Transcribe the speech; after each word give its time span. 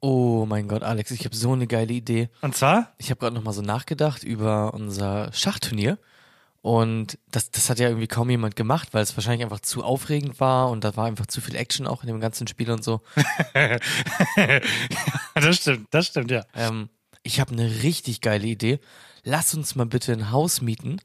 Oh 0.00 0.46
mein 0.46 0.66
Gott, 0.66 0.82
Alex, 0.82 1.10
ich 1.10 1.24
habe 1.26 1.36
so 1.36 1.52
eine 1.52 1.66
geile 1.66 1.92
Idee. 1.92 2.30
Und 2.40 2.56
zwar? 2.56 2.94
Ich 2.96 3.10
habe 3.10 3.20
gerade 3.20 3.34
noch 3.34 3.44
mal 3.44 3.52
so 3.52 3.60
nachgedacht 3.60 4.24
über 4.24 4.72
unser 4.72 5.30
Schachturnier. 5.32 5.98
Und 6.62 7.18
das, 7.30 7.50
das 7.50 7.70
hat 7.70 7.78
ja 7.78 7.88
irgendwie 7.88 8.06
kaum 8.06 8.28
jemand 8.28 8.54
gemacht, 8.56 8.88
weil 8.92 9.02
es 9.02 9.16
wahrscheinlich 9.16 9.42
einfach 9.42 9.60
zu 9.60 9.82
aufregend 9.82 10.40
war 10.40 10.70
und 10.70 10.84
da 10.84 10.94
war 10.96 11.06
einfach 11.06 11.26
zu 11.26 11.40
viel 11.40 11.56
Action 11.56 11.86
auch 11.86 12.02
in 12.02 12.08
dem 12.08 12.20
ganzen 12.20 12.46
Spiel 12.46 12.70
und 12.70 12.84
so. 12.84 13.00
das 15.34 15.56
stimmt, 15.56 15.88
das 15.90 16.06
stimmt, 16.06 16.30
ja. 16.30 16.44
Ähm, 16.54 16.90
ich 17.22 17.40
habe 17.40 17.52
eine 17.52 17.82
richtig 17.82 18.20
geile 18.20 18.46
Idee. 18.46 18.78
Lass 19.22 19.54
uns 19.54 19.74
mal 19.74 19.86
bitte 19.86 20.12
ein 20.12 20.30
Haus 20.30 20.60
mieten 20.60 21.00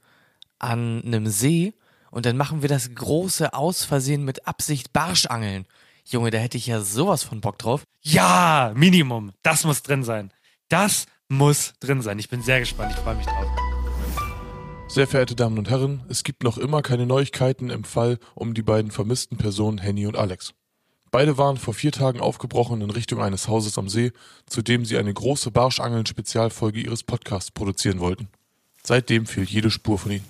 an 0.59 1.03
einem 1.05 1.27
See 1.27 1.73
und 2.11 2.25
dann 2.25 2.35
machen 2.37 2.61
wir 2.61 2.69
das 2.69 2.93
große 2.93 3.53
Ausversehen 3.53 4.25
mit 4.25 4.47
Absicht 4.47 4.91
Barschangeln. 4.91 5.65
Junge, 6.07 6.29
da 6.29 6.37
hätte 6.37 6.57
ich 6.57 6.67
ja 6.67 6.81
sowas 6.81 7.23
von 7.23 7.41
Bock 7.41 7.57
drauf. 7.57 7.83
Ja, 8.01 8.71
Minimum. 8.75 9.31
Das 9.41 9.63
muss 9.63 9.81
drin 9.81 10.03
sein. 10.03 10.31
Das 10.69 11.07
muss 11.29 11.73
drin 11.79 12.03
sein. 12.03 12.19
Ich 12.19 12.29
bin 12.29 12.43
sehr 12.43 12.59
gespannt. 12.59 12.93
Ich 12.95 12.99
freue 12.99 13.15
mich 13.15 13.25
drauf. 13.25 13.47
Sehr 14.87 15.07
verehrte 15.07 15.35
Damen 15.35 15.57
und 15.57 15.67
Herren, 15.67 16.03
es 16.07 16.23
gibt 16.23 16.43
noch 16.43 16.59
immer 16.59 16.83
keine 16.83 17.07
Neuigkeiten 17.07 17.71
im 17.71 17.83
Fall 17.83 18.19
um 18.35 18.53
die 18.53 18.61
beiden 18.61 18.91
vermissten 18.91 19.37
Personen 19.37 19.79
Henny 19.79 20.05
und 20.05 20.15
Alex. 20.15 20.53
Beide 21.09 21.39
waren 21.39 21.57
vor 21.57 21.73
vier 21.73 21.91
Tagen 21.91 22.19
aufgebrochen 22.19 22.81
in 22.81 22.91
Richtung 22.91 23.21
eines 23.21 23.47
Hauses 23.47 23.77
am 23.79 23.89
See, 23.89 24.11
zu 24.45 24.61
dem 24.61 24.85
sie 24.85 24.97
eine 24.97 25.13
große 25.13 25.49
Barschangeln-Spezialfolge 25.49 26.81
ihres 26.81 27.03
Podcasts 27.03 27.49
produzieren 27.49 27.99
wollten. 27.99 28.27
Seitdem 28.83 29.25
fehlt 29.25 29.49
jede 29.49 29.71
Spur 29.71 29.97
von 29.97 30.11
ihnen. 30.11 30.25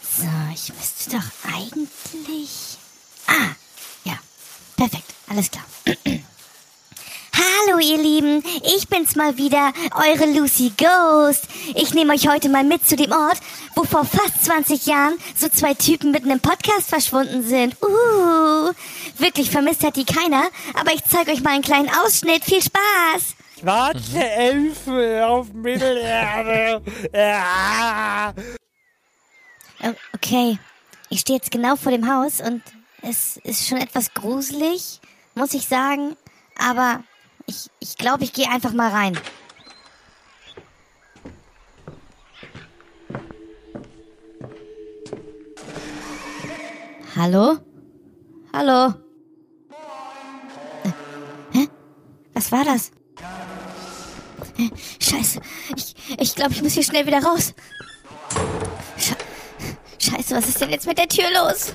So, 0.00 0.28
ich 0.54 0.72
müsste 0.74 1.10
doch 1.16 1.52
eigentlich. 1.52 2.78
Ah. 3.26 3.56
Perfekt, 4.78 5.12
alles 5.28 5.50
klar. 5.50 5.64
Hallo 7.34 7.80
ihr 7.80 7.98
Lieben, 7.98 8.44
ich 8.62 8.86
bin's 8.86 9.16
mal 9.16 9.36
wieder, 9.36 9.72
eure 9.96 10.32
Lucy 10.32 10.72
Ghost. 10.76 11.48
Ich 11.74 11.94
nehme 11.94 12.12
euch 12.14 12.28
heute 12.28 12.48
mal 12.48 12.62
mit 12.62 12.86
zu 12.86 12.94
dem 12.94 13.10
Ort, 13.10 13.40
wo 13.74 13.82
vor 13.82 14.04
fast 14.04 14.44
20 14.44 14.86
Jahren 14.86 15.18
so 15.34 15.48
zwei 15.48 15.74
Typen 15.74 16.12
mit 16.12 16.22
einem 16.22 16.38
Podcast 16.38 16.88
verschwunden 16.88 17.42
sind. 17.42 17.74
Uh, 17.82 18.72
wirklich 19.18 19.50
vermisst 19.50 19.82
hat 19.82 19.96
die 19.96 20.04
keiner, 20.04 20.44
aber 20.74 20.92
ich 20.94 21.02
zeige 21.04 21.32
euch 21.32 21.42
mal 21.42 21.54
einen 21.54 21.62
kleinen 21.62 21.90
Ausschnitt. 21.90 22.44
Viel 22.44 22.62
Spaß! 22.62 23.34
Schwarze 23.58 24.30
Elfe 24.30 25.26
auf 25.26 25.52
Mittelerde. 25.52 26.80
Ja. 27.12 28.32
Oh, 29.82 29.92
Okay, 30.14 30.56
ich 31.08 31.18
stehe 31.20 31.38
jetzt 31.38 31.50
genau 31.50 31.74
vor 31.74 31.90
dem 31.90 32.08
Haus 32.08 32.40
und 32.40 32.62
es 33.08 33.38
ist 33.38 33.66
schon 33.66 33.78
etwas 33.78 34.12
gruselig, 34.12 35.00
muss 35.34 35.54
ich 35.54 35.66
sagen. 35.66 36.16
Aber 36.58 37.02
ich, 37.46 37.70
ich 37.80 37.96
glaube, 37.96 38.24
ich 38.24 38.32
gehe 38.32 38.48
einfach 38.50 38.72
mal 38.72 38.90
rein. 38.90 39.18
Hallo? 47.16 47.58
Hallo? 48.52 48.94
Äh, 50.84 50.92
Hä? 51.52 51.68
Was 52.34 52.52
war 52.52 52.64
das? 52.64 52.90
Äh, 54.58 54.70
Scheiße, 55.00 55.40
ich, 55.76 55.94
ich 56.18 56.34
glaube, 56.34 56.52
ich 56.52 56.62
muss 56.62 56.74
hier 56.74 56.82
schnell 56.84 57.06
wieder 57.06 57.22
raus. 57.22 57.54
Sche 58.96 59.16
Scheiße, 59.98 60.36
was 60.36 60.48
ist 60.48 60.60
denn 60.60 60.70
jetzt 60.70 60.86
mit 60.86 60.98
der 60.98 61.08
Tür 61.08 61.28
los? 61.34 61.72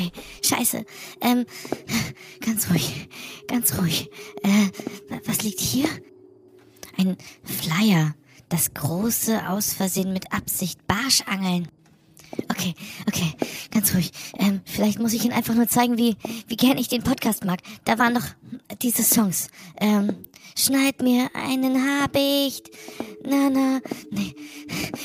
Okay, 0.00 0.12
scheiße. 0.42 0.84
Ähm, 1.20 1.44
ganz 2.44 2.70
ruhig, 2.70 3.08
ganz 3.46 3.76
ruhig. 3.78 4.08
Äh, 4.42 4.48
wa- 5.10 5.20
was 5.26 5.42
liegt 5.42 5.60
hier? 5.60 5.88
Ein 6.96 7.18
Flyer. 7.44 8.14
Das 8.48 8.72
große 8.72 9.46
Ausversehen 9.48 10.12
mit 10.14 10.32
Absicht 10.32 10.86
Barschangeln. 10.86 11.68
Okay, 12.48 12.74
okay, 13.06 13.32
ganz 13.70 13.94
ruhig. 13.94 14.10
Ähm, 14.38 14.62
vielleicht 14.64 14.98
muss 15.00 15.12
ich 15.12 15.22
Ihnen 15.24 15.34
einfach 15.34 15.54
nur 15.54 15.68
zeigen, 15.68 15.98
wie, 15.98 16.16
wie 16.48 16.56
gern 16.56 16.78
ich 16.78 16.88
den 16.88 17.02
Podcast 17.02 17.44
mag. 17.44 17.60
Da 17.84 17.98
waren 17.98 18.14
noch 18.14 18.26
diese 18.80 19.02
Songs. 19.04 19.48
Ähm, 19.80 20.16
schneid 20.56 21.02
mir 21.02 21.28
einen 21.34 21.76
Habicht. 22.00 22.70
Na, 23.24 23.50
na. 23.50 23.80
Nee. 24.10 24.34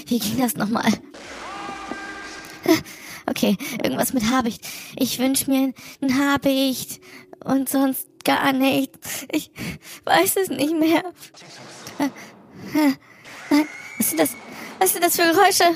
Wie 0.07 0.19
ging 0.19 0.37
das 0.37 0.55
nochmal? 0.55 0.89
Okay, 3.27 3.57
irgendwas 3.83 4.13
mit 4.13 4.29
Habicht. 4.29 4.65
Ich 4.95 5.19
wünsch 5.19 5.47
mir 5.47 5.73
ein 6.01 6.17
Habicht 6.19 7.01
und 7.43 7.69
sonst 7.69 8.07
gar 8.23 8.53
nichts. 8.53 9.25
Ich 9.31 9.51
weiß 10.03 10.35
es 10.37 10.49
nicht 10.49 10.77
mehr. 10.77 11.03
Nein, 13.49 13.67
was 13.97 14.09
sind 14.09 14.19
das? 14.19 14.31
Was 14.79 14.93
sind 14.93 15.03
das 15.03 15.15
für 15.15 15.23
Geräusche? 15.23 15.75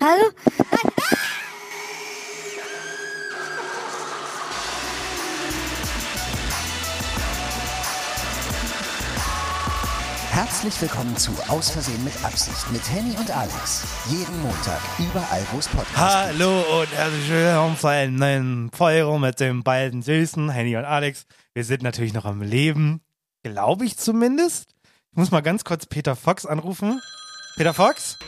Hallo? 0.00 0.30
Nein. 0.70 0.92
Herzlich 10.32 10.80
willkommen 10.80 11.14
zu 11.18 11.30
Aus 11.48 11.72
Versehen 11.72 12.02
mit 12.04 12.24
Absicht 12.24 12.72
mit 12.72 12.80
Henny 12.90 13.14
und 13.18 13.30
Alex. 13.30 13.84
Jeden 14.08 14.40
Montag, 14.40 14.80
überall 14.98 15.46
wo 15.52 15.58
es 15.58 15.68
Podcasts. 15.68 15.92
Hallo 15.98 16.80
und 16.80 16.90
herzlich 16.90 17.28
willkommen 17.28 17.76
zu 17.76 17.86
einer 17.86 18.10
neuen 18.10 18.70
Folge 18.70 19.18
mit 19.18 19.40
den 19.40 19.62
beiden 19.62 20.00
Süßen, 20.00 20.48
Henny 20.48 20.74
und 20.78 20.86
Alex. 20.86 21.26
Wir 21.52 21.64
sind 21.64 21.82
natürlich 21.82 22.14
noch 22.14 22.24
am 22.24 22.40
Leben. 22.40 23.02
Glaube 23.42 23.84
ich 23.84 23.98
zumindest. 23.98 24.70
Ich 25.10 25.18
muss 25.18 25.32
mal 25.32 25.42
ganz 25.42 25.64
kurz 25.64 25.84
Peter 25.84 26.16
Fox 26.16 26.46
anrufen. 26.46 27.02
Peter 27.56 27.74
Fox? 27.74 28.18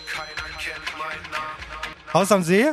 Haus 2.13 2.31
am 2.31 2.43
See? 2.43 2.71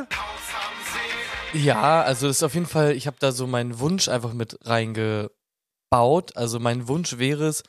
Ja, 1.54 2.02
also 2.02 2.26
das 2.26 2.36
ist 2.36 2.42
auf 2.42 2.52
jeden 2.52 2.66
Fall, 2.66 2.92
ich 2.92 3.06
habe 3.06 3.16
da 3.18 3.32
so 3.32 3.46
meinen 3.46 3.78
Wunsch 3.78 4.08
einfach 4.08 4.34
mit 4.34 4.58
reingebaut. 4.60 6.36
Also 6.36 6.60
mein 6.60 6.86
Wunsch 6.86 7.16
wäre 7.16 7.46
es, 7.46 7.62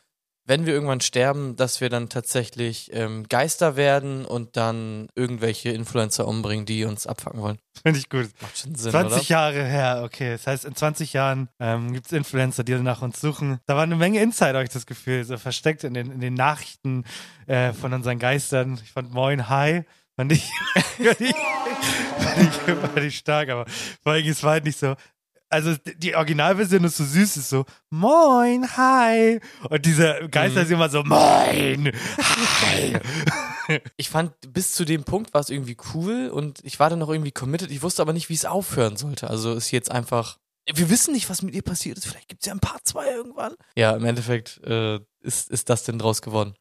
wenn 0.46 0.66
wir 0.66 0.74
irgendwann 0.74 1.00
sterben, 1.00 1.56
dass 1.56 1.80
wir 1.80 1.90
dann 1.90 2.10
tatsächlich 2.10 2.92
ähm, 2.94 3.26
Geister 3.30 3.76
werden 3.76 4.26
und 4.26 4.58
dann 4.58 5.08
irgendwelche 5.16 5.70
Influencer 5.70 6.28
umbringen, 6.28 6.66
die 6.66 6.84
uns 6.84 7.08
abfacken 7.08 7.42
wollen. 7.42 7.60
Finde 7.82 8.00
ich 8.00 8.10
gut. 8.10 8.30
Macht 8.42 8.58
schon 8.58 8.76
Sinn, 8.76 8.92
20 8.92 9.18
oder? 9.18 9.30
Jahre 9.30 9.64
her, 9.64 10.02
okay. 10.04 10.32
Das 10.32 10.46
heißt, 10.46 10.66
in 10.66 10.76
20 10.76 11.14
Jahren 11.14 11.50
ähm, 11.60 11.94
gibt 11.94 12.08
es 12.08 12.12
Influencer, 12.12 12.64
die 12.64 12.74
nach 12.76 13.02
uns 13.02 13.22
suchen. 13.22 13.60
Da 13.66 13.76
war 13.76 13.84
eine 13.84 13.96
Menge 13.96 14.22
Insider, 14.22 14.56
habe 14.56 14.64
ich 14.64 14.70
das 14.70 14.86
Gefühl, 14.86 15.24
so 15.24 15.38
versteckt 15.38 15.84
in 15.86 15.94
den, 15.94 16.12
in 16.12 16.20
den 16.20 16.34
Nachrichten 16.34 17.06
äh, 17.48 17.72
von 17.72 17.94
unseren 17.94 18.20
Geistern. 18.20 18.80
Ich 18.84 18.92
fand 18.92 19.14
Moin, 19.14 19.48
Hi, 19.48 19.84
fand 20.16 20.32
ich, 20.32 20.50
fand 20.74 21.22
ich, 21.22 21.36
fand 21.36 22.42
ich, 22.42 22.76
fand 22.76 22.98
ich 23.00 23.18
stark, 23.18 23.50
aber 23.50 23.66
vor 24.02 24.12
allem, 24.12 24.28
es 24.28 24.44
war 24.44 24.52
halt 24.52 24.66
nicht 24.66 24.78
so. 24.78 24.96
Also 25.54 25.76
die 25.98 26.16
Originalversion 26.16 26.84
ist 26.84 26.98
so 26.98 27.04
süß, 27.06 27.38
ist 27.38 27.50
so 27.50 27.66
Moin, 27.90 28.68
Hi. 28.76 29.40
Und 29.70 29.86
diese 29.86 30.28
Geister 30.32 30.62
Mhm. 30.64 30.66
sind 30.66 30.74
immer 30.76 30.90
so 30.90 31.04
Moin, 31.04 31.92
Hi. 32.62 32.98
Ich 33.96 34.10
fand, 34.10 34.34
bis 34.52 34.74
zu 34.74 34.84
dem 34.84 35.06
Punkt 35.06 35.34
war 35.34 35.40
es 35.40 35.50
irgendwie 35.50 35.78
cool 35.94 36.28
und 36.28 36.60
ich 36.64 36.80
war 36.82 36.90
dann 36.90 37.00
noch 37.00 37.10
irgendwie 37.10 37.32
committed. 37.32 37.72
Ich 37.72 37.82
wusste 37.82 38.02
aber 38.02 38.12
nicht, 38.12 38.28
wie 38.28 38.34
es 38.34 38.44
aufhören 38.46 38.98
sollte. 38.98 39.30
Also 39.30 39.54
ist 39.54 39.72
jetzt 39.72 39.90
einfach. 39.90 40.38
Wir 40.74 40.90
wissen 40.90 41.14
nicht, 41.14 41.30
was 41.30 41.42
mit 41.44 41.56
ihr 41.56 41.62
passiert 41.62 41.98
ist. 41.98 42.06
Vielleicht 42.08 42.28
gibt 42.28 42.42
es 42.42 42.48
ja 42.48 42.54
ein 42.54 42.60
Part 42.60 42.86
2 42.86 43.06
irgendwann. 43.12 43.54
Ja, 43.78 43.96
im 43.96 44.04
Endeffekt 44.06 44.60
äh, 44.66 45.00
ist, 45.22 45.50
ist 45.50 45.70
das 45.70 45.84
denn 45.86 45.98
draus 46.00 46.22
geworden. 46.22 46.56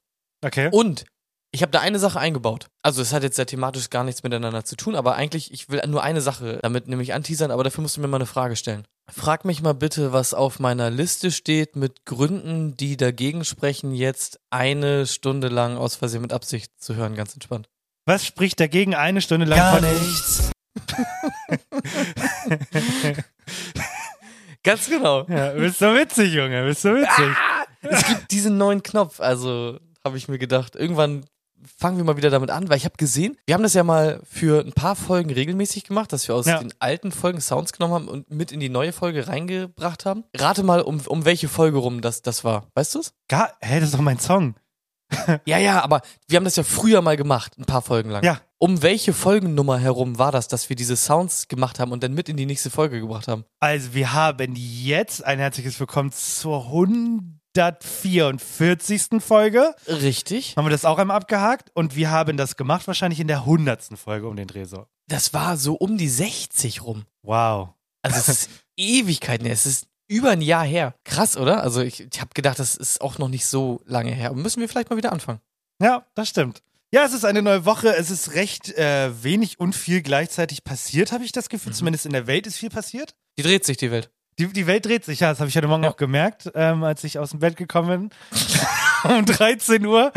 Okay. 0.44 0.68
Und 0.72 1.04
ich 1.54 1.60
habe 1.60 1.70
da 1.70 1.80
eine 1.80 1.98
Sache 1.98 2.18
eingebaut. 2.18 2.68
Also 2.82 3.02
es 3.02 3.12
hat 3.12 3.22
jetzt 3.22 3.36
ja 3.36 3.44
thematisch 3.44 3.90
gar 3.90 4.04
nichts 4.04 4.22
miteinander 4.22 4.64
zu 4.64 4.74
tun, 4.74 4.94
aber 4.94 5.16
eigentlich, 5.16 5.52
ich 5.52 5.68
will 5.68 5.82
nur 5.86 6.02
eine 6.02 6.22
Sache 6.22 6.60
damit 6.62 6.88
nämlich 6.88 7.12
anteasern, 7.12 7.50
aber 7.50 7.62
dafür 7.62 7.82
musst 7.82 7.98
du 7.98 8.00
mir 8.00 8.08
mal 8.08 8.16
eine 8.16 8.26
Frage 8.26 8.56
stellen. 8.56 8.86
Frag 9.10 9.44
mich 9.44 9.60
mal 9.60 9.74
bitte, 9.74 10.14
was 10.14 10.32
auf 10.32 10.60
meiner 10.60 10.88
Liste 10.88 11.30
steht 11.30 11.76
mit 11.76 12.06
Gründen, 12.06 12.74
die 12.76 12.96
dagegen 12.96 13.44
sprechen, 13.44 13.92
jetzt 13.92 14.40
eine 14.48 15.06
Stunde 15.06 15.48
lang 15.48 15.76
aus 15.76 15.96
Versehen 15.96 16.22
mit 16.22 16.32
Absicht 16.32 16.72
zu 16.80 16.96
hören, 16.96 17.14
ganz 17.14 17.34
entspannt. 17.34 17.68
Was 18.06 18.24
spricht 18.24 18.58
dagegen, 18.58 18.94
eine 18.94 19.20
Stunde 19.20 19.44
lang 19.44 19.58
Gar 19.58 19.78
von 19.78 19.92
nichts. 19.92 20.50
Ganz 24.64 24.88
genau. 24.88 25.26
Ja, 25.28 25.50
bist 25.50 25.80
so 25.80 25.94
witzig, 25.94 26.32
Junge, 26.32 26.64
bist 26.64 26.82
so 26.82 26.94
witzig. 26.94 27.36
Es 27.82 28.06
gibt 28.06 28.30
diesen 28.30 28.56
neuen 28.56 28.82
Knopf, 28.82 29.20
also 29.20 29.78
habe 30.04 30.16
ich 30.16 30.28
mir 30.28 30.38
gedacht, 30.38 30.76
irgendwann 30.76 31.26
fangen 31.78 31.96
wir 31.96 32.04
mal 32.04 32.16
wieder 32.16 32.30
damit 32.30 32.50
an, 32.50 32.68
weil 32.68 32.76
ich 32.76 32.84
habe 32.84 32.96
gesehen, 32.96 33.36
wir 33.46 33.54
haben 33.54 33.62
das 33.62 33.74
ja 33.74 33.84
mal 33.84 34.20
für 34.24 34.64
ein 34.64 34.72
paar 34.72 34.96
Folgen 34.96 35.30
regelmäßig 35.30 35.84
gemacht, 35.84 36.12
dass 36.12 36.26
wir 36.28 36.34
aus 36.34 36.46
Ja. 36.46 36.58
den 36.58 36.72
alten 36.78 37.12
Folgen 37.12 37.40
Sounds 37.40 37.72
genommen 37.72 37.94
haben 37.94 38.08
und 38.08 38.30
mit 38.30 38.52
in 38.52 38.60
die 38.60 38.68
neue 38.68 38.92
Folge 38.92 39.28
reingebracht 39.28 40.04
haben. 40.06 40.24
Rate 40.36 40.62
mal, 40.62 40.80
um, 40.82 41.00
um 41.06 41.24
welche 41.24 41.48
Folge 41.48 41.78
rum 41.78 42.00
das, 42.00 42.22
das 42.22 42.44
war. 42.44 42.66
Weißt 42.74 42.94
du's? 42.94 43.12
Gar, 43.28 43.52
hä, 43.60 43.80
das 43.80 43.90
ist 43.90 43.94
doch 43.94 44.00
mein 44.00 44.18
Song. 44.18 44.54
Ja, 45.44 45.58
ja, 45.58 45.82
aber 45.84 46.00
wir 46.26 46.36
haben 46.38 46.44
das 46.44 46.56
ja 46.56 46.62
früher 46.62 47.02
mal 47.02 47.18
gemacht, 47.18 47.58
ein 47.58 47.66
paar 47.66 47.82
Folgen 47.82 48.08
lang. 48.08 48.24
Ja. 48.24 48.40
Um 48.56 48.80
welche 48.80 49.12
Folgennummer 49.12 49.78
herum 49.78 50.18
war 50.18 50.32
das, 50.32 50.48
dass 50.48 50.70
wir 50.70 50.76
diese 50.76 50.96
Sounds 50.96 51.48
gemacht 51.48 51.80
haben 51.80 51.92
und 51.92 52.02
dann 52.02 52.14
mit 52.14 52.30
in 52.30 52.38
die 52.38 52.46
nächste 52.46 52.70
Folge 52.70 52.98
gebracht 52.98 53.28
haben? 53.28 53.44
Also, 53.60 53.92
wir 53.92 54.14
haben 54.14 54.54
jetzt 54.56 55.22
ein 55.22 55.38
herzliches 55.38 55.78
Willkommen 55.78 56.12
zur 56.12 56.70
144. 57.56 59.20
Folge. 59.20 59.74
Richtig. 59.86 60.56
Haben 60.56 60.66
wir 60.66 60.70
das 60.70 60.84
auch 60.84 60.98
einmal 60.98 61.16
abgehakt 61.16 61.70
und 61.74 61.96
wir 61.96 62.10
haben 62.10 62.36
das 62.36 62.56
gemacht 62.56 62.86
wahrscheinlich 62.86 63.20
in 63.20 63.28
der 63.28 63.38
100. 63.38 63.98
Folge 63.98 64.28
um 64.28 64.36
den 64.36 64.48
Dreh 64.48 64.64
so. 64.64 64.86
Das 65.08 65.34
war 65.34 65.56
so 65.56 65.74
um 65.74 65.98
die 65.98 66.08
60 66.08 66.82
rum. 66.82 67.04
Wow. 67.22 67.70
Also 68.02 68.18
es 68.18 68.28
ist 68.28 68.50
Ewigkeiten 68.76 69.44
her. 69.44 69.54
Es 69.54 69.66
ist 69.66 69.86
über 70.08 70.30
ein 70.30 70.42
Jahr 70.42 70.64
her. 70.64 70.94
Krass, 71.04 71.36
oder? 71.36 71.62
Also 71.62 71.82
ich, 71.82 72.00
ich 72.00 72.20
habe 72.20 72.30
gedacht, 72.34 72.58
das 72.58 72.76
ist 72.76 73.00
auch 73.00 73.18
noch 73.18 73.28
nicht 73.28 73.46
so 73.46 73.80
lange 73.86 74.12
her. 74.12 74.32
Müssen 74.32 74.60
wir 74.60 74.68
vielleicht 74.68 74.90
mal 74.90 74.96
wieder 74.96 75.12
anfangen. 75.12 75.40
Ja, 75.80 76.06
das 76.14 76.28
stimmt. 76.28 76.62
Ja, 76.94 77.04
es 77.04 77.14
ist 77.14 77.24
eine 77.24 77.40
neue 77.40 77.64
Woche. 77.64 77.94
Es 77.96 78.10
ist 78.10 78.34
recht 78.34 78.70
äh, 78.76 79.10
wenig 79.22 79.58
und 79.58 79.74
viel 79.74 80.02
gleichzeitig 80.02 80.62
passiert, 80.62 81.12
habe 81.12 81.24
ich 81.24 81.32
das 81.32 81.48
Gefühl. 81.48 81.72
Zumindest 81.72 82.04
in 82.04 82.12
der 82.12 82.26
Welt 82.26 82.46
ist 82.46 82.58
viel 82.58 82.68
passiert. 82.68 83.14
Die 83.38 83.42
dreht 83.42 83.64
sich, 83.64 83.78
die 83.78 83.90
Welt. 83.90 84.10
Die, 84.38 84.46
die 84.46 84.66
Welt 84.66 84.86
dreht 84.86 85.04
sich, 85.04 85.20
ja, 85.20 85.30
das 85.30 85.40
habe 85.40 85.48
ich 85.48 85.56
heute 85.56 85.68
Morgen 85.68 85.84
Ja. 85.84 85.90
auch 85.90 85.96
gemerkt, 85.96 86.50
ähm, 86.54 86.82
als 86.84 87.04
ich 87.04 87.18
aus 87.18 87.30
dem 87.30 87.40
Bett 87.40 87.56
gekommen 87.56 88.10
bin. 89.04 89.10
um 89.18 89.24
13 89.26 89.84
Uhr. 89.84 90.12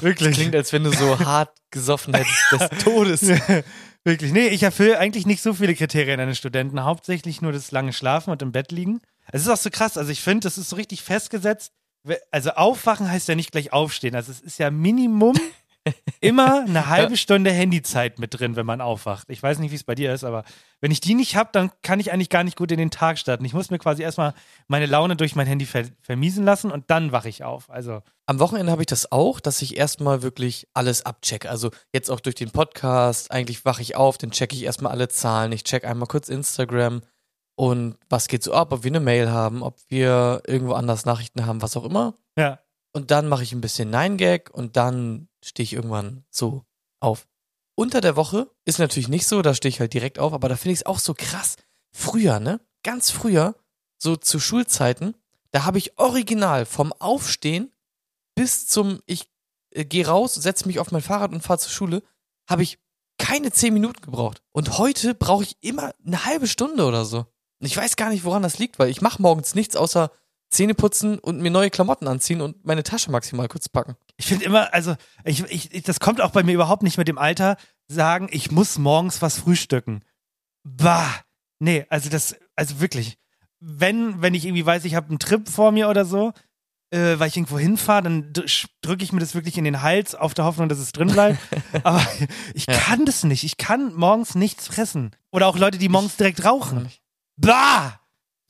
Wirklich. 0.00 0.34
Klingt, 0.34 0.54
als 0.56 0.72
wenn 0.72 0.84
du 0.84 0.90
so 0.92 1.18
hart 1.20 1.50
gesoffen 1.70 2.14
hättest 2.14 2.52
des 2.72 2.78
Todes. 2.84 3.22
Wirklich. 4.02 4.32
Nee, 4.32 4.48
ich 4.48 4.62
erfülle 4.62 4.98
eigentlich 4.98 5.26
nicht 5.26 5.42
so 5.42 5.54
viele 5.54 5.74
Kriterien 5.74 6.18
eines 6.20 6.38
Studenten. 6.38 6.82
Hauptsächlich 6.82 7.42
nur 7.42 7.52
das 7.52 7.70
lange 7.70 7.92
Schlafen 7.92 8.30
und 8.30 8.42
im 8.42 8.50
Bett 8.52 8.72
liegen. 8.72 9.00
Es 9.30 9.42
ist 9.42 9.48
auch 9.48 9.56
so 9.56 9.70
krass. 9.70 9.96
Also 9.96 10.10
ich 10.10 10.20
finde, 10.22 10.40
das 10.44 10.58
ist 10.58 10.70
so 10.70 10.76
richtig 10.76 11.02
festgesetzt. 11.02 11.72
Also 12.30 12.50
aufwachen 12.52 13.10
heißt 13.10 13.28
ja 13.28 13.34
nicht 13.34 13.52
gleich 13.52 13.72
aufstehen. 13.72 14.16
Also 14.16 14.32
es 14.32 14.40
ist 14.40 14.58
ja 14.58 14.70
Minimum 14.70 15.36
immer 16.20 16.60
eine 16.66 16.88
halbe 16.88 17.16
Stunde 17.16 17.50
Handyzeit 17.50 18.18
mit 18.18 18.38
drin, 18.38 18.56
wenn 18.56 18.66
man 18.66 18.80
aufwacht. 18.80 19.28
Ich 19.30 19.42
weiß 19.42 19.58
nicht, 19.58 19.70
wie 19.70 19.76
es 19.76 19.84
bei 19.84 19.94
dir 19.94 20.12
ist, 20.12 20.24
aber 20.24 20.44
wenn 20.80 20.90
ich 20.90 21.00
die 21.00 21.14
nicht 21.14 21.36
habe, 21.36 21.50
dann 21.52 21.70
kann 21.82 22.00
ich 22.00 22.12
eigentlich 22.12 22.28
gar 22.28 22.44
nicht 22.44 22.56
gut 22.56 22.70
in 22.72 22.78
den 22.78 22.90
Tag 22.90 23.18
starten. 23.18 23.44
Ich 23.44 23.54
muss 23.54 23.70
mir 23.70 23.78
quasi 23.78 24.02
erstmal 24.02 24.34
meine 24.68 24.86
Laune 24.86 25.16
durch 25.16 25.34
mein 25.36 25.46
Handy 25.46 25.66
ver 25.66 25.84
vermiesen 26.02 26.44
lassen 26.44 26.70
und 26.70 26.90
dann 26.90 27.12
wache 27.12 27.28
ich 27.28 27.44
auf. 27.44 27.70
Also 27.70 28.02
Am 28.26 28.38
Wochenende 28.38 28.72
habe 28.72 28.82
ich 28.82 28.86
das 28.86 29.10
auch, 29.10 29.40
dass 29.40 29.62
ich 29.62 29.76
erstmal 29.76 30.22
wirklich 30.22 30.68
alles 30.74 31.04
abchecke. 31.06 31.48
Also 31.50 31.70
jetzt 31.92 32.10
auch 32.10 32.20
durch 32.20 32.34
den 32.36 32.50
Podcast. 32.50 33.30
Eigentlich 33.30 33.64
wache 33.64 33.82
ich 33.82 33.96
auf, 33.96 34.18
dann 34.18 34.30
checke 34.30 34.54
ich 34.54 34.64
erstmal 34.64 34.92
alle 34.92 35.08
Zahlen. 35.08 35.52
Ich 35.52 35.64
check 35.64 35.84
einmal 35.84 36.08
kurz 36.08 36.28
Instagram 36.28 37.02
und 37.56 37.96
was 38.08 38.28
geht 38.28 38.42
so 38.42 38.54
ab, 38.54 38.72
ob 38.72 38.84
wir 38.84 38.90
eine 38.90 39.00
Mail 39.00 39.30
haben, 39.30 39.62
ob 39.62 39.76
wir 39.88 40.42
irgendwo 40.46 40.72
anders 40.72 41.04
Nachrichten 41.04 41.44
haben, 41.44 41.60
was 41.60 41.76
auch 41.76 41.84
immer. 41.84 42.14
ja, 42.38 42.58
Und 42.94 43.10
dann 43.10 43.28
mache 43.28 43.42
ich 43.42 43.52
ein 43.52 43.60
bisschen 43.60 43.90
Nine-Gag 43.90 44.48
und 44.50 44.76
dann 44.78 45.28
stehe 45.42 45.64
ich 45.64 45.72
irgendwann 45.72 46.24
so 46.30 46.64
auf. 47.00 47.26
Unter 47.74 48.00
der 48.00 48.16
Woche 48.16 48.50
ist 48.64 48.78
natürlich 48.78 49.08
nicht 49.08 49.26
so, 49.26 49.42
da 49.42 49.54
stehe 49.54 49.70
ich 49.70 49.80
halt 49.80 49.94
direkt 49.94 50.18
auf, 50.18 50.32
aber 50.32 50.48
da 50.48 50.56
finde 50.56 50.72
ich 50.72 50.80
es 50.80 50.86
auch 50.86 50.98
so 50.98 51.14
krass. 51.14 51.56
Früher, 51.92 52.40
ne? 52.40 52.60
Ganz 52.82 53.10
früher, 53.10 53.54
so 53.98 54.16
zu 54.16 54.38
Schulzeiten, 54.40 55.14
da 55.50 55.64
habe 55.64 55.78
ich 55.78 55.98
original 55.98 56.66
vom 56.66 56.92
Aufstehen 56.92 57.72
bis 58.34 58.66
zum 58.66 59.00
ich 59.06 59.30
äh, 59.70 59.84
gehe 59.84 60.06
raus, 60.06 60.34
setze 60.34 60.66
mich 60.66 60.78
auf 60.78 60.92
mein 60.92 61.02
Fahrrad 61.02 61.32
und 61.32 61.42
fahre 61.42 61.58
zur 61.58 61.72
Schule, 61.72 62.02
habe 62.48 62.62
ich 62.62 62.78
keine 63.18 63.52
zehn 63.52 63.74
Minuten 63.74 64.00
gebraucht. 64.00 64.42
Und 64.52 64.78
heute 64.78 65.14
brauche 65.14 65.44
ich 65.44 65.56
immer 65.60 65.94
eine 66.04 66.24
halbe 66.24 66.46
Stunde 66.46 66.84
oder 66.84 67.04
so. 67.04 67.26
Ich 67.58 67.76
weiß 67.76 67.96
gar 67.96 68.08
nicht, 68.08 68.24
woran 68.24 68.42
das 68.42 68.58
liegt, 68.58 68.78
weil 68.78 68.88
ich 68.88 69.02
mache 69.02 69.20
morgens 69.20 69.54
nichts 69.54 69.76
außer 69.76 70.10
Zähne 70.50 70.74
putzen 70.74 71.18
und 71.18 71.40
mir 71.40 71.50
neue 71.50 71.70
Klamotten 71.70 72.08
anziehen 72.08 72.40
und 72.40 72.64
meine 72.64 72.82
Tasche 72.82 73.10
maximal 73.10 73.48
kurz 73.48 73.68
packen. 73.68 73.94
Ich 74.16 74.26
finde 74.26 74.44
immer, 74.44 74.74
also 74.74 74.96
ich, 75.24 75.44
ich, 75.44 75.72
ich, 75.72 75.82
das 75.84 76.00
kommt 76.00 76.20
auch 76.20 76.30
bei 76.32 76.42
mir 76.42 76.52
überhaupt 76.54 76.82
nicht 76.82 76.98
mit 76.98 77.08
dem 77.08 77.18
Alter, 77.18 77.56
sagen, 77.88 78.28
ich 78.30 78.50
muss 78.50 78.76
morgens 78.78 79.22
was 79.22 79.38
frühstücken. 79.38 80.02
Bah, 80.64 81.08
nee, 81.60 81.86
also 81.88 82.10
das, 82.10 82.34
also 82.56 82.80
wirklich. 82.80 83.16
Wenn, 83.60 84.20
wenn 84.22 84.34
ich 84.34 84.44
irgendwie 84.44 84.66
weiß, 84.66 84.84
ich 84.84 84.94
habe 84.94 85.08
einen 85.10 85.18
Trip 85.18 85.48
vor 85.48 85.70
mir 85.70 85.88
oder 85.88 86.04
so, 86.04 86.32
äh, 86.90 87.18
weil 87.18 87.28
ich 87.28 87.36
irgendwo 87.36 87.58
hinfahre, 87.58 88.02
dann 88.02 88.32
drücke 88.82 89.04
ich 89.04 89.12
mir 89.12 89.20
das 89.20 89.34
wirklich 89.34 89.56
in 89.56 89.64
den 89.64 89.82
Hals, 89.82 90.14
auf 90.16 90.34
der 90.34 90.44
Hoffnung, 90.44 90.68
dass 90.68 90.78
es 90.78 90.90
drin 90.92 91.08
bleibt. 91.08 91.38
Aber 91.84 92.04
ich 92.54 92.66
Ja. 92.66 92.76
kann 92.76 93.06
das 93.06 93.22
nicht. 93.22 93.44
Ich 93.44 93.56
kann 93.58 93.94
morgens 93.94 94.34
nichts 94.34 94.66
fressen. 94.66 95.12
Oder 95.30 95.46
auch 95.46 95.56
Leute, 95.56 95.78
die 95.78 95.88
morgens 95.88 96.16
direkt 96.16 96.44
rauchen. 96.44 96.90
Bah! 97.36 97.99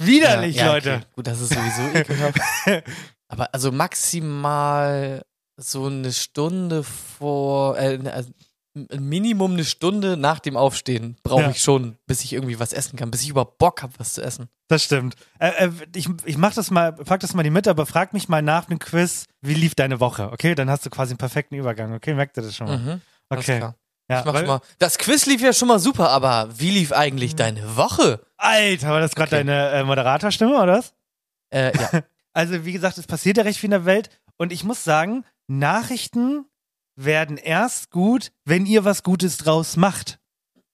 Widerlich, 0.00 0.56
Ja, 0.56 0.66
ja, 0.66 0.72
Leute. 0.72 0.94
Okay. 0.96 1.04
Gut, 1.16 1.26
das 1.26 1.40
ist 1.40 1.52
sowieso 1.52 1.98
ekelhaft. 1.98 2.38
Aber 3.28 3.52
also 3.54 3.70
maximal 3.70 5.22
so 5.56 5.86
eine 5.86 6.12
Stunde 6.12 6.82
vor, 6.82 7.78
äh, 7.78 7.98
also 8.12 8.30
Minimum 8.98 9.52
eine 9.54 9.64
Stunde 9.64 10.16
nach 10.16 10.38
dem 10.38 10.56
Aufstehen 10.56 11.16
brauche 11.24 11.42
Ja. 11.42 11.50
ich 11.50 11.60
schon, 11.60 11.96
bis 12.06 12.22
ich 12.22 12.32
irgendwie 12.32 12.60
was 12.60 12.72
essen 12.72 12.96
kann, 12.96 13.10
bis 13.10 13.22
ich 13.22 13.28
überhaupt 13.30 13.58
Bock 13.58 13.82
habe, 13.82 13.92
was 13.98 14.14
zu 14.14 14.22
essen. 14.22 14.48
Das 14.68 14.84
stimmt. 14.84 15.16
Äh, 15.40 15.66
äh, 15.66 15.70
ich 15.94 16.08
ich 16.24 16.38
mach 16.38 16.54
das 16.54 16.70
mal, 16.70 16.92
pack 16.92 17.18
das 17.20 17.34
mal 17.34 17.42
die 17.42 17.50
mit, 17.50 17.66
aber 17.66 17.84
frag 17.84 18.12
mich 18.12 18.28
mal 18.28 18.42
nach 18.42 18.66
dem 18.66 18.78
Quiz, 18.78 19.24
wie 19.40 19.54
lief 19.54 19.74
deine 19.74 19.98
Woche? 19.98 20.30
Okay, 20.32 20.54
dann 20.54 20.70
hast 20.70 20.86
du 20.86 20.90
quasi 20.90 21.10
einen 21.10 21.18
perfekten 21.18 21.56
Übergang. 21.56 21.92
Okay, 21.92 22.14
merkt 22.14 22.36
ihr 22.38 22.42
das 22.44 22.54
schon 22.54 22.68
mal? 22.68 22.78
Mhm, 22.78 23.00
okay. 23.28 23.70
Ja, 24.10 24.20
Ich 24.20 24.24
mach's 24.26 24.46
mal. 24.46 24.60
Das 24.78 24.98
Quiz 24.98 25.26
lief 25.26 25.40
ja 25.40 25.52
schon 25.52 25.68
mal 25.68 25.78
super, 25.78 26.10
aber 26.10 26.48
wie 26.58 26.70
lief 26.70 26.92
eigentlich 26.92 27.36
deine 27.36 27.76
Woche? 27.76 28.20
Alter, 28.36 28.88
war 28.90 29.00
das 29.00 29.14
gerade 29.14 29.28
Okay. 29.36 29.44
deine 29.46 29.70
äh, 29.70 29.84
Moderatorstimme 29.84 30.56
oder 30.60 30.78
was? 30.78 30.92
Äh, 31.50 31.72
ja. 31.78 32.02
Also, 32.32 32.64
wie 32.64 32.72
gesagt, 32.72 32.96
es 32.96 33.08
passiert 33.08 33.38
ja 33.38 33.42
recht 33.42 33.58
viel 33.58 33.66
in 33.68 33.72
der 33.72 33.84
Welt. 33.86 34.08
Und 34.36 34.52
ich 34.52 34.62
muss 34.62 34.84
sagen, 34.84 35.24
Nachrichten 35.48 36.44
werden 36.96 37.36
erst 37.38 37.90
gut, 37.90 38.30
wenn 38.44 38.66
ihr 38.66 38.84
was 38.84 39.02
Gutes 39.02 39.36
draus 39.38 39.76
macht. 39.76 40.18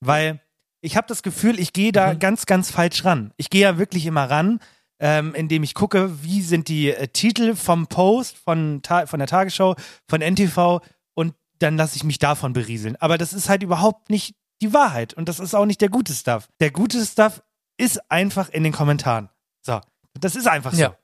Weil 0.00 0.40
ich 0.82 0.96
habe 0.98 1.06
das 1.08 1.22
Gefühl, 1.22 1.58
ich 1.58 1.72
gehe 1.72 1.92
da 1.92 2.12
Mhm. 2.12 2.18
ganz, 2.18 2.44
ganz 2.46 2.70
falsch 2.70 3.04
ran. 3.06 3.32
Ich 3.38 3.48
gehe 3.50 3.62
ja 3.62 3.78
wirklich 3.78 4.04
immer 4.06 4.28
ran, 4.30 4.60
ähm, 5.00 5.34
indem 5.34 5.62
ich 5.62 5.72
gucke, 5.74 6.22
wie 6.22 6.42
sind 6.42 6.68
die 6.68 6.90
äh, 6.90 7.08
Titel 7.08 7.54
vom 7.56 7.86
Post, 7.86 8.36
von, 8.36 8.80
Ta 8.82 9.06
von 9.06 9.18
der 9.18 9.28
Tagesschau, 9.28 9.76
von 10.08 10.20
NTV 10.20 10.80
dann 11.58 11.76
lasse 11.76 11.96
ich 11.96 12.04
mich 12.04 12.18
davon 12.18 12.52
berieseln. 12.52 12.96
Aber 12.96 13.18
das 13.18 13.32
ist 13.32 13.48
halt 13.48 13.62
überhaupt 13.62 14.10
nicht 14.10 14.34
die 14.60 14.72
Wahrheit 14.72 15.14
und 15.14 15.28
das 15.28 15.40
ist 15.40 15.54
auch 15.54 15.66
nicht 15.66 15.80
der 15.80 15.88
gute 15.88 16.12
Stuff. 16.12 16.48
Der 16.60 16.70
gute 16.70 17.04
Stuff 17.04 17.42
ist 17.76 18.10
einfach 18.10 18.48
in 18.48 18.64
den 18.64 18.72
Kommentaren. 18.72 19.28
So, 19.62 19.80
das 20.20 20.36
ist 20.36 20.46
einfach 20.46 20.72
so. 20.72 20.80
Ja. 20.80 20.96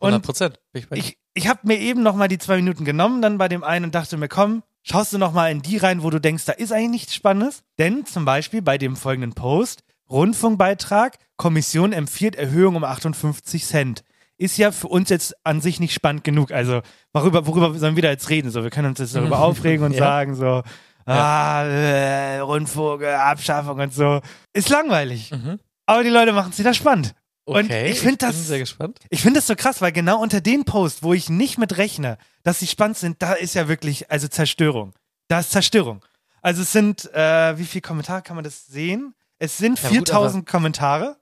100 0.00 0.18
Und 0.18 0.22
Prozent. 0.22 0.60
Ich, 0.72 0.86
ich, 0.92 1.18
ich 1.34 1.48
habe 1.48 1.60
mir 1.64 1.78
eben 1.78 2.02
noch 2.02 2.16
mal 2.16 2.28
die 2.28 2.38
zwei 2.38 2.56
Minuten 2.56 2.84
genommen, 2.84 3.22
dann 3.22 3.38
bei 3.38 3.48
dem 3.48 3.64
einen 3.64 3.86
und 3.86 3.94
dachte 3.94 4.16
mir, 4.16 4.28
komm, 4.28 4.62
schaust 4.82 5.12
du 5.12 5.18
noch 5.18 5.32
mal 5.32 5.50
in 5.50 5.62
die 5.62 5.78
rein, 5.78 6.02
wo 6.02 6.10
du 6.10 6.20
denkst, 6.20 6.44
da 6.44 6.52
ist 6.52 6.72
eigentlich 6.72 6.90
nichts 6.90 7.14
Spannendes. 7.14 7.62
Denn 7.78 8.04
zum 8.04 8.24
Beispiel 8.24 8.62
bei 8.62 8.78
dem 8.78 8.96
folgenden 8.96 9.32
Post, 9.32 9.82
Rundfunkbeitrag, 10.10 11.18
Kommission 11.36 11.92
empfiehlt 11.92 12.36
Erhöhung 12.36 12.76
um 12.76 12.84
58 12.84 13.64
Cent. 13.64 14.04
Ist 14.38 14.58
ja 14.58 14.70
für 14.70 14.88
uns 14.88 15.08
jetzt 15.08 15.34
an 15.44 15.60
sich 15.60 15.80
nicht 15.80 15.94
spannend 15.94 16.22
genug. 16.24 16.52
Also, 16.52 16.82
worüber, 17.12 17.46
worüber 17.46 17.72
sollen 17.78 17.96
wir 17.96 18.02
da 18.02 18.10
jetzt 18.10 18.28
reden? 18.28 18.50
So, 18.50 18.62
wir 18.62 18.70
können 18.70 18.88
uns 18.88 18.98
jetzt 18.98 19.14
darüber 19.14 19.38
aufregen 19.42 19.84
und 19.84 19.92
Ja. 19.92 19.98
sagen 19.98 20.34
so, 20.34 20.62
ah, 21.06 21.64
äh, 21.64 22.38
äh, 22.38 23.14
Abschaffung 23.14 23.80
und 23.80 23.94
so. 23.94 24.20
Ist 24.52 24.68
langweilig. 24.68 25.30
Mhm. 25.30 25.58
Aber 25.86 26.02
die 26.02 26.10
Leute 26.10 26.32
machen 26.32 26.50
es 26.52 26.58
wieder 26.58 26.74
spannend. 26.74 27.14
Und 27.44 27.66
Okay, 27.66 27.90
ich 27.92 28.00
finde 28.00 28.16
bin 28.16 28.28
das, 28.28 28.46
sehr 28.48 28.58
gespannt. 28.58 28.98
ich 29.08 29.22
finde 29.22 29.38
das 29.38 29.46
so 29.46 29.54
krass, 29.54 29.80
weil 29.80 29.92
genau 29.92 30.20
unter 30.20 30.40
den 30.40 30.64
Post, 30.64 31.04
wo 31.04 31.14
ich 31.14 31.28
nicht 31.30 31.58
mit 31.58 31.76
rechne, 31.78 32.18
dass 32.42 32.58
sie 32.58 32.66
spannend 32.66 32.96
sind, 32.98 33.22
da 33.22 33.34
ist 33.34 33.54
ja 33.54 33.68
wirklich, 33.68 34.10
also 34.10 34.26
Zerstörung. 34.26 34.92
Da 35.28 35.38
ist 35.38 35.50
Zerstörung. 35.52 36.04
Also 36.42 36.62
es 36.62 36.72
sind, 36.72 37.08
äh, 37.14 37.56
wie 37.56 37.64
viele 37.64 37.82
Kommentare 37.82 38.22
kann 38.22 38.34
man 38.34 38.42
das 38.44 38.66
sehen? 38.66 39.14
Es 39.38 39.58
sind 39.58 39.78
Ja, 39.80 39.88
gut, 39.88 40.08
4000 40.08 40.46
Kommentare. 40.46 41.16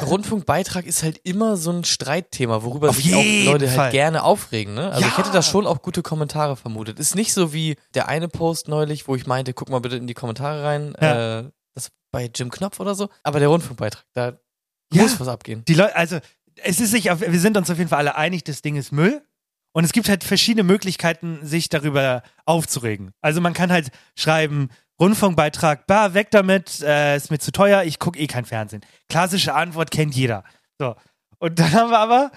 Rundfunkbeitrag 0.00 0.86
ist 0.86 1.02
halt 1.02 1.20
immer 1.24 1.56
so 1.56 1.70
ein 1.70 1.84
Streitthema, 1.84 2.62
worüber 2.62 2.90
Auf 2.90 2.96
sich 2.96 3.14
auch 3.14 3.22
Leute 3.44 3.68
Fall. 3.68 3.78
halt 3.78 3.92
gerne 3.92 4.22
aufregen. 4.22 4.74
Ne? 4.74 4.90
Also 4.90 5.00
Ja. 5.02 5.08
ich 5.08 5.18
hätte 5.18 5.30
da 5.32 5.42
schon 5.42 5.66
auch 5.66 5.82
gute 5.82 6.02
Kommentare 6.02 6.56
vermutet. 6.56 6.98
Ist 6.98 7.14
nicht 7.14 7.32
so 7.32 7.52
wie 7.52 7.76
der 7.94 8.08
eine 8.08 8.28
Post 8.28 8.68
neulich, 8.68 9.08
wo 9.08 9.14
ich 9.16 9.26
meinte, 9.26 9.52
guck 9.54 9.68
mal 9.68 9.80
bitte 9.80 9.96
in 9.96 10.06
die 10.06 10.14
Kommentare 10.14 10.62
rein. 10.64 10.94
Ja. 11.00 11.40
Äh, 11.40 11.44
das 11.74 11.90
bei 12.10 12.30
Jim 12.34 12.50
Knopf 12.50 12.80
oder 12.80 12.94
so. 12.94 13.08
Aber 13.22 13.38
der 13.38 13.48
Rundfunkbeitrag, 13.48 14.04
da 14.14 14.38
Ja. 14.92 15.02
muss 15.02 15.18
was 15.20 15.28
abgehen. 15.28 15.64
Die 15.66 15.74
Leute, 15.74 15.96
also 15.96 16.18
es 16.56 16.80
ist 16.80 16.90
sich, 16.90 17.10
auf, 17.10 17.20
wir 17.20 17.40
sind 17.40 17.56
uns 17.56 17.70
auf 17.70 17.78
jeden 17.78 17.88
Fall 17.90 17.98
alle 18.00 18.16
einig, 18.16 18.44
das 18.44 18.62
Ding 18.62 18.76
ist 18.76 18.92
Müll. 18.92 19.22
Und 19.74 19.84
es 19.84 19.92
gibt 19.92 20.10
halt 20.10 20.22
verschiedene 20.22 20.64
Möglichkeiten, 20.64 21.38
sich 21.42 21.70
darüber 21.70 22.22
aufzuregen. 22.44 23.12
Also 23.22 23.40
man 23.40 23.54
kann 23.54 23.72
halt 23.72 23.88
schreiben, 24.16 24.68
Rundfunkbeitrag, 25.02 25.88
bah, 25.88 26.14
weg 26.14 26.30
damit, 26.30 26.80
äh, 26.80 27.16
ist 27.16 27.32
mir 27.32 27.40
zu 27.40 27.50
teuer, 27.50 27.82
ich 27.82 27.98
gucke 27.98 28.20
eh 28.20 28.28
kein 28.28 28.44
Fernsehen. 28.44 28.82
Klassische 29.08 29.52
Antwort 29.52 29.90
kennt 29.90 30.14
jeder. 30.14 30.44
So. 30.78 30.94
Und 31.40 31.58
dann 31.58 31.72
haben 31.72 31.90
wir 31.90 31.98
aber 31.98 32.30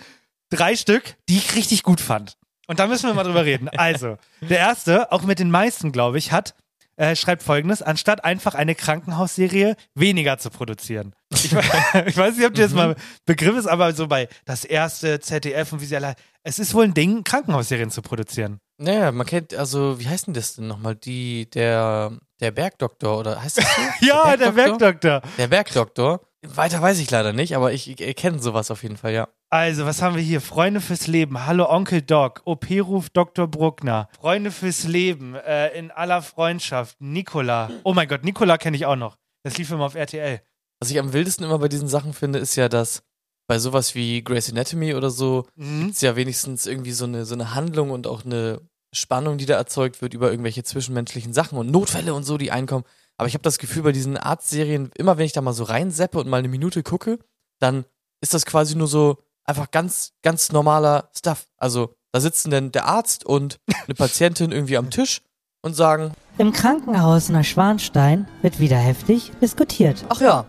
drei 0.50 0.75
Stück, 0.75 1.15
die 1.29 1.38
ich 1.38 1.55
richtig 1.55 1.84
gut 1.84 2.01
fand. 2.01 2.38
Und 2.65 2.79
da 2.79 2.88
müssen 2.88 3.07
wir 3.07 3.13
mal 3.13 3.24
drüber 3.24 3.45
reden. 3.45 3.69
Also, 3.69 4.17
der 4.41 4.57
erste, 4.57 5.12
auch 5.12 5.22
mit 5.22 5.38
den 5.38 5.51
meisten, 5.51 5.91
glaube 5.91 6.17
ich, 6.17 6.31
hat 6.31 6.55
äh, 6.97 7.15
schreibt 7.15 7.43
folgendes, 7.43 7.81
anstatt 7.81 8.23
einfach 8.23 8.55
eine 8.55 8.75
Krankenhausserie 8.75 9.75
weniger 9.93 10.37
zu 10.37 10.49
produzieren. 10.49 11.13
Ich, 11.33 11.45
ich 12.05 12.17
weiß 12.17 12.37
nicht, 12.37 12.45
ob 12.45 12.53
das 12.53 12.73
mal 12.73 12.95
Begriff 13.25 13.57
ist, 13.57 13.67
aber 13.67 13.93
so 13.93 14.07
bei 14.07 14.27
das 14.45 14.65
erste 14.65 15.19
ZDF 15.19 15.73
und 15.73 15.81
wie 15.81 15.85
sie 15.85 15.95
alle, 15.95 16.15
es 16.43 16.59
ist 16.59 16.73
wohl 16.73 16.85
ein 16.85 16.93
Ding, 16.93 17.23
Krankenhausserien 17.23 17.89
zu 17.89 18.01
produzieren. 18.01 18.59
Naja, 18.77 19.11
man 19.11 19.25
kennt, 19.25 19.53
also, 19.53 19.99
wie 19.99 20.07
heißt 20.07 20.27
denn 20.27 20.33
das 20.33 20.55
denn 20.55 20.67
nochmal? 20.67 20.95
Die, 20.95 21.49
der, 21.49 22.11
der 22.41 22.51
Bergdoktor, 22.51 23.17
oder 23.17 23.41
heißt 23.41 23.57
das 23.57 23.65
so? 23.75 23.81
Ja, 24.05 24.35
der 24.35 24.51
Bergdoktor. 24.51 25.21
Der 25.37 25.47
Bergdoktor. 25.47 26.21
Weiter 26.53 26.81
weiß 26.81 26.99
ich 26.99 27.09
leider 27.11 27.33
nicht, 27.33 27.55
aber 27.55 27.73
ich, 27.73 27.99
ich 27.99 28.15
kenne 28.15 28.39
sowas 28.39 28.71
auf 28.71 28.83
jeden 28.83 28.97
Fall, 28.97 29.13
ja. 29.13 29.27
Also, 29.49 29.85
was 29.85 30.01
haben 30.01 30.15
wir 30.15 30.21
hier? 30.21 30.41
Freunde 30.41 30.81
fürs 30.81 31.07
Leben. 31.07 31.45
Hallo 31.45 31.69
Onkel 31.69 32.01
Doc. 32.01 32.41
OP-Ruf 32.45 33.09
Dr. 33.09 33.47
Bruckner. 33.47 34.09
Freunde 34.19 34.51
fürs 34.51 34.83
Leben. 34.83 35.35
Äh, 35.35 35.77
in 35.77 35.91
aller 35.91 36.21
Freundschaft. 36.21 36.97
Nikola. 36.99 37.69
Oh 37.83 37.93
mein 37.93 38.07
Gott, 38.07 38.23
Nikola 38.23 38.57
kenne 38.57 38.75
ich 38.77 38.85
auch 38.85 38.95
noch. 38.95 39.17
Das 39.43 39.57
lief 39.57 39.71
immer 39.71 39.85
auf 39.85 39.95
RTL. 39.95 40.41
Was 40.79 40.91
ich 40.91 40.99
am 40.99 41.13
wildesten 41.13 41.45
immer 41.45 41.59
bei 41.59 41.67
diesen 41.69 41.87
Sachen 41.87 42.13
finde, 42.13 42.39
ist 42.39 42.55
ja, 42.55 42.67
dass 42.69 43.03
bei 43.47 43.59
sowas 43.59 43.95
wie 43.95 44.23
Grey's 44.23 44.49
Anatomy 44.51 44.93
oder 44.95 45.09
so 45.09 45.45
Mhm. 45.55 45.89
ist 45.89 46.01
ja 46.01 46.15
wenigstens 46.15 46.65
irgendwie 46.65 46.91
so 46.91 47.05
eine, 47.05 47.25
so 47.25 47.35
eine 47.35 47.53
Handlung 47.53 47.91
und 47.91 48.07
auch 48.07 48.25
eine 48.25 48.59
Spannung, 48.91 49.37
die 49.37 49.45
da 49.45 49.55
erzeugt 49.55 50.01
wird 50.01 50.13
über 50.13 50.31
irgendwelche 50.31 50.63
zwischenmenschlichen 50.63 51.31
Sachen 51.33 51.57
und 51.57 51.69
Notfälle 51.69 52.13
und 52.13 52.23
so, 52.23 52.37
die 52.37 52.51
einkommen. 52.51 52.85
Aber 53.17 53.27
ich 53.27 53.34
habe 53.34 53.43
das 53.43 53.57
Gefühl, 53.57 53.84
bei 53.84 53.91
diesen 53.91 54.17
Arztserien, 54.17 54.91
immer 54.95 55.17
wenn 55.17 55.25
ich 55.25 55.34
da 55.34 55.41
mal 55.41 55.53
so 55.53 55.63
reinseppe 55.63 56.19
und 56.19 56.27
mal 56.27 56.38
eine 56.38 56.48
Minute 56.48 56.84
gucke, 56.84 57.19
dann 57.60 57.86
ist 58.22 58.34
das 58.34 58.45
quasi 58.45 58.75
nur 58.75 58.88
so 58.88 59.17
einfach 59.45 59.72
ganz, 59.72 60.13
ganz 60.22 60.51
normaler 60.51 61.10
Stuff. 61.15 61.48
Also 61.57 61.95
da 62.12 62.19
sitzen 62.19 62.51
dann 62.51 62.72
der 62.72 62.86
Arzt 62.86 63.25
und 63.25 63.60
eine 63.86 63.93
Patientin 63.95 64.51
irgendwie 64.51 64.77
am 64.77 64.89
Tisch 64.89 65.22
und 65.62 65.75
sagen, 65.75 66.12
Im 66.38 66.51
Krankenhaus 66.51 67.29
Neuschwanstein 67.29 68.27
wird 68.41 68.60
wieder 68.60 68.77
heftig 68.77 69.31
diskutiert. 69.41 70.05
Ach 70.10 70.22
ja. 70.22 70.45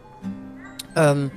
Ähm, 0.95 1.31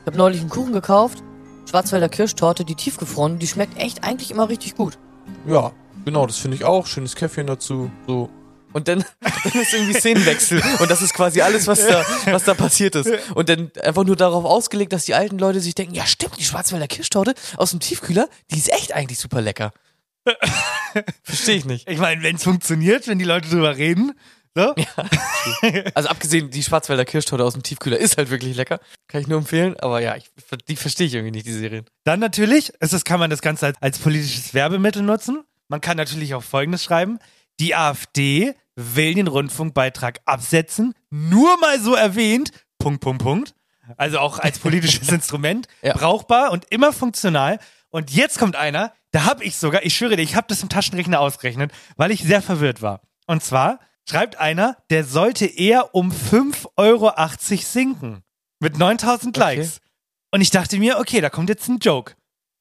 ich 0.00 0.06
habe 0.06 0.16
neulich 0.16 0.40
einen 0.40 0.50
Kuchen 0.50 0.72
gekauft. 0.72 1.22
Schwarzwälder 1.68 2.08
Kirschtorte, 2.08 2.64
die 2.64 2.76
tiefgefroren. 2.76 3.38
Die 3.38 3.46
schmeckt 3.46 3.76
echt 3.76 4.04
eigentlich 4.04 4.30
immer 4.30 4.48
richtig 4.48 4.76
gut. 4.76 4.98
Ja, 5.46 5.72
genau, 6.04 6.26
das 6.26 6.36
finde 6.36 6.56
ich 6.56 6.64
auch. 6.64 6.86
Schönes 6.86 7.16
Käffchen 7.16 7.46
dazu. 7.46 7.90
So. 8.06 8.30
Und 8.76 8.88
dann, 8.88 9.06
dann 9.20 9.62
ist 9.62 9.72
irgendwie 9.72 9.94
Szenenwechsel. 9.98 10.62
Und 10.80 10.90
das 10.90 11.00
ist 11.00 11.14
quasi 11.14 11.40
alles, 11.40 11.66
was 11.66 11.86
da, 11.86 12.04
was 12.26 12.44
da 12.44 12.52
passiert 12.52 12.94
ist. 12.94 13.08
Und 13.34 13.48
dann 13.48 13.70
einfach 13.82 14.04
nur 14.04 14.16
darauf 14.16 14.44
ausgelegt, 14.44 14.92
dass 14.92 15.06
die 15.06 15.14
alten 15.14 15.38
Leute 15.38 15.60
sich 15.60 15.74
denken, 15.74 15.94
ja 15.94 16.04
stimmt, 16.04 16.38
die 16.38 16.44
Schwarzwälder 16.44 16.86
Kirschtorte 16.86 17.32
aus 17.56 17.70
dem 17.70 17.80
Tiefkühler, 17.80 18.28
die 18.50 18.58
ist 18.58 18.70
echt 18.70 18.92
eigentlich 18.92 19.18
super 19.18 19.40
lecker. 19.40 19.72
Verstehe 21.22 21.56
ich 21.56 21.64
nicht. 21.64 21.88
Ich 21.88 21.98
meine, 21.98 22.22
wenn 22.22 22.36
es 22.36 22.44
funktioniert, 22.44 23.08
wenn 23.08 23.18
die 23.18 23.24
Leute 23.24 23.48
drüber 23.48 23.78
reden. 23.78 24.12
So? 24.54 24.74
Also 25.94 26.10
abgesehen, 26.10 26.50
die 26.50 26.62
Schwarzwälder 26.62 27.06
Kirschtorte 27.06 27.44
aus 27.44 27.54
dem 27.54 27.62
Tiefkühler 27.62 27.96
ist 27.96 28.18
halt 28.18 28.28
wirklich 28.28 28.56
lecker. 28.56 28.80
Kann 29.08 29.22
ich 29.22 29.26
nur 29.26 29.38
empfehlen. 29.38 29.80
Aber 29.80 30.02
ja, 30.02 30.16
ich, 30.16 30.30
die 30.68 30.76
verstehe 30.76 31.06
ich 31.06 31.14
irgendwie 31.14 31.32
nicht, 31.32 31.46
die 31.46 31.52
Serien. 31.52 31.86
Dann 32.04 32.20
natürlich, 32.20 32.74
ist 32.80 32.92
das, 32.92 33.04
kann 33.04 33.20
man 33.20 33.30
das 33.30 33.40
Ganze 33.40 33.66
als, 33.66 33.80
als 33.80 33.98
politisches 33.98 34.52
Werbemittel 34.52 35.02
nutzen. 35.02 35.44
Man 35.68 35.80
kann 35.80 35.96
natürlich 35.96 36.34
auch 36.34 36.42
Folgendes 36.42 36.84
schreiben. 36.84 37.18
Die 37.58 37.74
AfD 37.74 38.54
will 38.76 39.14
den 39.14 39.26
Rundfunkbeitrag 39.26 40.20
absetzen. 40.24 40.94
Nur 41.10 41.58
mal 41.58 41.80
so 41.80 41.94
erwähnt. 41.94 42.52
Punkt, 42.78 43.00
Punkt, 43.00 43.22
Punkt. 43.22 43.54
Also 43.96 44.18
auch 44.18 44.38
als 44.38 44.58
politisches 44.58 45.08
Instrument. 45.12 45.66
Ja. 45.82 45.94
Brauchbar 45.94 46.52
und 46.52 46.66
immer 46.70 46.92
funktional. 46.92 47.58
Und 47.90 48.10
jetzt 48.12 48.38
kommt 48.38 48.56
einer, 48.56 48.92
da 49.12 49.24
habe 49.24 49.44
ich 49.44 49.56
sogar, 49.56 49.84
ich 49.84 49.96
schwöre 49.96 50.16
dir, 50.16 50.22
ich 50.22 50.36
habe 50.36 50.46
das 50.48 50.62
im 50.62 50.68
Taschenrechner 50.68 51.20
ausgerechnet, 51.20 51.72
weil 51.96 52.10
ich 52.10 52.22
sehr 52.22 52.42
verwirrt 52.42 52.82
war. 52.82 53.00
Und 53.26 53.42
zwar 53.42 53.80
schreibt 54.08 54.38
einer, 54.38 54.76
der 54.90 55.04
sollte 55.04 55.46
eher 55.46 55.94
um 55.94 56.12
5,80 56.12 56.66
Euro 56.76 57.12
sinken. 57.60 58.22
Mit 58.58 58.78
9000 58.78 59.36
Likes. 59.36 59.80
Und 60.30 60.40
ich 60.40 60.50
dachte 60.50 60.78
mir, 60.78 60.98
okay, 60.98 61.20
da 61.20 61.30
kommt 61.30 61.48
jetzt 61.48 61.68
ein 61.68 61.78
Joke. 61.78 62.14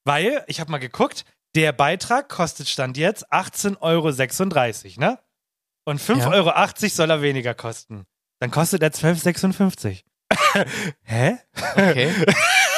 Weil, 0.03 0.43
ich 0.48 0.60
habe 0.60 0.72
mal 0.72 0.77
geguckt, 0.77 1.25
der 1.55 1.72
Beitrag 1.72 2.29
kostet 2.29 2.69
Stand 2.69 2.98
jetzt 2.98 3.31
18,36 3.31 3.79
Euro, 3.81 4.12
ne? 5.00 5.19
Und 5.86 6.01
5,80 6.01 6.20
Ja. 6.20 6.30
Euro 6.32 6.51
soll 6.89 7.10
er 7.10 7.22
weniger 7.22 7.54
kosten. 7.54 8.06
Dann 8.39 8.51
kostet 8.51 8.82
er 8.84 8.89
12,56. 8.92 10.01
Hä? 11.04 11.38
Okay. 11.74 12.12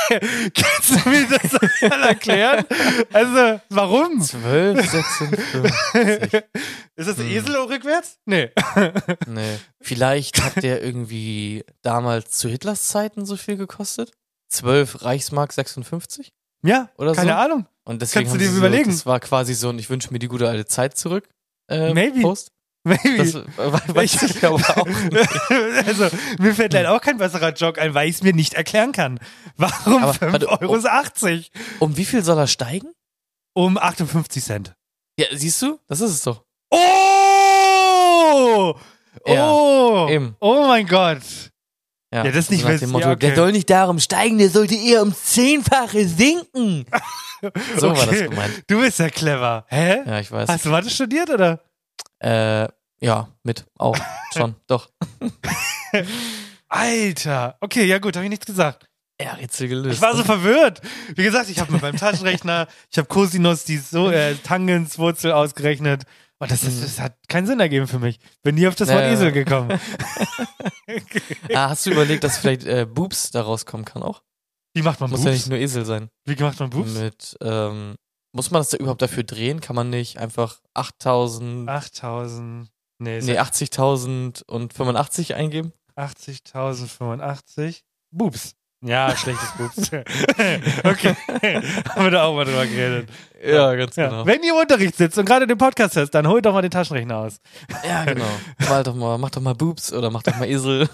Kannst 0.54 1.06
du 1.06 1.10
mir 1.10 1.28
das 1.28 1.52
mal 1.90 2.04
erklären? 2.04 2.66
Also, 3.12 3.60
warum? 3.70 4.22
12, 4.22 4.90
56. 4.90 5.64
Ist 6.96 7.10
das 7.10 7.18
Hm. 7.18 7.30
Esel 7.30 7.56
rückwärts? 7.56 8.18
Nee. 8.26 8.52
Nee. 9.28 9.58
Vielleicht 9.82 10.42
hat 10.44 10.64
der 10.64 10.82
irgendwie 10.84 11.66
damals 11.82 12.32
zu 12.32 12.48
Hitlers 12.48 12.88
Zeiten 12.88 13.26
so 13.26 13.36
viel 13.36 13.58
gekostet? 13.58 14.12
12 14.50 15.04
Reichsmark 15.04 15.52
56? 15.52 16.32
Ja, 16.64 16.90
Oder 16.98 17.14
keine 17.14 17.32
so? 17.32 17.38
Ahnung. 17.38 17.66
Und 17.84 18.02
deswegen 18.02 18.26
Kannst 18.26 18.36
du 18.36 18.40
dir 18.40 18.50
sie 18.52 18.58
überlegen. 18.58 18.86
So, 18.86 18.92
das 18.92 19.06
war 19.06 19.20
quasi 19.20 19.54
so 19.54 19.70
ein 19.70 19.80
Ich 19.80 19.90
wünsche 19.90 20.12
mir 20.12 20.20
die 20.20 20.28
gute 20.30 20.48
alte 20.48 20.66
Zeit 20.66 20.98
zurück. 20.98 21.28
Äh, 21.70 21.94
Maybe. 21.94 22.22
Post. 22.22 22.52
Maybe. 22.88 23.18
Das 23.18 23.36
äh, 23.36 23.96
weiß 23.96 24.24
ich 24.24 24.44
aber 24.46 24.56
auch 24.78 24.88
nicht. 24.88 25.88
also, 25.88 26.08
mir 26.40 26.56
fällt 26.56 26.74
leider 26.74 26.94
auch 26.94 27.02
kein 27.02 27.18
besserer 27.18 27.54
Joke 27.54 27.82
ein, 27.82 27.94
weil 27.94 28.10
ich 28.10 28.16
es 28.16 28.24
mir 28.24 28.34
nicht 28.34 28.54
erklären 28.54 28.92
kann. 28.92 29.20
Warum 29.58 30.04
Aber, 30.04 30.12
5,80 30.14 30.32
warte, 30.32 30.50
Euro? 30.62 30.78
Um 31.80 31.98
wie 31.98 32.06
viel 32.06 32.24
soll 32.24 32.38
er 32.38 32.48
steigen? 32.48 32.90
Um 33.54 33.78
58 33.78 34.44
Cent. 34.44 34.74
Ja, 35.20 35.28
siehst 35.32 35.62
du? 35.62 35.80
Das 35.88 36.00
ist 36.02 36.12
es 36.12 36.22
doch. 36.22 36.44
Oh! 36.72 38.76
Ja, 39.26 39.52
Oh! 39.52 40.08
eben. 40.10 40.36
Oh 40.40 40.66
mein 40.68 40.88
Gott. 40.88 41.18
Ja, 42.14 42.24
Ja, 42.24 42.32
das 42.32 42.36
ist 42.46 42.52
nicht 42.52 42.62
so 42.62 42.68
nach 42.68 42.74
wissen. 42.76 42.92
Motto, 42.92 43.08
Ja, 43.08 43.14
okay. 43.14 43.28
der 43.28 43.36
soll 43.36 43.52
nicht 43.52 43.70
darum 43.70 44.00
steigen, 44.00 44.38
der 44.38 44.50
sollte 44.50 44.76
eher 44.76 45.02
um 45.02 45.14
Zehnfache 45.14 46.08
sinken. 46.08 46.86
So 47.78 47.90
war 47.90 47.94
das 47.98 48.08
Okay. 48.08 48.30
gemeint. 48.30 48.64
Du 48.66 48.80
bist 48.80 48.98
ja 48.98 49.10
clever. 49.12 49.64
Hä? 49.70 50.00
Ja, 50.08 50.20
ich 50.20 50.32
weiß. 50.32 50.50
Hast 50.50 50.66
du 50.66 50.70
Mathe 50.70 50.90
studiert 50.90 51.30
oder? 51.30 51.60
Äh, 52.18 52.68
ja, 53.00 53.28
mit. 53.44 53.66
Auch. 53.78 53.98
Schon. 54.36 54.56
Doch. 54.68 54.90
Alter. 56.68 57.58
Okay, 57.62 57.86
ja 57.86 58.00
gut, 58.00 58.16
habe 58.16 58.26
ich 58.26 58.30
nichts 58.30 58.46
gesagt. 58.46 58.88
Ja, 59.20 59.34
Rätsel 59.34 59.68
gelöst. 59.68 59.96
Ich 59.96 60.02
war 60.02 60.16
so 60.16 60.24
verwirrt. 60.24 60.82
Wie 61.16 61.24
gesagt, 61.24 61.50
ich 61.50 61.60
habe 61.60 61.72
mit 61.72 61.82
meinem 61.82 61.98
Taschenrechner, 61.98 62.68
ich 62.92 62.98
habe 62.98 63.08
Cosinus, 63.08 63.64
die 63.64 63.78
so 63.78 64.12
äh, 64.12 64.36
Tangenswurzel 64.36 65.32
ausgerechnet. 65.32 66.04
Und 66.40 66.52
das, 66.52 66.62
ist, 66.62 66.84
das 66.84 67.00
hat 67.00 67.18
keinen 67.28 67.48
Sinn 67.48 67.60
ergeben 67.60 67.88
für 67.88 67.98
mich. 67.98 68.20
Bin 68.44 68.54
nie 68.56 68.68
auf 68.68 68.76
das 68.76 68.90
Wort 68.90 69.00
Ja, 69.00 69.08
ja. 69.08 69.14
Esel 69.14 69.32
gekommen. 69.32 69.80
Ah, 71.54 71.70
hast 71.70 71.86
du 71.86 71.92
überlegt, 71.92 72.24
dass 72.24 72.38
vielleicht 72.38 72.64
äh, 72.66 72.86
Boobs 72.86 73.32
da 73.32 73.42
rauskommen 73.42 73.86
kann 73.86 74.04
auch? 74.04 74.22
Wie 74.74 74.82
macht 74.82 75.00
man 75.02 75.10
Muss 75.10 75.20
ja 75.22 75.26
Boobs? 75.26 75.38
nicht 75.38 75.50
nur 75.50 75.58
Esel 75.60 75.84
sein. 75.84 76.10
Wie 76.26 76.42
macht 76.42 76.60
man 76.60 76.70
Boobs? 76.70 76.94
Mit, 76.94 77.38
ähm, 77.42 77.96
muss 78.32 78.52
man 78.52 78.62
das 78.62 78.70
da 78.70 78.78
überhaupt 78.78 79.02
dafür 79.02 79.24
drehen? 79.24 79.60
Kann 79.60 79.76
man 79.76 79.90
nicht 79.90 80.18
einfach 80.18 80.62
8000, 80.76 81.68
8000. 81.68 82.70
Nee, 83.00 83.20
nee, 83.22 83.38
80.000 83.40 84.44
und 84.46 84.74
85 84.74 85.36
eingeben? 85.36 85.72
80.085. 85.96 87.82
Boobs. 88.12 88.54
Ja, 88.86 89.16
schlechtes 89.16 89.50
Boobs. 89.58 89.92
okay. 90.84 91.16
Haben 91.90 92.04
wir 92.04 92.12
da 92.12 92.26
auch 92.26 92.36
mal 92.36 92.46
drüber 92.46 92.66
geredet. 92.68 93.10
Ja, 93.44 93.74
ganz 93.76 93.96
Ja. 93.96 94.08
genau. 94.10 94.26
Wenn 94.26 94.44
ihr 94.44 94.52
im 94.54 94.58
Unterricht 94.60 94.96
sitzt 94.96 95.18
und 95.18 95.26
gerade 95.26 95.48
den 95.48 95.58
Podcast 95.58 95.96
hört, 95.96 96.14
dann 96.14 96.28
holt 96.28 96.46
doch 96.46 96.54
mal 96.54 96.62
den 96.62 96.70
Taschenrechner 96.72 97.18
aus. 97.18 97.40
Ja, 97.88 98.06
genau. 98.06 98.26
Mal 98.70 98.84
doch 98.84 98.94
mal, 98.96 99.18
mach 99.18 99.32
doch 99.32 99.42
mal 99.42 99.56
Boobs 99.56 99.92
oder 99.94 100.12
mach 100.12 100.22
doch 100.24 100.36
mal 100.38 100.48
Esel. 100.48 100.88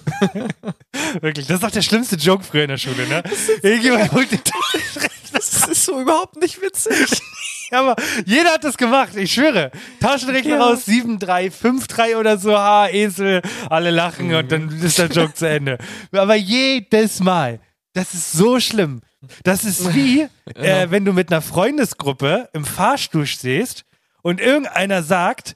Wirklich, 1.21 1.47
das 1.47 1.55
ist 1.55 1.63
doch 1.63 1.71
der 1.71 1.81
schlimmste 1.81 2.15
Joke 2.15 2.43
früher 2.43 2.63
in 2.63 2.69
der 2.69 2.77
Schule, 2.77 3.05
ne? 3.07 3.21
Irgendjemand 3.61 4.11
holt 4.13 4.31
den 4.31 4.41
Taschenrechner. 4.43 5.09
Das 5.33 5.67
ist 5.67 5.83
so 5.85 5.99
überhaupt 5.99 6.37
nicht 6.37 6.61
witzig. 6.61 7.21
Aber 7.71 7.95
jeder 8.25 8.51
hat 8.51 8.63
das 8.63 8.77
gemacht, 8.77 9.15
ich 9.15 9.33
schwöre. 9.33 9.71
Taschenrechner 9.99 10.57
Ja. 10.57 10.63
raus, 10.65 10.85
7, 10.85 11.19
3, 11.19 11.49
5, 11.51 11.87
3 11.87 12.17
oder 12.17 12.37
so, 12.37 12.57
ha, 12.57 12.87
Esel, 12.89 13.41
alle 13.69 13.89
lachen 13.91 14.33
und 14.33 14.51
dann 14.51 14.69
ist 14.81 14.97
der 14.99 15.07
Joke 15.07 15.33
zu 15.33 15.47
Ende. 15.47 15.77
Aber 16.11 16.35
jedes 16.35 17.19
Mal. 17.19 17.59
Das 17.93 18.13
ist 18.13 18.31
so 18.31 18.59
schlimm. 18.59 19.01
Das 19.43 19.63
ist 19.63 19.93
wie, 19.95 20.27
äh, 20.55 20.87
wenn 20.89 21.05
du 21.05 21.13
mit 21.13 21.31
einer 21.31 21.41
Freundesgruppe 21.41 22.49
im 22.53 22.65
Fahrstuhl 22.65 23.25
stehst 23.25 23.85
und 24.21 24.41
irgendeiner 24.41 25.03
sagt, 25.03 25.55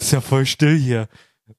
ist 0.00 0.12
ja 0.12 0.20
voll 0.20 0.46
still 0.46 0.76
hier. 0.76 1.08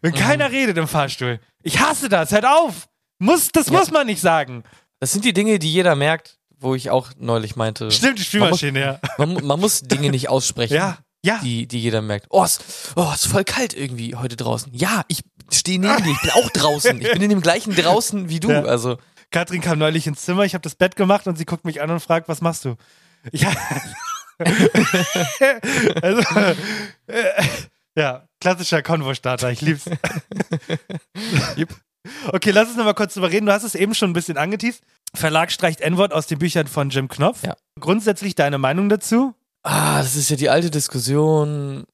Wenn 0.00 0.14
keiner 0.14 0.50
redet 0.50 0.76
im 0.78 0.86
Fahrstuhl. 0.88 1.40
Ich 1.62 1.80
hasse 1.80 2.08
das, 2.08 2.30
hört 2.32 2.46
auf. 2.46 2.88
Muss, 3.18 3.50
das 3.50 3.66
Ja. 3.66 3.72
muss 3.72 3.90
man 3.90 4.06
nicht 4.06 4.20
sagen. 4.20 4.62
Das 5.00 5.12
sind 5.12 5.24
die 5.24 5.32
Dinge, 5.32 5.58
die 5.58 5.70
jeder 5.72 5.94
merkt, 5.96 6.37
wo 6.60 6.74
ich 6.74 6.90
auch 6.90 7.10
neulich 7.18 7.56
meinte. 7.56 7.90
Stimmt, 7.90 8.18
die 8.18 8.24
Spülmaschine, 8.24 8.80
ja. 8.80 9.00
Man, 9.16 9.46
man 9.46 9.60
muss 9.60 9.82
Dinge 9.82 10.10
nicht 10.10 10.28
aussprechen. 10.28 10.74
Ja, 10.74 10.98
ja. 11.24 11.40
Die, 11.42 11.66
die 11.66 11.80
jeder 11.80 12.02
merkt. 12.02 12.26
Oh, 12.30 12.44
es 12.44 12.60
oh, 12.96 13.10
es 13.14 13.24
ist 13.24 13.32
voll 13.32 13.44
kalt 13.44 13.74
irgendwie 13.74 14.14
heute 14.14 14.36
draußen. 14.36 14.72
Ja, 14.74 15.04
ich 15.08 15.22
stehe 15.50 15.80
neben 15.80 16.02
dir. 16.02 16.12
Ich 16.12 16.20
bin 16.20 16.30
auch 16.30 16.50
draußen. 16.50 17.00
Ich 17.00 17.12
bin 17.12 17.22
in 17.22 17.30
dem 17.30 17.40
gleichen 17.40 17.74
draußen 17.74 18.28
wie 18.28 18.40
du. 18.40 18.50
Ja. 18.50 18.62
Also, 18.62 18.98
Katrin 19.30 19.60
kam 19.60 19.78
neulich 19.78 20.06
ins 20.06 20.22
Zimmer, 20.22 20.44
ich 20.44 20.54
habe 20.54 20.62
das 20.62 20.74
Bett 20.74 20.96
gemacht 20.96 21.26
und 21.26 21.36
sie 21.36 21.44
guckt 21.44 21.64
mich 21.64 21.82
an 21.82 21.90
und 21.90 22.00
fragt, 22.00 22.28
was 22.28 22.40
machst 22.40 22.64
du? 22.64 22.76
Ich, 23.30 23.46
also, 26.02 26.22
äh, 27.08 27.42
ja, 27.96 28.26
klassischer 28.40 28.82
Konvo-Starter, 28.82 29.50
ich 29.50 29.60
lieb's. 29.60 29.84
Okay, 32.28 32.52
lass 32.52 32.68
uns 32.68 32.76
nochmal 32.78 32.94
kurz 32.94 33.12
drüber 33.12 33.30
reden. 33.30 33.44
Du 33.44 33.52
hast 33.52 33.64
es 33.64 33.74
eben 33.74 33.94
schon 33.94 34.10
ein 34.10 34.14
bisschen 34.14 34.38
angeteased. 34.38 34.82
Verlag 35.14 35.50
streicht 35.50 35.80
N-Wort 35.80 36.12
aus 36.12 36.26
den 36.26 36.38
Büchern 36.38 36.66
von 36.66 36.90
Jim 36.90 37.08
Knopf. 37.08 37.44
Ja. 37.44 37.56
Grundsätzlich 37.80 38.34
deine 38.34 38.58
Meinung 38.58 38.88
dazu? 38.88 39.34
Ah, 39.62 39.98
das 39.98 40.16
ist 40.16 40.30
ja 40.30 40.36
die 40.36 40.50
alte 40.50 40.70
Diskussion. 40.70 41.84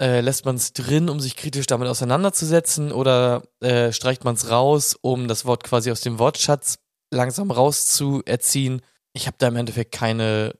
Äh, 0.00 0.20
lässt 0.20 0.44
man 0.44 0.56
es 0.56 0.72
drin, 0.72 1.08
um 1.08 1.18
sich 1.18 1.34
kritisch 1.34 1.66
damit 1.66 1.88
auseinanderzusetzen, 1.88 2.92
oder 2.92 3.42
äh, 3.60 3.92
streicht 3.92 4.24
man 4.24 4.36
es 4.36 4.48
raus, 4.48 4.96
um 5.00 5.26
das 5.26 5.44
Wort 5.44 5.64
quasi 5.64 5.90
aus 5.90 6.02
dem 6.02 6.20
Wortschatz 6.20 6.78
langsam 7.12 7.50
rauszuerziehen? 7.50 8.80
Ich 9.12 9.26
habe 9.26 9.36
da 9.38 9.48
im 9.48 9.56
Endeffekt 9.56 9.92
keine 9.92 10.54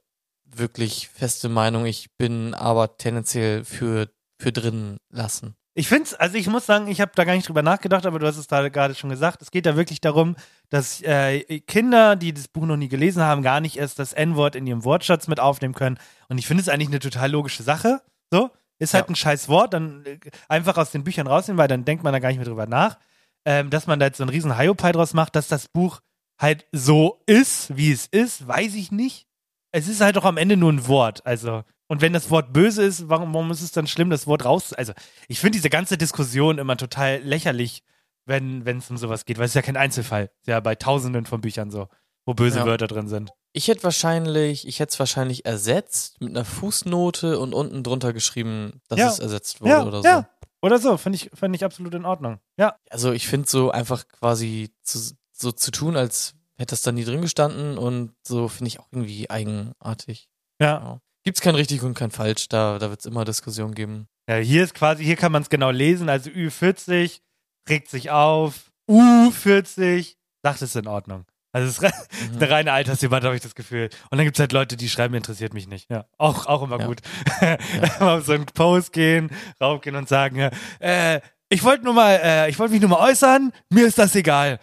wirklich 0.44 1.08
feste 1.08 1.48
Meinung. 1.48 1.86
Ich 1.86 2.16
bin 2.16 2.54
aber 2.54 2.96
tendenziell 2.96 3.64
für, 3.64 4.08
für 4.40 4.50
drin 4.50 4.96
lassen. 5.12 5.54
Ich 5.74 5.86
finde 5.86 6.10
also 6.18 6.36
ich 6.36 6.48
muss 6.48 6.66
sagen, 6.66 6.88
ich 6.88 7.00
habe 7.00 7.12
da 7.14 7.22
gar 7.22 7.34
nicht 7.34 7.46
drüber 7.46 7.62
nachgedacht, 7.62 8.04
aber 8.04 8.18
du 8.18 8.26
hast 8.26 8.36
es 8.36 8.48
da 8.48 8.68
gerade 8.68 8.96
schon 8.96 9.10
gesagt. 9.10 9.42
Es 9.42 9.52
geht 9.52 9.64
da 9.64 9.76
wirklich 9.76 10.00
darum, 10.00 10.34
dass 10.70 11.00
äh, 11.02 11.60
Kinder, 11.60 12.16
die 12.16 12.32
das 12.34 12.48
Buch 12.48 12.66
noch 12.66 12.76
nie 12.76 12.88
gelesen 12.88 13.22
haben, 13.22 13.42
gar 13.42 13.60
nicht 13.60 13.76
erst 13.78 13.98
das 13.98 14.12
N-Wort 14.12 14.54
in 14.54 14.66
ihrem 14.66 14.84
Wortschatz 14.84 15.26
mit 15.28 15.40
aufnehmen 15.40 15.74
können. 15.74 15.98
Und 16.28 16.38
ich 16.38 16.46
finde 16.46 16.60
es 16.62 16.68
eigentlich 16.68 16.88
eine 16.88 16.98
total 16.98 17.30
logische 17.30 17.62
Sache. 17.62 18.02
So, 18.30 18.50
ist 18.78 18.94
halt 18.94 19.06
Ja. 19.06 19.12
ein 19.12 19.16
scheiß 19.16 19.48
Wort, 19.48 19.72
dann 19.74 20.04
äh, 20.04 20.18
einfach 20.48 20.76
aus 20.76 20.90
den 20.90 21.04
Büchern 21.04 21.26
rausnehmen, 21.26 21.58
weil 21.58 21.68
dann 21.68 21.84
denkt 21.84 22.04
man 22.04 22.12
da 22.12 22.18
gar 22.18 22.28
nicht 22.28 22.38
mehr 22.38 22.46
drüber 22.46 22.66
nach. 22.66 22.98
Ähm, 23.46 23.70
dass 23.70 23.86
man 23.86 23.98
da 23.98 24.06
jetzt 24.06 24.18
so 24.18 24.24
einen 24.24 24.30
riesen 24.30 24.58
Hiopai 24.58 24.92
draus 24.92 25.14
macht, 25.14 25.34
dass 25.36 25.48
das 25.48 25.68
Buch 25.68 26.00
halt 26.38 26.66
so 26.72 27.22
ist, 27.26 27.74
wie 27.76 27.90
es 27.90 28.06
ist, 28.06 28.46
weiß 28.46 28.74
ich 28.74 28.92
nicht. 28.92 29.26
Es 29.72 29.88
ist 29.88 30.00
halt 30.00 30.16
doch 30.16 30.24
am 30.24 30.36
Ende 30.36 30.56
nur 30.56 30.72
ein 30.72 30.86
Wort. 30.86 31.24
Also, 31.24 31.62
und 31.86 32.02
wenn 32.02 32.12
das 32.12 32.30
Wort 32.30 32.52
böse 32.52 32.82
ist, 32.82 33.08
warum, 33.08 33.32
warum 33.32 33.50
ist 33.50 33.62
es 33.62 33.72
dann 33.72 33.86
schlimm, 33.86 34.10
das 34.10 34.26
Wort 34.26 34.44
raus? 34.44 34.72
Also, 34.74 34.92
ich 35.28 35.40
finde 35.40 35.56
diese 35.56 35.70
ganze 35.70 35.96
Diskussion 35.96 36.58
immer 36.58 36.76
total 36.76 37.18
lächerlich, 37.22 37.82
wenn 38.28 38.64
es 38.78 38.90
um 38.90 38.96
sowas 38.96 39.24
geht, 39.24 39.38
weil 39.38 39.46
es 39.46 39.52
ist 39.52 39.54
ja 39.56 39.62
kein 39.62 39.76
Einzelfall. 39.76 40.24
Es 40.34 40.40
ist 40.42 40.48
ja 40.48 40.60
bei 40.60 40.74
tausenden 40.74 41.26
von 41.26 41.40
Büchern 41.40 41.70
so, 41.70 41.88
wo 42.26 42.34
böse 42.34 42.58
Ja. 42.60 42.66
Wörter 42.66 42.86
drin 42.86 43.08
sind. 43.08 43.30
Ich 43.52 43.68
hätte 43.68 43.82
wahrscheinlich, 43.82 44.68
ich 44.68 44.78
hätte 44.80 44.92
es 44.92 44.98
wahrscheinlich 44.98 45.46
ersetzt 45.46 46.20
mit 46.20 46.30
einer 46.30 46.44
Fußnote 46.44 47.38
und 47.38 47.54
unten 47.54 47.82
drunter 47.82 48.12
geschrieben, 48.12 48.80
dass 48.88 48.98
Ja. 48.98 49.08
es 49.08 49.18
ersetzt 49.18 49.60
wurde 49.60 49.70
Ja, 49.70 49.84
oder 49.86 50.02
so. 50.02 50.08
ja. 50.08 50.28
Oder 50.60 50.78
so, 50.78 50.96
finde 50.96 51.16
ich, 51.16 51.30
find 51.34 51.54
ich 51.54 51.64
absolut 51.64 51.94
in 51.94 52.04
Ordnung. 52.04 52.38
Ja. 52.58 52.76
Also 52.90 53.12
ich 53.12 53.26
finde 53.28 53.48
so 53.48 53.70
einfach 53.70 54.06
quasi 54.08 54.70
zu, 54.82 55.14
so 55.32 55.52
zu 55.52 55.70
tun, 55.70 55.96
als 55.96 56.34
hätte 56.56 56.70
das 56.72 56.82
da 56.82 56.90
nie 56.92 57.04
drin 57.04 57.22
gestanden 57.22 57.78
und 57.78 58.12
so 58.26 58.48
finde 58.48 58.68
ich 58.68 58.80
auch 58.80 58.88
irgendwie 58.90 59.30
eigenartig. 59.30 60.28
Ja. 60.60 61.00
Gibt's 61.24 61.40
kein 61.40 61.54
richtig 61.54 61.82
und 61.82 61.94
kein 61.94 62.10
falsch, 62.10 62.48
da, 62.48 62.78
da 62.78 62.90
wird 62.90 63.00
es 63.00 63.06
immer 63.06 63.24
Diskussionen 63.24 63.74
geben. 63.74 64.08
ja 64.28 64.36
hier 64.36 64.64
ist 64.64 64.74
quasi, 64.74 65.04
hier 65.04 65.16
kann 65.16 65.30
man 65.32 65.42
es 65.42 65.48
genau 65.50 65.70
lesen. 65.70 66.08
Also 66.08 66.30
Ü40 66.30 67.20
regt 67.68 67.88
sich 67.90 68.10
auf, 68.10 68.70
U40 68.88 70.16
sagt 70.42 70.62
es 70.62 70.74
in 70.76 70.86
Ordnung. 70.86 71.24
Also 71.52 71.66
es 71.68 71.78
ist 71.78 71.82
Mhm. 72.30 72.36
eine 72.36 72.50
reine 72.50 72.72
Altersdebatte, 72.72 73.26
habe 73.26 73.36
ich 73.36 73.42
das 73.42 73.54
Gefühl. 73.54 73.88
Und 74.10 74.18
dann 74.18 74.24
gibt 74.26 74.36
es 74.36 74.40
halt 74.40 74.52
Leute, 74.52 74.76
die 74.76 74.88
schreiben, 74.88 75.14
interessiert 75.14 75.54
mich 75.54 75.66
nicht. 75.66 75.90
Ja, 75.90 76.04
auch, 76.18 76.46
auch 76.46 76.62
immer 76.62 76.78
Ja. 76.78 76.86
gut. 76.86 77.00
Mal 77.40 77.58
auf 78.18 78.26
so 78.26 78.32
einen 78.32 78.46
Post 78.46 78.92
gehen, 78.92 79.30
raufgehen 79.60 79.96
und 79.96 80.08
sagen, 80.08 80.36
ja, 80.36 80.50
äh, 80.80 81.20
ich 81.48 81.64
wollte 81.64 81.84
nur 81.84 81.94
mal, 81.94 82.20
äh, 82.22 82.50
ich 82.50 82.58
wollte 82.58 82.72
mich 82.72 82.82
nur 82.82 82.90
mal 82.90 83.00
äußern, 83.08 83.52
mir 83.70 83.86
ist 83.86 83.96
das 83.98 84.14
egal. 84.14 84.60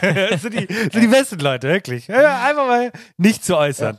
das 0.00 0.40
sind 0.42 0.54
die, 0.54 0.66
das 0.66 0.76
sind 0.92 1.00
die 1.02 1.06
besten 1.08 1.38
Leute, 1.40 1.68
wirklich. 1.68 2.06
Ja, 2.06 2.42
einfach 2.46 2.66
mal 2.66 2.92
nicht 3.18 3.44
zu 3.44 3.56
äußern. 3.56 3.98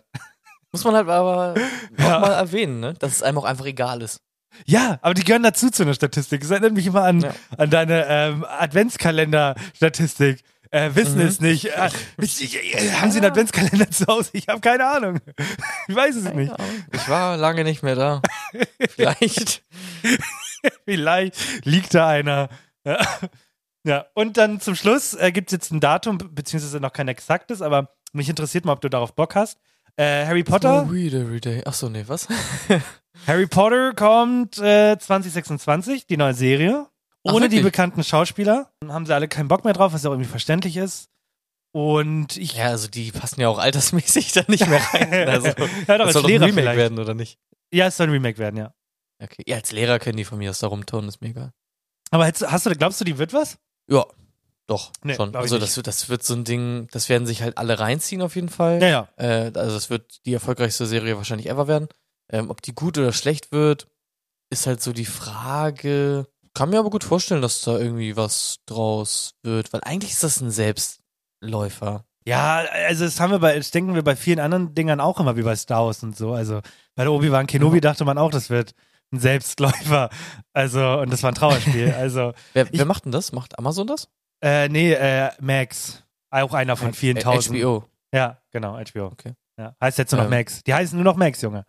Muss 0.72 0.84
man 0.84 0.96
halt 0.96 1.08
aber 1.08 1.54
Ja. 2.00 2.18
auch 2.18 2.22
mal 2.22 2.34
erwähnen, 2.34 2.80
ne? 2.80 2.96
dass 2.96 3.12
es 3.12 3.22
einem 3.24 3.38
auch 3.38 3.46
einfach 3.46 3.66
egal 3.66 4.02
ist. 4.02 4.20
Ja, 4.66 5.00
aber 5.02 5.14
die 5.14 5.24
gehören 5.24 5.44
dazu 5.44 5.70
zu 5.70 5.84
einer 5.84 5.94
Statistik. 5.94 6.42
Das 6.42 6.52
erinnert 6.52 6.74
mich 6.74 6.86
immer 6.88 7.04
an, 7.04 7.22
Ja. 7.22 7.34
an 7.58 7.70
deine 7.70 8.06
ähm, 8.08 8.46
Adventskalender-Statistik. 8.48 10.44
Äh, 10.72 10.96
wissen 10.96 11.16
Mhm. 11.20 11.28
es 11.28 11.40
nicht. 11.40 11.66
Äh, 11.66 11.70
äh, 12.18 12.92
haben 12.94 13.12
Sie 13.12 13.20
einen 13.20 13.30
Adventskalender 13.30 13.92
zu 13.92 14.08
Hause? 14.08 14.32
Ich 14.34 14.48
habe 14.48 14.60
keine 14.60 14.88
Ahnung. 14.88 15.20
Ich 15.88 15.96
weiß 15.96 16.16
es 16.16 16.34
nicht. 16.34 16.52
Ich 16.92 17.10
war 17.10 17.38
lange 17.38 17.64
nicht 17.64 17.84
mehr 17.84 17.96
da. 17.96 18.22
Vielleicht. 18.90 19.64
Vielleicht 20.86 21.66
liegt 21.66 21.94
da 21.94 22.08
einer. 22.10 22.50
Ja. 22.86 22.98
ja. 23.84 24.06
Und 24.14 24.38
dann 24.38 24.60
zum 24.62 24.76
Schluss 24.76 25.14
äh, 25.14 25.32
gibt 25.32 25.50
es 25.50 25.54
jetzt 25.54 25.72
ein 25.72 25.80
Datum, 25.80 26.18
be- 26.18 26.30
beziehungsweise 26.30 26.80
noch 26.80 26.94
kein 26.94 27.08
exaktes, 27.08 27.62
aber 27.62 27.96
mich 28.14 28.30
interessiert 28.30 28.66
mal, 28.66 28.74
ob 28.74 28.82
du 28.82 28.90
darauf 28.90 29.14
Bock 29.16 29.36
hast. 29.36 29.60
Äh, 29.96 30.26
Harry 30.26 30.44
Potter. 30.44 30.88
Read 30.90 31.14
every 31.14 31.40
day. 31.40 31.62
Ach 31.66 31.74
so, 31.74 31.90
nee, 31.90 32.04
was? 32.08 32.28
Harry 33.28 33.48
Potter 33.48 33.94
kommt 33.94 34.58
äh, 34.58 34.98
2026, 34.98 36.08
die 36.08 36.18
neue 36.18 36.34
Serie. 36.34 36.88
Ach, 37.26 37.34
Ohne 37.34 37.48
die 37.48 37.58
wirklich? 37.58 37.72
bekannten 37.72 38.04
Schauspieler. 38.04 38.72
Haben 38.88 39.06
sie 39.06 39.14
alle 39.14 39.28
keinen 39.28 39.48
Bock 39.48 39.64
mehr 39.64 39.74
drauf, 39.74 39.94
was 39.94 40.04
ja 40.04 40.10
auch 40.10 40.14
irgendwie 40.14 40.30
verständlich 40.30 40.78
ist. 40.78 41.10
Und 41.74 42.38
ich. 42.38 42.56
Ja, 42.56 42.66
also 42.66 42.88
die 42.88 43.12
passen 43.12 43.40
ja 43.42 43.48
auch 43.50 43.60
altersmäßig 43.60 44.32
da 44.34 44.44
nicht 44.48 44.68
mehr 44.68 44.82
rein. 44.94 45.30
Also, 45.30 45.48
ja, 45.48 45.98
doch, 45.98 46.06
das 46.06 46.14
soll 46.14 46.22
doch 46.24 46.24
ein 46.24 46.28
Lehrer 46.30 46.46
Remake 46.48 46.54
vielleicht. 46.62 46.78
werden, 46.78 47.00
oder 47.00 47.14
nicht? 47.14 47.40
Ja, 47.72 47.88
es 47.88 47.98
soll 47.98 48.08
ein 48.08 48.12
Remake 48.14 48.38
werden, 48.38 48.58
ja. 48.58 48.74
Okay. 49.22 49.44
Ja, 49.48 49.58
als 49.58 49.72
Lehrer 49.72 50.00
können 50.00 50.18
die 50.18 50.26
von 50.26 50.38
mir 50.38 50.50
aus 50.50 50.60
da 50.60 50.68
rumturnen, 50.68 51.08
ist 51.10 51.22
mir 51.22 51.30
egal. 51.30 51.52
Aber 52.12 52.26
hast 52.28 52.66
du, 52.66 52.76
glaubst 52.76 53.00
du, 53.00 53.06
die 53.06 53.18
wird 53.18 53.34
was? 53.34 53.58
Ja, 53.90 54.06
doch, 54.68 54.92
Nee, 55.04 55.16
schon. 55.16 55.36
Also 55.36 55.58
das 55.60 55.76
wird, 55.76 55.88
das 55.88 56.08
wird 56.10 56.24
so 56.24 56.34
ein 56.34 56.44
Ding, 56.46 56.88
das 56.92 57.10
werden 57.10 57.26
sich 57.28 57.42
halt 57.42 57.58
alle 57.58 57.80
reinziehen 57.80 58.22
auf 58.22 58.36
jeden 58.36 58.50
Fall. 58.50 58.82
Ja, 58.82 58.88
ja. 58.88 59.08
Äh, 59.18 59.52
also 59.56 59.76
das 59.76 59.90
wird 59.90 60.26
die 60.26 60.34
erfolgreichste 60.34 60.86
Serie 60.86 61.18
wahrscheinlich 61.18 61.50
ever 61.50 61.68
werden. 61.68 61.88
Ähm, 62.32 62.50
ob 62.50 62.62
die 62.62 62.74
gut 62.74 62.98
oder 62.98 63.12
schlecht 63.12 63.52
wird, 63.52 63.88
ist 64.50 64.66
halt 64.68 64.82
so 64.82 64.94
die 64.94 65.06
Frage. 65.06 66.28
Kann 66.54 66.70
mir 66.70 66.80
aber 66.80 66.90
gut 66.92 67.04
vorstellen, 67.04 67.42
dass 67.42 67.62
da 67.62 67.78
irgendwie 67.78 68.16
was 68.16 68.60
draus 68.66 69.34
wird, 69.44 69.74
weil 69.74 69.82
eigentlich 69.84 70.12
ist 70.12 70.24
das 70.24 70.40
ein 70.40 70.52
Selbstläufer. 71.42 72.06
Ja, 72.26 72.64
also 72.88 73.04
das 73.04 73.20
haben 73.20 73.32
wir 73.32 73.40
bei, 73.40 73.58
das 73.58 73.72
denken 73.72 73.96
wir 73.96 74.04
bei 74.04 74.16
vielen 74.16 74.40
anderen 74.40 74.74
Dingern 74.74 75.02
auch 75.02 75.20
immer, 75.20 75.36
wie 75.36 75.42
bei 75.42 75.56
Star 75.58 75.86
Wars 75.86 76.04
und 76.04 76.16
so. 76.16 76.32
Also 76.34 76.62
bei 76.96 77.04
der 77.04 77.12
Obi-Wan 77.12 77.48
Kenobi 77.48 77.82
dachte 77.82 78.06
man 78.06 78.18
auch, 78.18 78.32
das 78.32 78.50
wird 78.50 78.74
ein 79.12 79.20
Selbstläufer. 79.20 80.10
Also, 80.54 81.00
und 81.00 81.12
das 81.12 81.22
war 81.24 81.32
ein 81.32 81.36
Trauerspiel. 81.36 81.94
Also, 81.98 82.34
Wer, 82.54 82.66
Ich- 82.72 82.80
wer 82.80 82.86
macht 82.86 83.04
denn 83.06 83.12
das? 83.12 83.34
Macht 83.34 83.60
Amazon 83.60 83.88
das? 83.88 84.08
Äh, 84.44 84.70
nee, 84.70 84.94
äh, 84.94 85.30
Max. 85.40 86.04
Auch 86.30 86.54
einer 86.54 86.76
von 86.76 86.94
vielen 86.94 87.18
Äh, 87.18 87.22
tausend. 87.22 87.58
HBO. 87.58 87.86
Ja, 88.14 88.38
genau, 88.52 88.74
HBO. 88.78 89.06
Okay. 89.08 89.34
Ja, 89.58 89.76
heißt 89.82 89.98
jetzt 89.98 90.12
nur 90.12 90.22
noch 90.22 90.32
Ähm. 90.32 90.38
Max. 90.38 90.64
Die 90.64 90.74
heißen 90.74 90.96
nur 90.98 91.06
noch 91.06 91.16
Max, 91.16 91.42
Junge. 91.42 91.66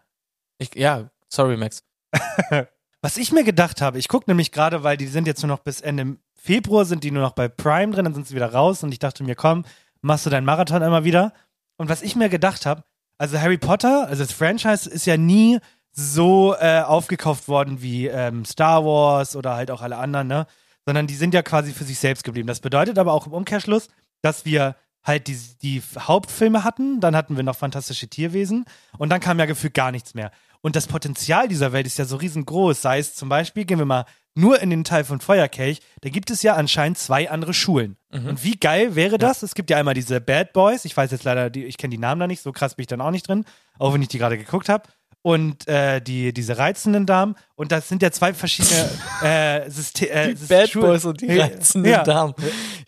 Ich, 0.58 0.74
ja, 0.74 1.10
sorry, 1.28 1.56
Max. 1.56 1.82
Was 3.02 3.16
ich 3.18 3.32
mir 3.32 3.44
gedacht 3.44 3.82
habe, 3.82 3.98
ich 3.98 4.08
gucke 4.08 4.30
nämlich 4.30 4.50
gerade, 4.52 4.82
weil 4.82 4.96
die 4.96 5.06
sind 5.06 5.26
jetzt 5.26 5.42
nur 5.42 5.48
noch 5.48 5.58
bis 5.58 5.80
Ende 5.82 6.16
Februar, 6.34 6.84
sind 6.86 7.04
die 7.04 7.10
nur 7.10 7.22
noch 7.22 7.32
bei 7.32 7.48
Prime 7.48 7.92
drin, 7.92 8.04
dann 8.04 8.14
sind 8.14 8.26
sie 8.26 8.34
wieder 8.34 8.52
raus 8.52 8.82
und 8.82 8.92
ich 8.92 8.98
dachte 8.98 9.22
mir, 9.24 9.34
komm, 9.34 9.64
machst 10.00 10.24
du 10.24 10.30
deinen 10.30 10.46
Marathon 10.46 10.80
immer 10.82 11.04
wieder. 11.04 11.32
Und 11.76 11.90
was 11.90 12.00
ich 12.02 12.16
mir 12.16 12.28
gedacht 12.30 12.64
habe, 12.64 12.82
also 13.18 13.38
Harry 13.38 13.58
Potter, 13.58 14.06
also 14.08 14.22
das 14.24 14.32
Franchise 14.32 14.88
ist 14.88 15.04
ja 15.06 15.16
nie 15.18 15.58
so 15.92 16.54
äh, 16.58 16.80
aufgekauft 16.80 17.46
worden 17.46 17.82
wie 17.82 18.06
ähm, 18.06 18.44
Star 18.46 18.84
Wars 18.84 19.36
oder 19.36 19.54
halt 19.54 19.70
auch 19.70 19.82
alle 19.82 19.96
anderen, 19.98 20.26
ne? 20.28 20.46
Sondern 20.86 21.06
die 21.06 21.14
sind 21.14 21.34
ja 21.34 21.42
quasi 21.42 21.72
für 21.72 21.84
sich 21.84 21.98
selbst 21.98 22.24
geblieben. 22.24 22.46
Das 22.46 22.60
bedeutet 22.60 22.98
aber 22.98 23.12
auch 23.12 23.26
im 23.26 23.32
Umkehrschluss, 23.32 23.88
dass 24.22 24.44
wir 24.44 24.76
halt 25.02 25.28
die, 25.28 25.38
die 25.62 25.82
Hauptfilme 25.98 26.64
hatten, 26.64 27.00
dann 27.00 27.14
hatten 27.14 27.36
wir 27.36 27.42
noch 27.42 27.56
Fantastische 27.56 28.08
Tierwesen 28.08 28.64
und 28.96 29.10
dann 29.10 29.20
kam 29.20 29.38
ja 29.38 29.44
gefühlt 29.44 29.74
gar 29.74 29.92
nichts 29.92 30.14
mehr. 30.14 30.30
Und 30.62 30.76
das 30.76 30.86
Potenzial 30.86 31.46
dieser 31.46 31.72
Welt 31.72 31.86
ist 31.86 31.98
ja 31.98 32.06
so 32.06 32.16
riesengroß. 32.16 32.80
Sei 32.80 32.98
es 32.98 33.14
zum 33.14 33.28
Beispiel, 33.28 33.66
gehen 33.66 33.78
wir 33.78 33.84
mal 33.84 34.06
nur 34.34 34.60
in 34.62 34.70
den 34.70 34.82
Teil 34.82 35.04
von 35.04 35.20
Feuerkelch, 35.20 35.80
da 36.00 36.08
gibt 36.08 36.30
es 36.30 36.42
ja 36.42 36.54
anscheinend 36.54 36.98
zwei 36.98 37.30
andere 37.30 37.54
Schulen. 37.54 37.96
Und 38.28 38.44
wie 38.44 38.56
geil 38.56 38.96
wäre 38.96 39.18
das? 39.18 39.42
Es 39.42 39.54
gibt 39.54 39.70
ja 39.70 39.76
einmal 39.76 39.94
diese 39.94 40.20
Bad 40.20 40.52
Boys, 40.54 40.84
ich 40.86 40.96
weiß 40.96 41.10
jetzt 41.12 41.24
leider, 41.24 41.50
die, 41.50 41.64
ich 41.66 41.76
kenne 41.76 41.92
die 41.92 41.98
Namen 41.98 42.20
da 42.20 42.26
nicht, 42.26 42.42
so 42.42 42.50
krass 42.50 42.74
bin 42.74 42.82
ich 42.82 42.88
dann 42.88 43.00
auch 43.00 43.10
nicht 43.10 43.28
drin, 43.28 43.44
auch 43.78 43.92
wenn 43.94 44.02
ich 44.02 44.08
die 44.08 44.18
gerade 44.18 44.38
geguckt 44.38 44.68
habe. 44.68 44.88
Und 45.26 45.66
äh, 45.68 46.02
die, 46.02 46.34
diese 46.34 46.58
reizenden 46.58 47.06
Damen. 47.06 47.34
Und 47.54 47.72
das 47.72 47.88
sind 47.88 48.02
ja 48.02 48.10
zwei 48.10 48.34
verschiedene 48.34 48.90
äh, 49.22 49.70
Syste 49.70 50.10
äh, 50.10 50.66
Schulen. 50.68 51.00
und 51.00 51.20
die 51.22 51.38
reizenden 51.38 51.90
Ja. 51.90 52.02
Damen. 52.04 52.34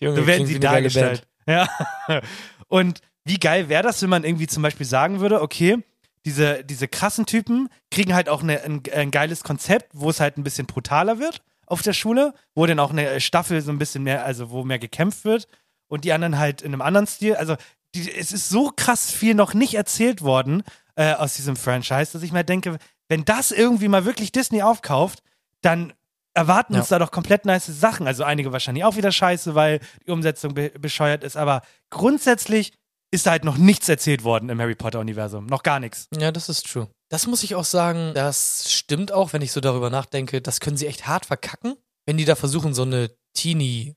Junge, 0.01 0.16
So 0.18 0.27
werden 0.27 0.46
sie 0.46 0.61
dargestellt. 0.61 1.27
Ja. 1.46 1.66
Und 2.68 3.01
wie 3.25 3.38
geil 3.38 3.70
wäre 3.70 3.83
das, 3.83 4.03
wenn 4.03 4.11
man 4.11 4.22
irgendwie 4.25 4.49
zum 4.49 4.62
Beispiel 4.62 4.85
sagen 4.85 5.20
würde, 5.20 5.40
okay, 5.40 5.79
diese, 6.27 6.62
diese 6.62 6.88
krassen 6.88 7.25
Typen 7.25 7.70
kriegen 7.90 8.14
halt 8.14 8.29
auch 8.29 8.42
eine, 8.42 8.62
ein, 8.64 8.83
ein 8.94 9.11
geiles 9.11 9.42
Konzept, 9.42 9.88
wo 9.94 10.11
es 10.11 10.20
halt 10.20 10.37
ein 10.37 10.44
bisschen 10.44 10.66
brutaler 10.66 11.18
wird 11.18 11.40
auf 11.66 11.81
der 11.81 11.94
Schule, 11.94 12.35
wo 12.55 12.66
dann 12.66 12.81
auch 12.81 12.90
eine 12.90 13.18
Staffel 13.20 13.62
so 13.62 13.70
ein 13.72 13.79
bisschen 13.79 14.03
mehr, 14.03 14.27
also 14.27 14.51
wo 14.51 14.62
mehr 14.62 14.79
gekämpft 14.79 15.25
wird 15.25 15.49
und 15.88 16.05
die 16.05 16.12
anderen 16.12 16.38
halt 16.38 16.61
in 16.61 16.72
einem 16.75 16.83
anderen 16.83 17.07
Stil. 17.07 17.37
Also 17.37 17.57
die, 17.94 18.12
es 18.12 18.33
ist 18.33 18.51
so 18.51 18.72
krass 18.77 19.11
viel 19.11 19.35
noch 19.35 19.55
nicht 19.55 19.72
erzählt 19.75 20.20
worden 20.20 20.64
äh, 20.96 21.12
aus 21.14 21.35
diesem 21.37 21.56
Franchise, 21.56 22.12
dass 22.12 22.22
ich 22.22 22.32
mir 22.32 22.44
denke, 22.44 22.78
wenn 23.09 23.24
das 23.24 23.52
irgendwie 23.52 23.88
mal 23.88 24.04
wirklich 24.04 24.32
Disney 24.32 24.62
aufkauft, 24.62 25.22
dann 25.62 25.92
erwarten 26.35 26.74
Ja. 26.74 26.80
uns 26.80 26.88
da 26.88 26.98
doch 26.98 27.11
komplett 27.11 27.44
nice 27.46 27.66
Sachen. 27.66 28.06
Also 28.06 28.24
einige 28.24 28.52
wahrscheinlich 28.52 28.85
auch 28.85 28.96
wieder 28.96 29.12
scheiße, 29.12 29.54
weil 29.54 29.80
die 30.06 30.11
Umsetzung 30.11 30.54
be 30.54 30.70
bescheuert 30.70 31.24
ist. 31.24 31.37
Aber 31.37 31.62
grundsätzlich 31.90 32.72
ist 33.12 33.26
da 33.26 33.30
halt 33.30 33.44
noch 33.44 33.56
nichts 33.56 33.88
erzählt 33.88 34.24
worden 34.24 34.48
im 34.50 34.61
Harry 34.61 34.74
Potter-Universum. 34.74 35.46
Noch 35.46 35.62
gar 35.62 35.80
nichts. 35.80 36.09
Ja, 36.18 36.32
das 36.32 36.48
ist 36.48 36.66
true. 36.70 36.88
Das 37.09 37.26
muss 37.26 37.42
ich 37.44 37.54
auch 37.54 37.64
sagen, 37.64 38.12
das 38.14 38.70
stimmt 38.70 39.12
auch, 39.12 39.32
wenn 39.32 39.40
ich 39.42 39.52
so 39.52 39.61
darüber 39.61 39.90
nachdenke. 39.90 40.42
Das 40.42 40.61
können 40.61 40.76
sie 40.76 40.87
echt 40.88 41.06
hart 41.06 41.24
verkacken, 41.26 41.76
wenn 42.04 42.16
die 42.16 42.24
da 42.24 42.35
versuchen, 42.35 42.74
so 42.74 42.82
eine 42.82 43.11
Teenie-Sache 43.35 43.94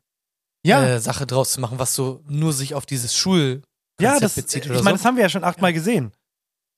Ja, 0.64 1.26
draus 1.26 1.52
zu 1.54 1.62
machen, 1.62 1.80
was 1.80 1.96
so 1.96 2.22
nur 2.28 2.54
sich 2.54 2.76
auf 2.76 2.86
dieses 2.86 3.16
Schul 3.16 3.64
ja 4.00 4.20
das, 4.20 4.36
bezieht 4.36 4.66
ich 4.66 4.72
oder 4.72 4.84
meine, 4.84 4.98
so. 4.98 5.02
das 5.04 5.06
haben 5.06 5.18
wir 5.18 5.24
ja 5.24 5.30
schon 5.30 5.44
achtmal 5.44 5.74
gesehen. 5.74 6.12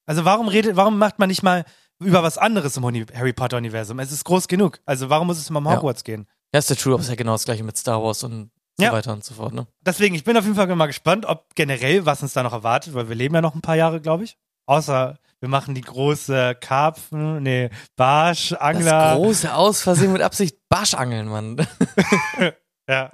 Also 0.05 0.25
warum 0.25 0.47
redet, 0.47 0.75
warum 0.75 0.97
macht 0.97 1.19
man 1.19 1.29
nicht 1.29 1.43
mal 1.43 1.65
über 1.99 2.23
was 2.23 2.37
anderes 2.37 2.77
im 2.77 2.83
Harry 2.85 3.33
Potter-Universum? 3.33 3.99
Es 3.99 4.11
ist 4.11 4.23
groß 4.25 4.47
genug. 4.47 4.79
Also 4.85 5.09
warum 5.09 5.27
muss 5.27 5.37
es 5.37 5.49
immer 5.49 5.59
um 5.59 5.65
Ja. 5.65 5.75
Hogwarts 5.77 6.03
gehen? 6.03 6.27
Ja, 6.53 6.59
ist 6.59 6.69
ja 6.69 6.75
true, 6.75 6.93
aber 6.93 7.01
ist 7.03 7.09
ja 7.09 7.15
genau 7.15 7.33
das 7.33 7.45
gleiche 7.45 7.63
mit 7.63 7.77
Star 7.77 8.01
Wars 8.03 8.23
und 8.23 8.51
so 8.77 8.83
Ja. 8.85 8.91
weiter 8.91 9.13
und 9.13 9.23
so 9.23 9.33
fort, 9.35 9.53
ne? 9.53 9.67
Deswegen, 9.85 10.15
ich 10.15 10.23
bin 10.23 10.35
auf 10.35 10.43
jeden 10.43 10.55
Fall 10.55 10.67
mal 10.75 10.87
gespannt, 10.87 11.25
ob 11.25 11.53
generell, 11.55 12.05
was 12.05 12.21
uns 12.23 12.33
da 12.33 12.43
noch 12.43 12.53
erwartet, 12.53 12.93
weil 12.93 13.07
wir 13.09 13.15
leben 13.15 13.35
ja 13.35 13.41
noch 13.41 13.55
ein 13.55 13.61
paar 13.61 13.75
Jahre, 13.75 14.01
glaube 14.01 14.23
ich. 14.23 14.37
Außer 14.65 15.17
wir 15.39 15.49
machen 15.49 15.73
die 15.75 15.81
große 15.81 16.55
Karpfen, 16.59 17.41
nee, 17.43 17.69
Barsch, 17.95 18.53
Angler. 18.53 18.91
Das 18.91 19.15
große 19.17 19.53
Aus 19.55 19.81
Versehen 19.81 20.13
mit 20.13 20.21
Absicht 20.21 20.57
Barschangeln, 20.69 21.27
Mann. 21.27 21.57
ja. 22.89 23.09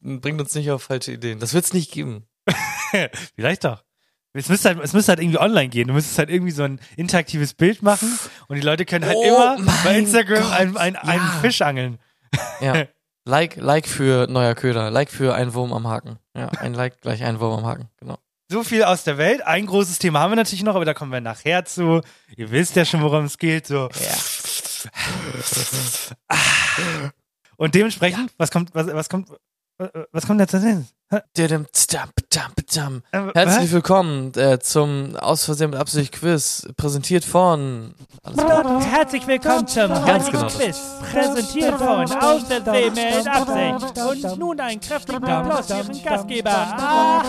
Bringt 0.00 0.40
uns 0.40 0.54
nicht 0.54 0.70
auf 0.70 0.82
falsche 0.84 1.12
Ideen. 1.12 1.38
Das 1.40 1.52
wird's 1.52 1.72
nicht 1.72 1.90
geben. 1.92 2.26
Vielleicht 3.34 3.64
doch. 3.64 3.82
Es 4.36 4.48
müsste, 4.48 4.68
halt, 4.68 4.80
es 4.82 4.92
müsste 4.92 5.12
halt 5.12 5.20
irgendwie 5.20 5.38
online 5.38 5.68
gehen. 5.68 5.88
Du 5.88 5.94
müsstest 5.94 6.18
halt 6.18 6.30
irgendwie 6.30 6.52
so 6.52 6.62
ein 6.62 6.80
interaktives 6.96 7.54
Bild 7.54 7.82
machen 7.82 8.18
und 8.48 8.56
die 8.56 8.62
Leute 8.62 8.84
können 8.84 9.04
halt 9.04 9.16
Oh 9.16 9.24
immer 9.24 9.56
bei 9.84 9.98
Instagram 9.98 10.52
einen, 10.52 10.76
einen, 10.76 10.96
einen 10.96 11.22
ja. 11.22 11.38
Fisch 11.40 11.62
angeln. 11.62 11.98
Ja. 12.60 12.84
Like, 13.28 13.56
like 13.56 13.88
für 13.88 14.28
neuer 14.28 14.54
Köder. 14.54 14.92
Like 14.92 15.10
für 15.10 15.34
ein 15.34 15.52
Wurm 15.52 15.72
am 15.72 15.88
Haken. 15.88 16.20
Ja, 16.36 16.46
ein 16.60 16.74
Like 16.74 17.00
gleich 17.00 17.24
ein 17.24 17.40
Wurm 17.40 17.58
am 17.58 17.66
Haken. 17.66 17.88
Genau. 17.98 18.18
So 18.48 18.62
viel 18.62 18.84
aus 18.84 19.02
der 19.02 19.18
Welt. 19.18 19.44
Ein 19.44 19.66
großes 19.66 19.98
Thema 19.98 20.20
haben 20.20 20.30
wir 20.30 20.36
natürlich 20.36 20.62
noch, 20.62 20.76
aber 20.76 20.84
da 20.84 20.94
kommen 20.94 21.10
wir 21.10 21.20
nachher 21.20 21.64
zu. 21.64 22.02
Ihr 22.36 22.52
wisst 22.52 22.76
ja 22.76 22.84
schon, 22.84 23.02
worum 23.02 23.24
es 23.24 23.38
geht. 23.38 23.66
So. 23.66 23.88
Und 27.56 27.74
dementsprechend, 27.74 28.32
was 28.38 28.52
kommt, 28.52 28.72
was, 28.74 28.86
was 28.86 29.08
kommt, 29.08 29.28
was, 29.78 29.90
was 30.12 30.26
kommt 30.26 30.40
jetzt 30.40 30.52
tzdam. 32.66 33.02
Äh, 33.12 33.20
Herzlich 33.34 33.72
willkommen 33.72 34.32
äh, 34.34 34.58
zum 34.58 35.16
Aus 35.16 35.44
Versehen 35.44 35.70
mit 35.70 35.78
Absicht 35.78 36.12
Quiz, 36.12 36.66
präsentiert 36.76 37.24
von. 37.24 37.94
Alles 38.22 38.36
klar. 38.36 38.80
Herzlich 38.82 39.26
willkommen 39.26 39.66
zum 39.66 39.88
Ganz 39.88 40.30
genau. 40.30 40.46
Quiz, 40.46 40.80
präsentiert 41.12 41.74
von 41.76 42.12
Aus 42.12 42.48
der 42.48 42.64
See 42.64 42.90
mit 42.90 43.28
Absicht. 43.28 43.98
Und 44.26 44.38
nun 44.38 44.60
ein 44.60 44.80
kräftiger 44.80 45.28
Applaus 45.28 45.66
für 45.66 45.76
Ihren 45.76 46.02
Gastgeber, 46.02 46.50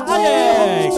Alex. 0.07 0.95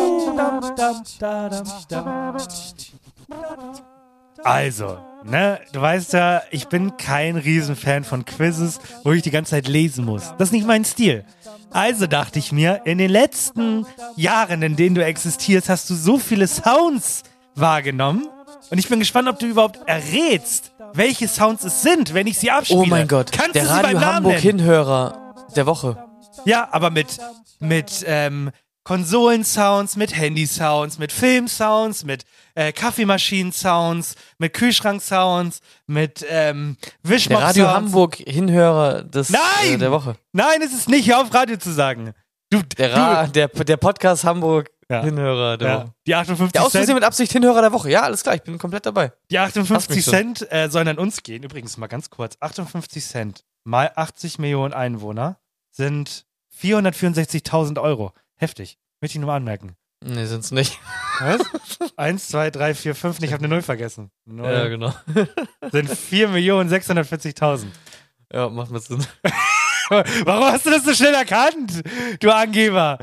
Also, 4.43 4.97
ne, 5.23 5.59
du 5.73 5.81
weißt 5.81 6.13
ja, 6.13 6.41
ich 6.51 6.67
bin 6.67 6.95
kein 6.97 7.35
Riesenfan 7.35 8.03
von 8.03 8.23
Quizzes, 8.25 8.79
wo 9.03 9.11
ich 9.11 9.21
die 9.21 9.31
ganze 9.31 9.51
Zeit 9.51 9.67
lesen 9.67 10.05
muss. 10.05 10.33
Das 10.37 10.49
ist 10.49 10.53
nicht 10.53 10.65
mein 10.65 10.85
Stil. 10.85 11.25
Also 11.71 12.07
dachte 12.07 12.39
ich 12.39 12.51
mir, 12.51 12.81
in 12.85 12.97
den 12.97 13.11
letzten 13.11 13.85
Jahren, 14.15 14.61
in 14.61 14.75
denen 14.75 14.95
du 14.95 15.03
existierst, 15.03 15.69
hast 15.69 15.89
du 15.89 15.95
so 15.95 16.17
viele 16.17 16.47
Sounds 16.47 17.23
wahrgenommen. 17.55 18.27
Und 18.71 18.77
ich 18.77 18.87
bin 18.87 18.99
gespannt, 18.99 19.27
ob 19.27 19.39
du 19.39 19.45
überhaupt 19.47 19.79
errätst, 19.87 20.71
welche 20.93 21.27
Sounds 21.27 21.63
es 21.63 21.81
sind, 21.81 22.13
wenn 22.13 22.27
ich 22.27 22.37
sie 22.39 22.51
abspiele. 22.51 22.81
Oh 22.81 22.85
mein 22.85 23.07
Gott, 23.07 23.31
Kannst 23.31 23.55
der 23.55 23.63
du 23.63 23.69
sie 23.69 23.73
beim 23.75 23.83
Radio 23.83 23.99
Namen 23.99 24.15
Hamburg? 24.15 24.37
Hinhörer 24.39 25.35
der 25.55 25.65
Woche. 25.65 25.97
Ja, 26.45 26.67
aber 26.71 26.89
mit, 26.89 27.17
mit 27.59 28.03
ähm, 28.07 28.51
Konsolen-Sounds, 28.89 29.97
mit 29.97 30.15
Handy-Sounds, 30.15 30.97
mit 30.97 31.11
Film-Sounds, 31.11 32.05
mit 32.05 32.25
äh, 32.55 32.71
Kaffeemaschinen-Sounds, 32.71 34.15
mit 34.39 34.55
Kühlschrank-Sounds, 34.55 35.59
mit 35.85 36.25
ähm, 36.27 36.75
Der 37.03 37.11
Wischmopp-Sounds. 37.11 37.49
Radio 37.49 37.67
Hamburg 37.67 38.15
Hinhörer 38.15 39.03
des, 39.03 39.29
Nein! 39.29 39.75
Äh, 39.75 39.77
der 39.77 39.91
Woche. 39.91 40.15
Nein, 40.31 40.63
es 40.63 40.73
ist 40.73 40.89
nicht, 40.89 41.07
hör 41.07 41.21
auf 41.21 41.31
Radio 41.31 41.57
zu 41.57 41.71
sagen. 41.71 42.13
Du, 42.49 42.63
Der, 42.63 42.91
Ra 42.91 43.27
der, 43.27 43.49
der 43.49 43.77
Podcast 43.77 44.23
Hamburg 44.23 44.71
Ja. 44.89 45.03
Hinhörer 45.03 45.59
der 45.59 45.67
ja, 45.69 45.77
Woche. 45.81 45.93
die 46.07 46.15
58 46.15 46.51
Der 46.53 46.63
Aus 46.63 46.71
Versehen 46.71 46.87
Cent, 46.87 46.95
mit 46.95 47.03
Absicht 47.03 47.31
Hinhörer 47.31 47.61
der 47.61 47.71
Woche. 47.71 47.91
Ja, 47.91 48.01
alles 48.01 48.23
klar, 48.23 48.33
ich 48.33 48.41
bin 48.41 48.57
komplett 48.57 48.87
dabei. 48.87 49.13
die 49.29 49.37
Hast 49.37 49.55
58 49.55 49.95
mich 49.97 50.05
schon. 50.05 50.13
Cent 50.15 50.51
äh, 50.51 50.67
sollen 50.67 50.87
an 50.87 50.97
uns 50.97 51.21
gehen. 51.21 51.43
Übrigens 51.43 51.77
mal 51.77 51.85
ganz 51.85 52.09
kurz, 52.09 52.37
58 52.39 53.05
Cent 53.05 53.45
mal 53.65 53.91
80 53.95 54.39
Millionen 54.39 54.73
Einwohner 54.73 55.37
sind 55.69 56.25
464.000 56.59 57.79
Euro. 57.79 58.13
Heftig. 58.39 58.77
Möchte 59.01 59.17
ich 59.17 59.21
nur 59.21 59.27
mal 59.27 59.35
anmerken. 59.35 59.75
Nee, 60.03 60.25
sind's 60.25 60.51
nicht. 60.51 60.79
Was? 61.19 61.41
Eins, 61.97 62.29
zwei, 62.29 62.49
drei, 62.51 62.73
vier, 62.73 62.95
fünf. 62.95 63.21
Ich 63.21 63.33
habe 63.33 63.43
eine 63.43 63.53
Null 63.53 63.61
vergessen. 63.61 64.11
Null 64.25 64.49
Ja, 64.51 64.67
genau. 64.67 64.93
sind 65.71 65.89
4.640.000. 65.89 67.65
Ja, 68.31 68.49
macht 68.49 68.71
mir 68.71 68.79
Sinn. 68.79 69.05
Warum 69.89 70.45
hast 70.45 70.65
du 70.65 70.69
das 70.69 70.83
so 70.83 70.93
schnell 70.93 71.15
erkannt, 71.15 71.81
du 72.19 72.31
Angeber? 72.31 72.99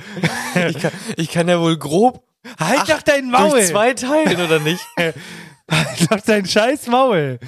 Ich 0.69 0.79
kann, 0.79 0.93
ich 1.17 1.31
kann 1.31 1.49
ja 1.49 1.61
wohl 1.61 1.77
grob 1.77 2.27
Halt 2.59 2.81
Ach, 2.83 2.87
doch 2.87 3.03
dein 3.03 3.31
Maul. 3.31 3.51
durch 3.51 3.67
zwei 3.67 3.93
teilen, 3.95 4.41
oder 4.41 4.61
nicht? 4.61 4.85
Halt 4.97 5.17
doch 6.11 6.21
dein 6.21 6.47
scheiß 6.47 6.87
Maul. 6.87 7.39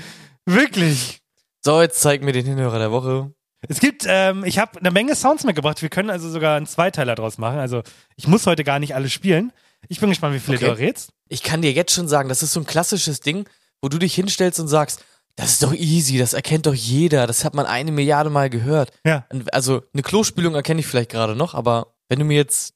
Wirklich. 0.44 1.20
So, 1.64 1.80
jetzt 1.80 2.00
zeig 2.00 2.22
mir 2.22 2.32
den 2.32 2.46
Hinhörer 2.46 2.78
der 2.78 2.90
Woche. 2.90 3.32
Es 3.66 3.80
gibt, 3.80 4.04
ähm, 4.06 4.44
ich 4.44 4.58
habe 4.58 4.78
eine 4.78 4.90
Menge 4.90 5.16
Sounds 5.16 5.44
mitgebracht. 5.44 5.82
Wir 5.82 5.88
können 5.88 6.10
also 6.10 6.30
sogar 6.30 6.56
einen 6.56 6.66
Zweiteiler 6.66 7.14
draus 7.16 7.38
machen. 7.38 7.58
Also 7.58 7.82
ich 8.16 8.28
muss 8.28 8.46
heute 8.46 8.62
gar 8.62 8.78
nicht 8.78 8.94
alle 8.94 9.08
spielen. 9.10 9.52
Ich 9.88 9.98
bin 10.00 10.08
gespannt, 10.10 10.34
wie 10.34 10.38
viele 10.40 10.58
Okay. 10.58 10.66
du 10.66 10.70
errätst. 10.72 11.10
Ich 11.28 11.42
kann 11.42 11.62
dir 11.62 11.72
jetzt 11.72 11.92
schon 11.92 12.08
sagen, 12.08 12.28
das 12.28 12.42
ist 12.42 12.52
so 12.52 12.60
ein 12.60 12.66
klassisches 12.66 13.20
Ding, 13.20 13.48
wo 13.82 13.88
du 13.88 13.98
dich 13.98 14.14
hinstellst 14.14 14.60
und 14.60 14.68
sagst, 14.68 15.04
das 15.36 15.50
ist 15.52 15.62
doch 15.62 15.72
easy, 15.72 16.18
das 16.18 16.32
erkennt 16.32 16.66
doch 16.66 16.74
jeder, 16.74 17.28
das 17.28 17.44
hat 17.44 17.54
man 17.54 17.64
eine 17.66 17.92
Milliarde 17.92 18.28
Mal 18.30 18.50
gehört. 18.50 18.90
Ja. 19.04 19.24
Also 19.52 19.82
eine 19.92 20.02
Klospülung 20.02 20.54
erkenne 20.56 20.80
ich 20.80 20.86
vielleicht 20.86 21.10
gerade 21.12 21.36
noch, 21.36 21.54
aber 21.54 21.94
wenn 22.08 22.18
du 22.18 22.24
mir 22.24 22.36
jetzt, 22.36 22.74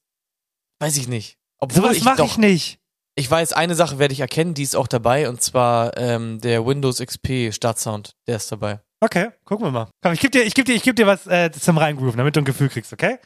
weiß 0.78 0.96
ich 0.96 1.08
nicht. 1.08 1.38
Obwohl 1.58 1.82
Sowas 1.82 1.96
ich 1.96 2.04
mache 2.04 2.24
ich 2.24 2.38
nicht. 2.38 2.78
ich 3.16 3.28
weiß, 3.28 3.52
eine 3.52 3.74
Sache 3.74 3.98
werde 3.98 4.14
ich 4.14 4.20
erkennen, 4.20 4.54
die 4.54 4.62
ist 4.62 4.76
auch 4.76 4.86
dabei 4.86 5.28
und 5.28 5.42
zwar 5.42 5.96
ähm, 5.96 6.40
der 6.40 6.64
Windows 6.64 6.98
XP 6.98 7.52
Startsound, 7.52 8.14
der 8.28 8.36
ist 8.36 8.52
dabei. 8.52 8.80
Okay, 9.04 9.30
gucken 9.44 9.66
wir 9.66 9.72
mal. 9.72 9.88
Komm, 10.00 10.12
ich 10.12 10.20
geb 10.20 10.30
dir, 10.30 10.44
ich 10.44 10.54
geb 10.54 10.64
dir, 10.64 10.76
ich 10.76 10.84
geb 10.84 10.94
dir 10.94 11.08
was 11.08 11.26
äh, 11.26 11.50
zum 11.50 11.76
Reingrooven, 11.76 12.18
damit 12.18 12.36
du 12.36 12.40
ein 12.40 12.44
Gefühl 12.44 12.68
kriegst, 12.68 12.92
okay? 12.92 13.18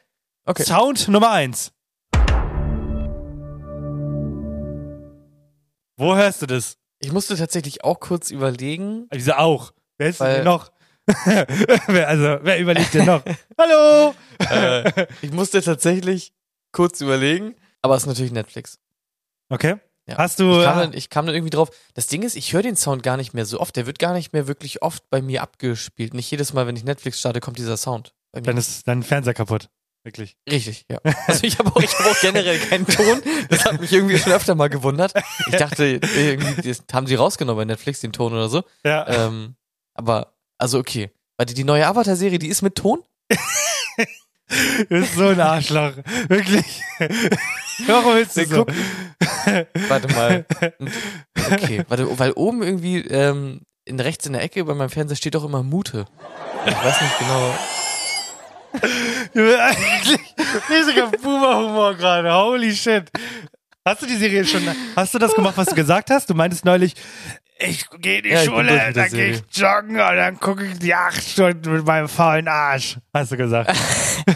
Okay. 0.47 0.63
Sound 0.63 1.07
Nummer 1.09 1.31
eins. 1.33 1.71
Wo 5.99 6.17
hörst 6.17 6.41
du 6.41 6.47
das? 6.47 6.79
Ich 6.99 7.13
musste 7.13 7.37
tatsächlich 7.37 7.85
auch 7.85 8.01
kurz 8.01 8.31
überlegen. 8.31 9.07
Diese 9.13 9.37
auch. 9.39 9.75
Wer 9.99 10.09
ist 10.09 10.23
denn 10.23 10.45
noch? 10.45 10.73
wer, 11.27 12.09
also, 12.09 12.39
wer 12.41 12.59
überlegt 12.59 12.95
denn 12.95 13.05
noch? 13.05 13.23
Hallo! 13.59 14.15
äh, 14.49 15.07
ich 15.21 15.33
musste 15.33 15.61
tatsächlich 15.61 16.33
kurz 16.73 17.03
überlegen, 17.03 17.55
aber 17.83 17.97
es 17.97 18.05
ist 18.05 18.09
natürlich 18.09 18.33
Netflix. 18.33 18.79
Okay. 19.51 19.77
Ja. 20.09 20.19
Hast 20.19 20.39
du. 20.39 20.59
Ich 20.59 20.65
kam, 20.65 20.79
äh, 20.79 20.83
dann, 20.83 20.93
ich 20.93 21.11
kam 21.11 21.27
dann 21.27 21.35
irgendwie 21.35 21.51
drauf. 21.51 21.71
Das 21.95 22.07
Ding 22.07 22.23
ist, 22.23 22.37
ich 22.37 22.53
höre 22.53 22.63
den 22.63 22.77
Sound 22.77 23.03
gar 23.03 23.17
nicht 23.17 23.35
mehr 23.35 23.45
so 23.45 23.61
oft. 23.61 23.75
Der 23.77 23.87
wird 23.87 23.99
gar 23.99 24.13
nicht 24.13 24.33
mehr 24.33 24.47
wirklich 24.47 24.83
oft 24.83 25.09
bei 25.11 25.21
mir 25.21 25.43
abgespielt. 25.43 26.15
Nicht 26.15 26.31
jedes 26.31 26.53
Mal, 26.53 26.67
wenn 26.67 26.77
ich 26.77 26.85
Netflix 26.85 27.19
starte, 27.19 27.41
kommt 27.41 27.59
dieser 27.59 27.77
Sound. 27.77 28.15
Bei 28.33 28.41
mir. 28.41 28.47
dann 28.47 28.57
ist 28.57 28.87
dein 28.87 29.03
Fernseher 29.03 29.35
kaputt. 29.35 29.69
Wirklich. 30.05 30.37
Richtig, 30.49 30.87
ja. 30.89 31.01
Also 31.27 31.43
ich 31.43 31.59
habe 31.59 31.75
auch, 31.75 31.83
ich 31.83 31.93
hab 31.99 32.07
auch 32.07 32.21
generell 32.21 32.61
keinen 32.61 32.87
Ton. 32.87 33.21
Das 33.49 33.65
hat 33.65 33.81
mich 33.81 33.93
irgendwie 33.93 34.19
schon 34.19 34.33
öfter 34.33 34.55
mal 34.55 34.69
gewundert. 34.69 35.13
Ich 35.49 35.57
dachte, 35.57 35.85
irgendwie 35.85 36.69
das 36.69 36.85
haben 36.93 37.09
sie 37.09 37.17
rausgenommen 37.17 37.63
bei 37.63 37.65
Netflix, 37.65 38.01
den 38.01 38.13
Ton 38.13 38.33
oder 38.33 38.49
so. 38.49 38.63
Ja. 38.85 39.09
Ähm, 39.09 39.57
aber, 39.95 40.37
also 40.59 40.79
okay. 40.79 41.11
Die, 41.49 41.55
die 41.55 41.65
neue 41.65 41.85
Avatar-Serie, 41.87 42.39
die 42.39 42.47
ist 42.47 42.63
mit 42.63 42.77
Ton? 42.77 43.03
Du 44.49 44.87
bist 45.01 45.15
so 45.15 45.29
ein 45.29 45.41
Arschloch. 45.41 45.93
Wirklich. 46.29 46.83
Warum 47.87 48.15
willst 48.15 48.37
du 48.37 48.41
Nee, 48.41 48.47
so? 48.47 48.65
guck. 48.65 48.75
Warte 49.89 50.09
mal. 50.15 50.45
Okay, 51.53 51.85
warte, 51.89 52.19
weil 52.19 52.33
oben 52.33 52.63
irgendwie 52.63 52.99
ähm, 53.01 53.61
in 53.85 53.99
rechts 54.01 54.27
in 54.27 54.33
der 54.35 54.43
Ecke 54.43 54.65
bei 54.65 54.75
meinem 54.75 54.91
Fernseher 54.91 55.17
steht 55.17 55.35
doch 55.35 55.45
immer 55.45 55.63
Mute. 55.63 56.07
Ich 56.67 56.75
weiß 56.75 57.01
nicht 57.01 57.19
genau. 57.19 57.55
Du 59.33 59.43
bist 59.43 59.59
eigentlich 59.59 60.19
riesiger 60.69 61.07
Boomer-Humor 61.09 61.95
gerade. 61.95 62.31
Holy 62.35 62.75
shit. 62.75 63.05
Hast 63.87 64.03
du 64.03 64.07
die 64.07 64.17
Serie 64.17 64.45
schon, 64.45 64.63
hast 64.95 65.15
du 65.15 65.19
das 65.19 65.33
gemacht, 65.33 65.57
was 65.57 65.69
du 65.69 65.75
gesagt 65.75 66.11
hast? 66.11 66.29
Du 66.29 66.35
meintest 66.35 66.65
neulich, 66.67 66.95
ich 67.59 67.89
gehe 68.01 68.19
in 68.19 68.25
die 68.25 68.31
Ja, 68.31 68.43
Schule, 68.45 68.93
dann 68.93 69.11
gehe 69.11 69.31
ich 69.31 69.43
joggen 69.53 69.91
und 69.93 70.17
dann 70.17 70.39
gucke 70.39 70.65
ich 70.67 70.79
die 70.79 70.95
acht 70.95 71.23
Stunden 71.23 71.73
mit 71.73 71.87
meinem 71.87 72.09
faulen 72.09 72.49
Arsch. 72.49 72.99
Hast 73.15 73.33
du 73.33 73.37
gesagt. 73.37 73.75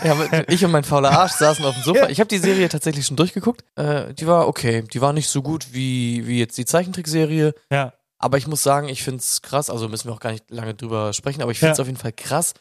Ja, 0.04 0.42
ich 0.46 0.64
und 0.64 0.70
mein 0.70 0.84
fauler 0.84 1.10
Arsch 1.10 1.32
saßen 1.32 1.64
auf 1.64 1.74
dem 1.74 1.82
Sofa. 1.82 2.08
Ich 2.10 2.20
habe 2.20 2.28
die 2.28 2.38
Serie 2.38 2.68
tatsächlich 2.68 3.04
schon 3.06 3.16
durchgeguckt. 3.16 3.64
Äh, 3.74 4.14
die 4.14 4.26
war 4.28 4.46
okay. 4.46 4.82
Die 4.82 5.00
war 5.00 5.12
nicht 5.12 5.26
so 5.28 5.42
gut 5.42 5.72
wie, 5.72 6.24
wie 6.28 6.38
jetzt 6.38 6.56
die 6.58 6.64
Zeichentrickserie. 6.64 7.54
Ja. 7.72 7.92
Aber 8.18 8.38
ich 8.38 8.46
muss 8.46 8.62
sagen, 8.62 8.88
ich 8.88 9.02
find's 9.02 9.42
krass, 9.42 9.68
also 9.68 9.88
müssen 9.88 10.08
wir 10.08 10.12
auch 10.14 10.20
gar 10.20 10.30
nicht 10.30 10.48
lange 10.48 10.74
drüber 10.74 11.12
sprechen, 11.12 11.42
aber 11.42 11.50
ich 11.50 11.58
find's 11.58 11.78
Ja. 11.78 11.82
auf 11.82 11.88
jeden 11.88 11.98
Fall 11.98 12.12
krass, 12.12 12.54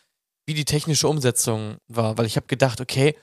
wie 0.47 0.55
die 0.55 0.65
technische 0.65 1.07
Umsetzung 1.07 1.77
war, 1.87 2.17
weil 2.17 2.25
ich 2.25 2.35
habe 2.35 2.47
gedacht, 2.47 2.81
okay, 2.81 3.15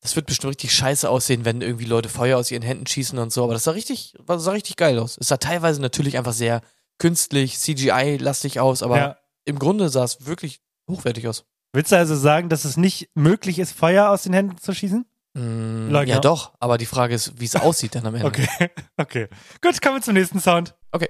das 0.00 0.16
wird 0.16 0.26
bestimmt 0.26 0.50
richtig 0.50 0.72
scheiße 0.74 1.08
aussehen, 1.08 1.44
wenn 1.44 1.60
irgendwie 1.60 1.84
Leute 1.84 2.08
Feuer 2.08 2.38
aus 2.38 2.50
ihren 2.50 2.62
Händen 2.62 2.86
schießen 2.88 3.16
und 3.18 3.32
so, 3.32 3.44
aber 3.44 3.52
das 3.52 3.62
sah 3.64 3.70
richtig, 3.70 4.14
das 4.26 4.42
sah 4.42 4.50
richtig 4.50 4.74
geil 4.76 4.98
aus. 4.98 5.16
Es 5.20 5.28
sah 5.28 5.36
teilweise 5.36 5.80
natürlich 5.80 6.18
einfach 6.18 6.32
sehr 6.32 6.62
künstlich, 7.02 7.58
CGI-lastig 7.58 8.60
aus, 8.60 8.80
aber 8.84 8.96
Ja. 8.96 9.16
im 9.44 9.58
Grunde 9.58 9.88
sah 9.88 10.04
es 10.04 10.24
wirklich 10.24 10.60
hochwertig 10.88 11.26
aus. 11.26 11.44
Willst 11.72 11.90
du 11.90 11.96
also 11.96 12.14
sagen, 12.14 12.48
dass 12.48 12.64
es 12.64 12.76
nicht 12.76 13.10
möglich 13.16 13.58
ist, 13.58 13.72
Feuer 13.72 14.08
aus 14.08 14.22
den 14.22 14.32
Händen 14.32 14.56
zu 14.58 14.72
schießen? 14.72 15.04
Mm, 15.34 15.92
ja, 16.06 16.20
doch, 16.20 16.52
aber 16.60 16.78
die 16.78 16.86
Frage 16.86 17.14
ist, 17.16 17.40
wie 17.40 17.46
es 17.46 17.56
aussieht 17.56 17.96
dann 17.96 18.06
am 18.06 18.14
Ende. 18.14 18.28
Okay, 18.28 18.46
okay. 18.98 19.28
Gut, 19.60 19.82
kommen 19.82 19.96
wir 19.96 20.02
zum 20.02 20.14
nächsten 20.14 20.38
Sound. 20.38 20.76
Okay. 20.92 21.08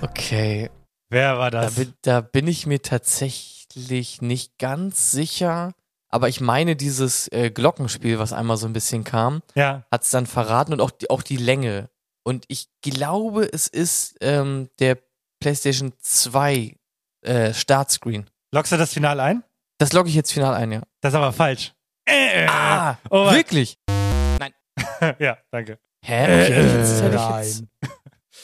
Okay. 0.00 0.70
Wer 1.10 1.38
war 1.38 1.50
Da 1.50 1.62
das? 1.62 1.74
bin, 1.76 1.94
da 2.02 2.20
bin 2.20 2.48
ich 2.48 2.66
mir 2.66 2.82
tatsächlich 2.82 4.22
nicht 4.22 4.58
ganz 4.58 5.10
sicher. 5.12 5.72
Aber 6.08 6.28
ich 6.28 6.40
meine, 6.40 6.76
dieses 6.76 7.28
äh, 7.32 7.50
Glockenspiel, 7.50 8.18
was 8.18 8.32
einmal 8.32 8.56
so 8.56 8.66
ein 8.66 8.72
bisschen 8.72 9.04
kam, 9.04 9.42
ja, 9.54 9.84
hat 9.90 10.04
es 10.04 10.10
dann 10.10 10.26
verraten 10.26 10.72
und 10.72 10.80
auch 10.80 10.90
die, 10.90 11.10
auch 11.10 11.22
die 11.22 11.36
Länge. 11.36 11.90
Und 12.24 12.44
ich 12.48 12.68
glaube, 12.82 13.48
es 13.52 13.66
ist 13.66 14.16
ähm, 14.20 14.68
der 14.78 14.98
PlayStation 15.40 15.92
2 16.00 16.74
äh, 17.22 17.52
Startscreen. 17.52 18.28
lockst 18.52 18.72
du 18.72 18.76
das 18.76 18.92
Finale 18.94 19.22
ein? 19.22 19.44
Das 19.78 19.92
logge 19.92 20.08
ich 20.08 20.14
jetzt 20.14 20.32
final 20.32 20.54
ein, 20.54 20.72
ja. 20.72 20.82
Das 21.02 21.12
ist 21.12 21.16
aber 21.16 21.32
falsch. 21.32 21.74
Äh, 22.08 22.46
Ah, 22.48 22.96
oh, 23.10 23.30
wirklich? 23.32 23.76
ja, 25.18 25.36
danke. 25.50 25.78
Hä? 26.04 26.22
Okay, 26.24 26.52
Äh, 26.52 26.78
jetzt 26.78 27.02
hätte, 27.02 27.16
ich 27.16 27.20
nein. 27.20 27.44
jetzt, 27.44 27.64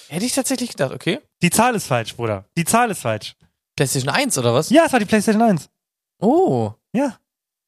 hätte 0.09 0.24
ich 0.24 0.35
tatsächlich 0.35 0.70
gedacht, 0.70 0.92
okay. 0.92 1.20
Die 1.42 1.50
Zahl 1.50 1.74
ist 1.74 1.87
falsch, 1.87 2.14
Bruder. 2.16 2.44
Die 2.57 2.64
Zahl 2.64 2.90
ist 2.90 3.00
falsch. 3.00 3.35
PlayStation 3.76 4.11
1 4.11 4.37
oder 4.38 4.52
was? 4.55 4.70
Ja, 4.70 4.85
es 4.87 4.92
war 4.92 4.98
die 5.00 5.07
PlayStation 5.07 5.42
1. 5.42 5.68
Oh, 6.20 6.72
Ja. 6.92 7.18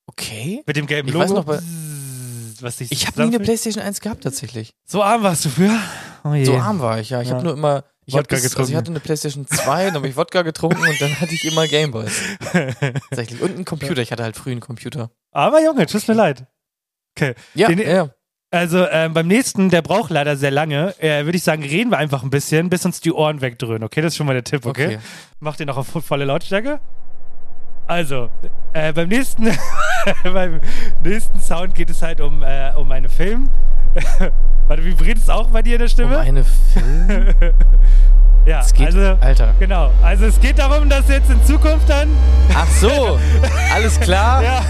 okay. 0.06 0.62
Mit 0.66 0.76
dem 0.76 0.86
gelben 0.86 1.08
Ich 1.08 1.14
Logo. 1.14 1.24
weiß 1.24 1.32
noch, 1.32 1.46
was 1.46 2.76
dich 2.76 2.92
Ich 2.92 3.06
habe 3.06 3.22
nie 3.22 3.34
eine. 3.34 3.40
PlayStation 3.44 3.82
1 3.82 4.00
gehabt 4.00 4.22
tatsächlich. 4.24 4.74
So 4.84 5.02
arm 5.02 5.22
warst 5.22 5.44
du 5.44 5.48
früher? 5.48 5.78
Oh. 6.24 6.44
So 6.44 6.56
arm 6.56 6.78
war 6.80 7.00
ich, 7.00 7.10
ja. 7.10 7.20
Ich 7.22 7.28
Ja. 7.28 7.34
habe 7.34 7.44
nur 7.44 7.54
immer. 7.54 7.84
Ich, 8.06 8.12
Wodka 8.12 8.36
bis, 8.36 8.44
also 8.44 8.46
ich 8.46 8.52
getrunken. 8.52 8.76
hatte 8.76 8.90
eine 8.90 9.00
PlayStation 9.00 9.46
2, 9.46 9.86
dann 9.86 9.94
habe 9.94 10.08
ich 10.08 10.16
Wodka 10.16 10.42
getrunken 10.42 10.78
und 10.86 11.00
dann 11.00 11.18
hatte 11.20 11.32
ich 11.34 11.42
immer 11.46 11.66
Gameboys. 11.66 12.12
Tatsächlich. 12.52 13.40
Und 13.40 13.54
einen 13.54 13.64
Computer. 13.64 14.02
Ich 14.02 14.12
hatte 14.12 14.22
halt 14.22 14.36
früh 14.36 14.50
einen 14.52 14.60
Computer. 14.60 15.10
Aber 15.30 15.62
Junge, 15.64 15.86
tut 15.86 16.06
mir 16.06 16.14
leid. 16.14 16.46
Okay. 17.16 17.34
Ja, 17.54 17.68
Den- 17.68 17.78
ja. 17.80 18.10
Also 18.54 18.86
ähm, 18.88 19.12
beim 19.14 19.26
nächsten, 19.26 19.68
der 19.68 19.82
braucht 19.82 20.10
leider 20.10 20.36
sehr 20.36 20.52
lange, 20.52 20.94
äh, 21.00 21.24
würde 21.24 21.36
ich 21.36 21.42
sagen, 21.42 21.64
reden 21.64 21.90
wir 21.90 21.98
einfach 21.98 22.22
ein 22.22 22.30
bisschen, 22.30 22.70
bis 22.70 22.84
uns 22.86 23.00
die 23.00 23.10
Ohren 23.12 23.40
wegdröhnen. 23.40 23.82
Okay, 23.82 24.00
das 24.00 24.12
ist 24.12 24.16
schon 24.16 24.26
mal 24.26 24.32
der 24.34 24.44
Tipp, 24.44 24.64
okay? 24.64 24.86
Okay. 24.86 24.98
Macht 25.40 25.58
ihr 25.58 25.66
noch 25.66 25.76
auf 25.76 25.88
volle 25.88 26.24
Lautstärke? 26.24 26.78
Also, 27.88 28.30
äh, 28.72 28.92
beim 28.92 29.08
nächsten, 29.08 29.48
beim 30.22 30.60
nächsten 31.02 31.40
Sound 31.40 31.74
geht 31.74 31.90
es 31.90 32.00
halt 32.00 32.20
um, 32.20 32.44
äh, 32.44 32.70
um 32.76 32.90
einen 32.92 33.08
Film. 33.08 33.50
Warte, 34.68 34.84
vibriert 34.84 35.18
es 35.18 35.28
auch 35.28 35.48
bei 35.48 35.60
dir 35.60 35.72
in 35.72 35.78
der 35.80 35.86
Um 35.86 35.90
Stimme? 35.90 36.18
eine 36.20 36.44
Film. 36.44 37.34
ja, 38.46 38.60
Es 38.60 38.72
geht. 38.72 38.86
also, 38.86 39.16
Alter. 39.20 39.52
genau. 39.58 39.90
Also 40.00 40.26
es 40.26 40.40
geht 40.40 40.60
darum, 40.60 40.88
dass 40.88 41.08
jetzt 41.08 41.28
in 41.28 41.44
Zukunft 41.44 41.90
dann, 41.90 42.08
Ach 42.54 42.68
so. 42.68 43.18
Alles 43.74 43.98
klar. 43.98 44.42
ja, 44.44 44.64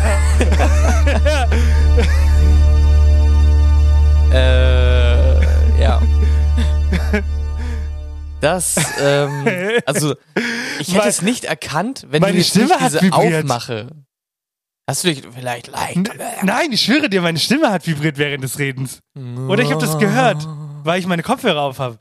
Das, 8.44 8.76
ähm, 9.00 9.46
also, 9.86 10.14
ich 10.78 10.88
hätte 10.88 11.00
Weil- 11.00 11.08
es 11.08 11.22
nicht 11.22 11.44
erkannt, 11.44 12.06
wenn 12.10 12.20
meine 12.20 12.32
du 12.34 12.38
jetzt 12.38 12.50
Stimme 12.50 12.66
nicht 12.66 12.80
hat 12.80 12.92
diese 12.92 13.02
vibriert. 13.02 13.44
Aufmache. 13.44 13.86
Hast 14.86 15.02
du 15.02 15.08
dich 15.08 15.22
vielleicht 15.34 15.68
leicht? 15.68 15.98
nein, 16.42 16.70
ich 16.70 16.82
schwöre 16.82 17.08
dir, 17.08 17.22
meine 17.22 17.38
Stimme 17.38 17.70
hat 17.70 17.86
vibriert 17.86 18.18
während 18.18 18.44
des 18.44 18.58
Redens. 18.58 18.98
Oder 19.48 19.62
ich 19.62 19.70
habe 19.70 19.80
das 19.80 19.98
gehört, 19.98 20.46
weil 20.84 21.00
ich 21.00 21.06
meine 21.06 21.22
Kopfhörer 21.22 21.62
auf 21.62 21.78
habe. 21.78 21.98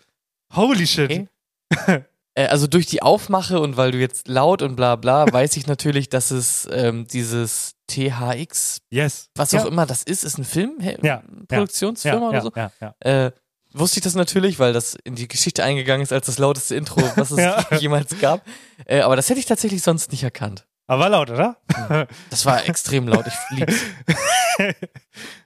Holy 0.54 0.86
shit. 0.86 1.10
Okay. 1.10 2.04
Äh, 2.36 2.48
also 2.48 2.66
durch 2.66 2.88
die 2.88 3.04
Aufmache 3.04 3.60
und 3.60 3.78
weil 3.78 3.92
du 3.92 4.00
jetzt 4.00 4.28
laut 4.28 4.64
und 4.64 4.76
bla 4.76 4.96
bla, 4.96 5.32
weiß 5.32 5.56
ich 5.56 5.68
natürlich, 5.68 6.10
dass 6.10 6.32
es 6.32 6.68
ähm, 6.72 7.06
dieses 7.06 7.76
THX, 7.92 8.80
Yes. 8.90 9.30
was 9.36 9.52
ja. 9.52 9.62
auch 9.62 9.68
immer 9.68 9.86
das 9.86 10.02
ist, 10.02 10.24
ist 10.24 10.40
ein 10.40 10.44
Film, 10.44 10.80
Hä- 10.80 10.98
Ja, 11.04 11.22
Produktionsfirma 11.48 12.22
ja, 12.22 12.28
oder 12.30 12.38
ja, 12.38 12.42
so. 12.42 12.52
Ja, 12.56 12.72
ja. 13.06 13.26
Äh, 13.28 13.32
wusste 13.74 14.00
ich 14.00 14.04
das 14.04 14.16
natürlich, 14.16 14.60
weil 14.60 14.74
das 14.74 14.96
in 15.04 15.16
die 15.16 15.28
Geschichte 15.28 15.64
eingegangen 15.64 16.02
ist 16.04 16.14
als 16.14 16.26
das 16.28 16.38
lauteste 16.38 16.76
Intro, 16.76 17.02
was 17.16 17.32
es 17.32 17.38
Ja. 17.40 17.66
jemals 17.80 18.20
gab. 18.20 18.42
Äh, 18.86 19.02
aber 19.02 19.16
das 19.16 19.30
hätte 19.30 19.40
ich 19.40 19.46
tatsächlich 19.46 19.82
sonst 19.82 20.12
nicht 20.12 20.24
erkannt. 20.24 20.66
Aber 20.88 21.08
laut, 21.10 21.30
oder? 21.30 21.58
Das 22.30 22.46
war 22.46 22.66
extrem 22.68 23.08
laut. 23.08 23.26
Ich 23.28 23.58
lieb's. 23.58 23.82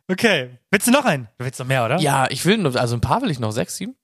okay. 0.09 0.57
Willst 0.71 0.87
du 0.87 0.91
noch 0.91 1.05
einen? 1.05 1.27
Du 1.37 1.45
willst 1.45 1.59
noch 1.59 1.67
mehr, 1.67 1.85
oder? 1.85 1.99
Ja, 1.99 2.27
ich 2.29 2.45
will, 2.45 2.57
nur- 2.57 2.75
also 2.75 2.95
ein 2.95 3.01
paar 3.01 3.21
will 3.21 3.29
ich 3.31 3.39
noch, 3.39 3.51
sechs, 3.51 3.75
sieben. 3.77 3.95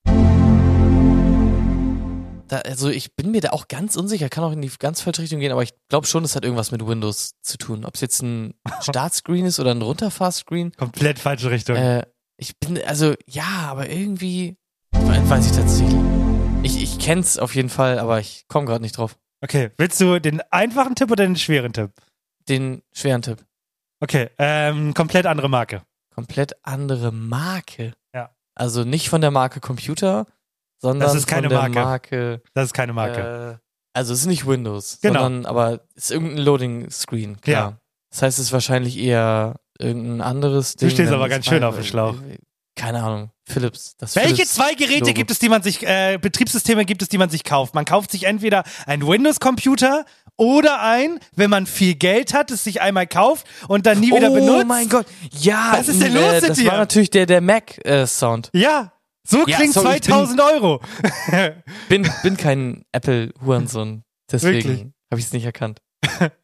Da, 2.48 2.58
also 2.60 2.90
ich 2.90 3.16
bin 3.16 3.32
mir 3.32 3.42
da 3.42 3.50
auch 3.52 3.68
ganz 3.68 3.96
unsicher, 3.96 4.30
kann 4.30 4.44
auch 4.44 4.52
in 4.52 4.62
die 4.62 4.70
ganz 4.78 5.02
falsche 5.02 5.22
Richtung 5.22 5.40
gehen, 5.40 5.52
aber 5.52 5.64
ich 5.64 5.74
glaube 5.90 6.06
schon, 6.06 6.24
es 6.24 6.36
hat 6.36 6.44
irgendwas 6.44 6.72
mit 6.72 6.86
Windows 6.86 7.34
zu 7.42 7.58
tun. 7.58 7.84
Ob 7.86 7.96
es 7.96 8.02
jetzt 8.02 8.22
ein 8.22 8.54
Startscreen 8.82 9.46
ist 9.46 9.60
oder 9.60 9.72
ein 9.72 9.82
Runterfahrscreen. 9.82 10.74
Komplett 10.74 11.20
falsche 11.20 11.50
Richtung. 11.50 11.78
Äh, 11.78 12.04
ich 12.38 12.58
bin, 12.60 12.82
also 12.86 13.14
ja, 13.28 13.68
aber 13.68 13.90
irgendwie 13.90 14.58
we- 14.92 15.30
weiß 15.30 15.46
ich 15.52 15.52
tatsächlich. 15.58 15.96
Ich, 16.64 16.82
ich 16.82 17.00
kenn's 17.00 17.38
auf 17.38 17.56
jeden 17.56 17.70
Fall, 17.70 18.00
aber 18.00 18.20
ich 18.20 18.46
komme 18.48 18.66
gerade 18.66 18.82
nicht 18.82 18.98
drauf. 18.98 19.18
Okay. 19.42 19.72
Willst 19.78 20.00
du 20.00 20.20
den 20.20 20.42
einfachen 20.52 20.96
Tipp 20.96 21.12
oder 21.12 21.26
den 21.26 21.36
schweren 21.36 21.74
Tipp? 21.74 21.92
Den 22.48 22.82
schweren 22.94 23.22
Tipp. 23.22 23.44
Okay. 24.00 24.30
Ähm, 24.38 24.94
komplett 24.94 25.26
andere 25.26 25.50
Marke. 25.50 25.84
Komplett 26.16 26.54
andere 26.64 27.12
Marke. 27.12 27.94
Ja. 28.14 28.34
Also 28.56 28.84
nicht 28.84 29.10
von 29.10 29.22
der 29.22 29.32
Marke 29.32 29.60
Computer, 29.60 30.26
sondern 30.82 31.08
Das 31.08 31.16
ist 31.16 31.28
keine 31.28 31.50
von 31.50 31.50
der 31.50 31.60
Marke. 31.60 31.80
Marke 31.80 32.42
Das 32.54 32.66
ist 32.66 32.74
keine 32.74 32.94
Marke. 32.94 33.60
Äh, 33.60 33.64
also 33.96 34.14
es 34.14 34.22
ist 34.22 34.26
nicht 34.26 34.48
Windows, 34.48 35.00
Genau. 35.02 35.22
sondern 35.24 35.46
aber 35.46 35.82
es 35.96 36.06
ist 36.06 36.12
irgendein 36.12 36.38
Loading 36.40 36.90
Screen, 36.90 37.40
klar. 37.42 37.72
Ja. 37.72 37.78
Das 38.12 38.22
heißt, 38.22 38.40
es 38.40 38.46
ist 38.46 38.54
wahrscheinlich 38.54 38.98
eher 38.98 39.56
irgendein 39.84 40.22
anderes 40.22 40.74
Du 40.76 40.86
Ding. 40.86 40.90
stehst 40.96 41.10
wenn 41.10 41.16
aber 41.16 41.30
ganz 41.30 41.46
schön 41.46 41.64
auf 41.64 41.76
dem 41.76 41.84
Schlauch. 41.84 42.16
Keine 42.76 43.04
Ahnung. 43.04 43.30
Philips. 43.48 43.96
Das 43.98 44.16
Welche 44.16 44.36
Philips 44.36 44.54
zwei 44.56 44.74
Geräte 44.74 45.02
Logo. 45.02 45.14
gibt 45.14 45.30
es, 45.32 45.38
die 45.38 45.48
man 45.50 45.62
sich, 45.62 45.84
äh, 45.86 46.18
Betriebssysteme 46.20 46.86
gibt 46.86 47.02
es, 47.04 47.10
die 47.10 47.18
man 47.20 47.30
sich 47.30 47.44
kauft? 47.44 47.76
Man 47.76 47.86
kauft 47.86 48.10
sich 48.12 48.24
entweder 48.24 48.64
einen 48.88 49.06
Windows-Computer 49.06 50.06
oder 50.38 50.82
ein, 50.82 51.20
wenn 51.36 51.52
man 51.52 51.68
viel 51.68 51.94
Geld 51.94 52.34
hat, 52.34 52.50
es 52.50 52.64
sich 52.64 52.82
einmal 52.82 53.06
kauft 53.06 53.46
und 53.68 53.86
dann 53.86 54.00
nie 54.00 54.08
wieder 54.12 54.32
oh 54.32 54.34
benutzt. 54.34 54.66
mein 54.68 54.90
Gott. 54.90 55.06
Ja. 55.40 55.74
Was 55.74 55.88
ist 55.88 56.02
denn 56.02 56.16
äh, 56.16 56.20
los 56.20 56.42
mit 56.42 56.50
Das 56.50 56.58
dir? 56.58 56.72
war 56.72 56.78
natürlich 56.78 57.12
der, 57.12 57.28
der 57.28 57.42
Mac-Sound. 57.42 58.50
Ja, 58.54 58.94
so 59.28 59.46
Ja, 59.46 59.58
klingt 59.58 59.74
sorry, 59.74 59.98
ich 59.98 60.02
bin- 60.02 60.04
2000 60.14 60.42
Euro. 60.42 60.82
bin, 61.90 62.10
bin 62.24 62.38
kein 62.38 62.86
Apple-Hurensohn. 62.92 64.04
Deswegen 64.32 64.94
habe 65.12 65.20
ich 65.20 65.28
es 65.28 65.34
nicht 65.34 65.46
erkannt. 65.46 65.80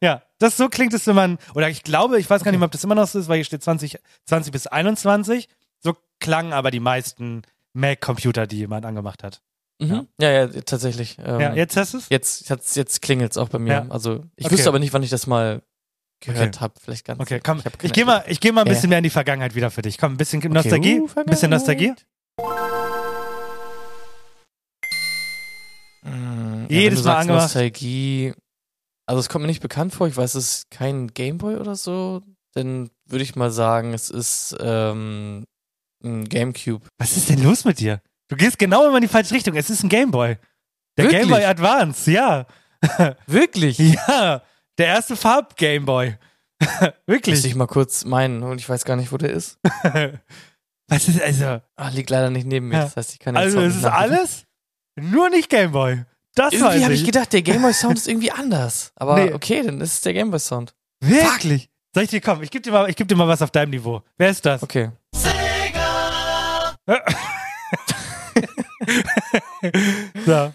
ja, 0.00 0.22
das 0.40 0.56
so 0.56 0.68
klingt 0.68 0.92
es, 0.94 1.06
wenn 1.06 1.14
man, 1.14 1.38
oder 1.54 1.68
ich 1.68 1.84
glaube, 1.84 2.18
ich 2.18 2.28
weiß 2.28 2.42
gar 2.42 2.50
nicht 2.50 2.58
mehr, 2.58 2.66
ob 2.66 2.72
das 2.72 2.82
immer 2.82 2.96
noch 2.96 3.06
so 3.06 3.18
ist, 3.20 3.28
weil 3.28 3.36
hier 3.36 3.44
steht 3.44 3.62
20, 3.62 3.98
20 4.26 4.52
bis 4.52 4.66
21. 4.66 5.48
So 5.78 5.94
klangen 6.18 6.52
aber 6.52 6.70
die 6.72 6.80
meisten 6.80 7.42
Mac-Computer, 7.74 8.46
die 8.48 8.56
jemand 8.58 8.84
angemacht 8.84 9.22
hat. 9.22 9.40
Mhm. 9.80 10.08
Ja, 10.20 10.30
ja, 10.30 10.46
tatsächlich. 10.48 11.16
Ähm, 11.24 11.40
ja, 11.40 11.54
jetzt 11.54 11.76
hast 11.76 11.94
du 11.94 11.98
es? 11.98 12.08
Jetzt, 12.10 12.50
jetzt, 12.50 12.76
jetzt 12.76 13.00
klingelt 13.00 13.30
es 13.30 13.38
auch 13.38 13.48
bei 13.48 13.58
mir. 13.58 13.72
Ja. 13.72 13.86
Also 13.88 14.24
ich 14.36 14.46
Okay. 14.46 14.54
wüsste 14.54 14.68
aber 14.68 14.78
nicht, 14.78 14.92
wann 14.92 15.02
ich 15.02 15.08
das 15.10 15.26
mal 15.26 15.62
gehört 16.20 16.56
Okay. 16.56 16.60
habe. 16.60 16.74
Vielleicht 16.82 17.06
ganz. 17.06 17.20
Okay, 17.20 17.40
komm, 17.42 17.58
ich, 17.58 17.64
keine 17.78 17.92
gehe 17.92 18.04
mal, 18.04 18.24
ich 18.26 18.40
geh 18.40 18.52
mal 18.52 18.62
ein 18.62 18.66
Ja. 18.66 18.72
bisschen 18.74 18.90
mehr 18.90 18.98
in 18.98 19.04
die 19.04 19.10
Vergangenheit 19.10 19.54
wieder 19.54 19.70
für 19.70 19.80
dich. 19.82 19.96
Komm, 19.96 20.12
ein 20.14 20.16
bisschen 20.18 20.40
Nostalgie. 20.52 21.00
uh, 21.00 21.08
ein 21.16 21.24
bisschen 21.26 21.50
Nostalgie. 21.50 21.94
Mm, 26.02 26.66
Jedes 26.68 27.00
ja, 27.00 27.06
Mal 27.06 27.16
angemacht. 27.20 27.42
Nostalgie. 27.44 28.32
Also 29.10 29.18
es 29.18 29.28
kommt 29.28 29.42
mir 29.42 29.48
nicht 29.48 29.60
bekannt 29.60 29.92
vor. 29.92 30.06
Ich 30.06 30.16
weiß, 30.16 30.36
es 30.36 30.52
ist 30.52 30.70
kein 30.70 31.08
Gameboy 31.08 31.56
oder 31.56 31.74
so. 31.74 32.22
Dann 32.54 32.90
würde 33.06 33.24
ich 33.24 33.34
mal 33.34 33.50
sagen, 33.50 33.92
es 33.92 34.08
ist 34.08 34.56
ähm, 34.60 35.48
ein 36.04 36.28
Gamecube. 36.28 36.86
Was 36.96 37.16
ist 37.16 37.28
denn 37.28 37.42
los 37.42 37.64
mit 37.64 37.80
dir? 37.80 38.00
Du 38.28 38.36
gehst 38.36 38.56
genau 38.56 38.86
immer 38.86 38.98
in 38.98 39.02
die 39.02 39.08
falsche 39.08 39.34
Richtung. 39.34 39.56
Es 39.56 39.68
ist 39.68 39.82
ein 39.82 39.88
Gameboy. 39.88 40.38
Der 40.96 41.06
Wirklich? 41.06 41.22
Gameboy 41.22 41.44
Advance, 41.44 42.08
ja. 42.08 42.46
Wirklich? 43.26 43.78
Ja, 43.78 44.42
der 44.78 44.86
erste 44.86 45.16
Farb-Gameboy. 45.16 46.16
Wirklich. 47.06 47.44
ich 47.44 47.54
mal 47.56 47.66
kurz 47.66 48.04
meinen 48.04 48.44
und 48.44 48.58
ich 48.58 48.68
weiß 48.68 48.84
gar 48.84 48.94
nicht, 48.94 49.10
wo 49.10 49.16
der 49.16 49.30
ist. 49.30 49.58
Was 50.86 51.08
ist 51.08 51.20
also? 51.20 51.60
Ah, 51.74 51.88
liegt 51.88 52.10
leider 52.10 52.30
nicht 52.30 52.46
neben 52.46 52.68
mir. 52.68 52.76
Ja. 52.76 52.84
Das 52.84 52.96
heißt, 52.96 53.12
ich 53.14 53.18
kann 53.18 53.34
den 53.34 53.42
Also 53.42 53.60
es 53.60 53.74
ist 53.74 53.84
alles 53.86 54.44
nur 54.94 55.30
nicht 55.30 55.50
Gameboy. 55.50 56.04
Das 56.34 56.52
Irgendwie 56.52 56.84
habe 56.84 56.94
ich 56.94 57.00
ich. 57.00 57.06
gedacht, 57.06 57.32
der 57.32 57.42
Gameboy 57.42 57.72
Sound 57.72 57.98
ist 57.98 58.08
irgendwie 58.08 58.30
anders. 58.30 58.92
Aber 58.96 59.16
Nee. 59.16 59.32
okay, 59.32 59.62
dann 59.64 59.80
ist 59.80 59.94
es 59.94 60.00
der 60.02 60.12
Gameboy 60.14 60.38
Sound. 60.38 60.74
Wirklich? 61.00 61.68
Soll 61.94 62.04
ich 62.04 62.10
dir 62.10 62.20
kommen? 62.20 62.42
Ich 62.42 62.50
gebe 62.50 62.62
dir, 62.62 62.70
mal- 62.70 62.88
ich 62.88 62.94
geb 62.96 63.08
dir 63.08 63.16
mal 63.16 63.26
was 63.26 63.42
auf 63.42 63.50
deinem 63.50 63.70
Niveau. 63.70 64.02
Wer 64.16 64.30
ist 64.30 64.44
das? 64.46 64.62
Okay. 64.62 64.90
So. 70.26 70.52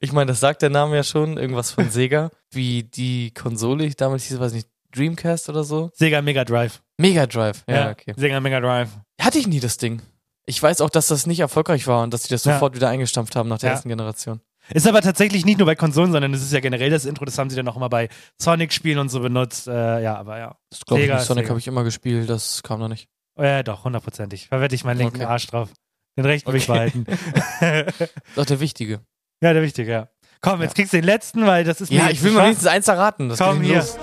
Ich 0.00 0.12
meine, 0.12 0.32
das 0.32 0.40
sagt 0.40 0.62
der 0.62 0.70
Name 0.70 0.96
ja 0.96 1.04
schon, 1.04 1.38
irgendwas 1.38 1.70
von 1.70 1.88
Sega. 1.90 2.30
Wie 2.50 2.82
die 2.82 3.32
Konsole, 3.32 3.84
ich 3.84 3.96
damals 3.96 4.24
hieß, 4.24 4.38
weiß 4.40 4.52
nicht, 4.52 4.68
Dreamcast 4.92 5.48
oder 5.48 5.62
so. 5.64 5.90
Sega 5.94 6.22
Mega 6.22 6.44
Drive. 6.44 6.82
Mega 6.98 7.26
Drive, 7.26 7.62
ja, 7.68 7.90
okay. 7.90 8.14
Sega 8.16 8.40
Mega 8.40 8.60
Drive. 8.60 8.88
Hatte 9.20 9.38
ich 9.38 9.46
nie 9.46 9.60
das 9.60 9.76
Ding. 9.76 10.02
Ich 10.46 10.60
weiß 10.62 10.80
auch, 10.80 10.90
dass 10.90 11.06
das 11.08 11.26
nicht 11.26 11.40
erfolgreich 11.40 11.86
war 11.86 12.02
und 12.02 12.12
dass 12.12 12.22
die 12.24 12.28
das 12.30 12.44
Ja. 12.44 12.54
sofort 12.54 12.74
wieder 12.74 12.88
eingestampft 12.88 13.34
haben 13.36 13.48
nach 13.48 13.58
der 13.58 13.70
Ja. 13.70 13.74
ersten 13.74 13.88
Generation. 13.88 14.40
Ist 14.72 14.86
aber 14.88 15.02
tatsächlich 15.02 15.44
nicht 15.44 15.58
nur 15.58 15.66
bei 15.66 15.74
Konsolen, 15.74 16.12
sondern 16.12 16.32
es 16.32 16.42
ist 16.42 16.52
ja 16.52 16.60
generell 16.60 16.88
das 16.90 17.04
Intro, 17.04 17.24
das 17.26 17.36
haben 17.38 17.50
sie 17.50 17.56
dann 17.56 17.68
auch 17.68 17.76
immer 17.76 17.88
bei 17.90 18.08
Sonic-Spielen 18.40 18.98
und 18.98 19.10
so 19.10 19.20
benutzt. 19.20 19.68
Äh, 19.68 20.02
ja, 20.02 20.16
aber 20.16 20.38
ja. 20.38 20.56
Das 20.70 20.80
glaube 20.86 21.02
ich 21.02 21.10
nicht. 21.12 21.20
Sonic 21.20 21.48
habe 21.50 21.58
ich 21.58 21.66
immer 21.66 21.84
gespielt, 21.84 22.30
das 22.30 22.62
kam 22.62 22.80
noch 22.80 22.88
nicht. 22.88 23.08
Äh, 23.36 23.62
doch, 23.64 23.84
hundertprozentig. 23.84 24.48
Verwette 24.48 24.74
ich 24.74 24.84
meinen 24.84 24.98
linken 24.98 25.16
Okay. 25.16 25.24
Arsch 25.26 25.46
drauf. 25.48 25.68
Den 26.16 26.24
rechten 26.24 26.50
will 26.52 26.56
ich 26.58 26.70
Okay. 26.70 27.02
behalten. 27.02 27.94
Auch 28.36 28.46
der 28.46 28.60
Wichtige. 28.60 29.00
ja, 29.42 29.52
der 29.52 29.62
wichtige, 29.62 29.90
ja. 29.90 30.08
Komm, 30.40 30.62
jetzt 30.62 30.74
kriegst 30.74 30.92
du 30.92 30.98
den 30.98 31.04
letzten, 31.04 31.44
weil 31.46 31.64
das 31.64 31.80
ist 31.80 31.90
Ja, 31.90 32.08
ich 32.10 32.22
will 32.22 32.32
mal 32.32 32.44
wenigstens 32.44 32.68
eins 32.68 32.86
erraten. 32.88 33.28
Das 33.28 33.38
Komm 33.38 33.60
hier. 33.62 33.76
los. 33.76 33.98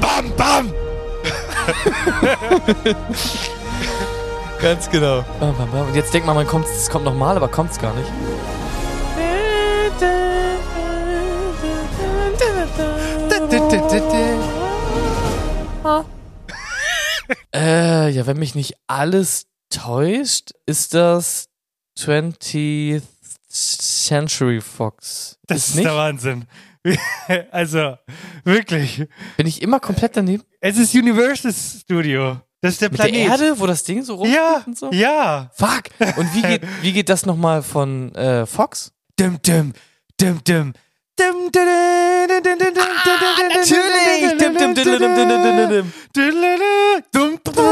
Bam, 0.00 0.36
bam! 0.36 0.72
Ganz 4.60 4.90
genau. 4.90 5.24
Und 5.40 5.94
jetzt 5.94 6.12
denkt 6.14 6.26
man, 6.26 6.34
man 6.34 6.46
kommt, 6.46 6.66
es 6.66 6.88
kommt 6.88 7.04
nochmal, 7.04 7.36
aber 7.36 7.48
kommt 7.48 7.72
es 7.72 7.78
gar 7.78 7.94
nicht. 7.94 8.10
Äh, 17.52 18.10
ja, 18.10 18.26
wenn 18.26 18.38
mich 18.38 18.54
nicht 18.54 18.74
alles 18.86 19.46
täuscht, 19.70 20.52
ist 20.66 20.94
das 20.94 21.48
20th 21.98 23.02
Century 23.48 24.60
Fox. 24.60 25.38
Das 25.46 25.58
ist 25.58 25.68
ist 25.70 25.74
nicht? 25.76 25.86
der 25.86 25.96
Wahnsinn. 25.96 26.44
also, 27.50 27.96
wirklich. 28.44 29.08
Bin 29.36 29.46
ich 29.46 29.62
immer 29.62 29.80
komplett 29.80 30.16
daneben? 30.16 30.44
Es 30.60 30.76
ist 30.76 30.94
Universal 30.94 31.52
Studio. 31.52 32.40
Das 32.66 32.74
ist 32.74 32.82
der 32.82 32.90
Mit 32.90 33.00
Planet. 33.00 33.14
der 33.14 33.22
Erde, 33.30 33.58
wo 33.60 33.66
das 33.66 33.82
Ding 33.84 34.02
so 34.02 34.14
rumfliegt 34.16 34.36
Ja, 34.38 34.62
und 34.66 34.78
so? 34.78 34.90
ja. 34.92 35.50
Fuck. 35.54 35.84
Und 36.16 36.34
wie 36.34 36.42
geht, 36.42 36.62
wie 36.82 36.92
geht 36.92 37.08
das 37.08 37.24
nochmal 37.26 37.62
von 37.62 38.14
äh, 38.14 38.44
Fox? 38.46 38.92
Dum, 39.18 39.38
dum, 39.44 39.72
dum, 40.20 40.40
dum. 40.44 40.72
Dum, 41.18 41.50
dum, 41.50 41.52
dum, 41.52 42.42
dum, 42.42 42.58
dum, 42.58 42.58
dum, 42.58 42.74
dum, 42.74 43.18
dum, 43.38 43.48
natürlich. 43.54 44.38
Dim, 44.38 44.38
dim, 44.38 44.58
dim, 44.58 44.74
dim, 44.74 44.84
dim, 44.84 45.14
dim, 45.16 45.42
dim, 45.56 45.68
dim. 45.70 45.92
Dum, 47.12 47.40
dum. 47.42 47.62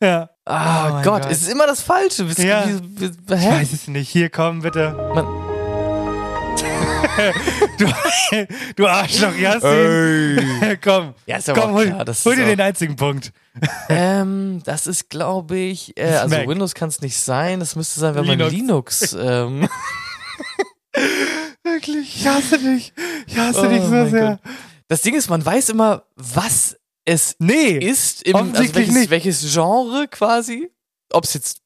Ja. 0.00 0.30
Ah 0.44 0.86
Oh 0.88 0.92
mein 0.94 1.02
Gott, 1.04 1.22
Gott. 1.22 1.32
es 1.32 1.42
ist 1.42 1.50
immer 1.50 1.66
das 1.66 1.82
Falsche. 1.82 2.22
Bist, 2.24 2.38
Ja. 2.38 2.64
wie, 2.68 3.00
wie, 3.00 3.34
Ich 3.34 3.40
hä? 3.40 3.50
weiß 3.50 3.72
es 3.72 3.88
nicht. 3.88 4.08
Hier, 4.08 4.30
komm, 4.30 4.60
bitte. 4.62 4.92
Man- 5.14 5.26
du, 7.78 7.86
du 8.76 8.86
Arschloch, 8.86 9.34
Jasmin. 9.36 10.78
komm. 10.82 11.14
Ja, 11.26 11.38
Komm, 11.54 11.72
hol, 11.72 11.86
klar. 11.86 12.04
Das 12.04 12.24
hol 12.24 12.36
dir 12.36 12.44
den 12.46 12.60
einzigen 12.60 12.96
Punkt. 12.96 13.32
Ähm, 13.88 14.60
das 14.64 14.86
ist, 14.86 15.08
glaube 15.10 15.56
ich, 15.56 15.96
äh, 15.96 16.04
also 16.16 16.36
Mac. 16.36 16.48
Windows 16.48 16.74
kann 16.74 16.88
es 16.88 17.00
nicht 17.00 17.16
sein. 17.18 17.60
Das 17.60 17.76
müsste 17.76 18.00
sein, 18.00 18.14
wenn 18.14 18.26
man 18.26 18.38
Linux. 18.50 19.12
Linux. 19.12 19.16
ähm, 19.18 19.68
Wirklich, 21.62 22.16
ich 22.16 22.26
hasse 22.26 22.58
dich. 22.58 22.92
Ich 23.26 23.36
hasse 23.38 23.66
Oh 23.66 23.68
dich 23.68 23.82
so 23.82 24.06
sehr. 24.08 24.38
Gott. 24.42 24.52
das 24.88 25.02
Ding 25.02 25.14
ist, 25.14 25.28
man 25.28 25.44
weiß 25.44 25.68
immer, 25.70 26.04
was 26.16 26.76
es 27.04 27.36
Nee. 27.38 27.78
ist, 27.78 28.22
im, 28.22 28.36
also 28.36 28.74
welches, 28.74 28.94
nicht. 28.94 29.10
welches 29.10 29.52
Genre 29.52 30.06
quasi. 30.08 30.70
Ob 31.12 31.24
es 31.24 31.34
jetzt 31.34 31.62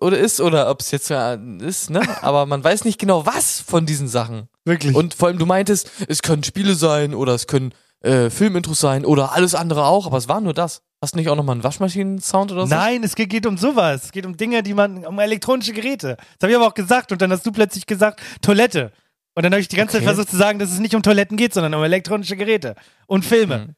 oder 0.00 0.18
ist 0.18 0.40
oder 0.40 0.70
ob 0.70 0.80
es 0.80 0.90
jetzt 0.92 1.10
ist, 1.10 1.90
ne? 1.90 2.00
Aber 2.22 2.46
man 2.46 2.62
weiß 2.62 2.84
nicht 2.84 2.98
genau, 2.98 3.26
was 3.26 3.60
von 3.60 3.86
diesen 3.86 4.08
Sachen. 4.08 4.48
Wirklich. 4.64 4.94
Und 4.94 5.14
vor 5.14 5.28
allem, 5.28 5.38
du 5.38 5.46
meintest, 5.46 5.90
es 6.06 6.22
können 6.22 6.44
Spiele 6.44 6.74
sein 6.74 7.14
oder 7.14 7.34
es 7.34 7.46
können 7.46 7.74
äh, 8.02 8.30
Filmintros 8.30 8.80
sein 8.80 9.04
oder 9.04 9.32
alles 9.32 9.54
andere 9.54 9.84
auch, 9.84 10.06
aber 10.06 10.16
es 10.16 10.28
war 10.28 10.40
nur 10.40 10.54
das. 10.54 10.82
Hast 11.02 11.14
du 11.14 11.18
nicht 11.18 11.28
auch 11.28 11.36
nochmal 11.36 11.54
einen 11.54 11.64
Waschmaschinen-Sound 11.64 12.52
oder 12.52 12.66
so? 12.66 12.74
Nein, 12.74 13.02
es 13.02 13.14
geht, 13.14 13.30
geht 13.30 13.46
um 13.46 13.56
sowas. 13.56 14.04
Es 14.04 14.12
geht 14.12 14.26
um 14.26 14.36
Dinge, 14.36 14.62
die 14.62 14.74
man, 14.74 15.04
um 15.06 15.18
elektronische 15.18 15.72
Geräte. 15.72 16.16
Das 16.16 16.42
habe 16.42 16.52
ich 16.52 16.56
aber 16.56 16.66
auch 16.66 16.74
gesagt 16.74 17.10
und 17.10 17.22
dann 17.22 17.32
hast 17.32 17.44
du 17.46 17.52
plötzlich 17.52 17.86
gesagt, 17.86 18.20
Toilette. 18.42 18.92
Und 19.34 19.44
dann 19.44 19.52
habe 19.52 19.60
ich 19.60 19.68
die 19.68 19.76
ganze 19.76 19.96
Okay. 19.96 20.04
Zeit 20.04 20.14
versucht 20.14 20.30
zu 20.30 20.36
sagen, 20.36 20.58
dass 20.58 20.70
es 20.70 20.78
nicht 20.78 20.94
um 20.94 21.02
Toiletten 21.02 21.36
geht, 21.36 21.54
sondern 21.54 21.74
um 21.74 21.82
elektronische 21.82 22.36
Geräte 22.36 22.74
und 23.06 23.24
Filme. 23.24 23.54
Hm. 23.62 23.74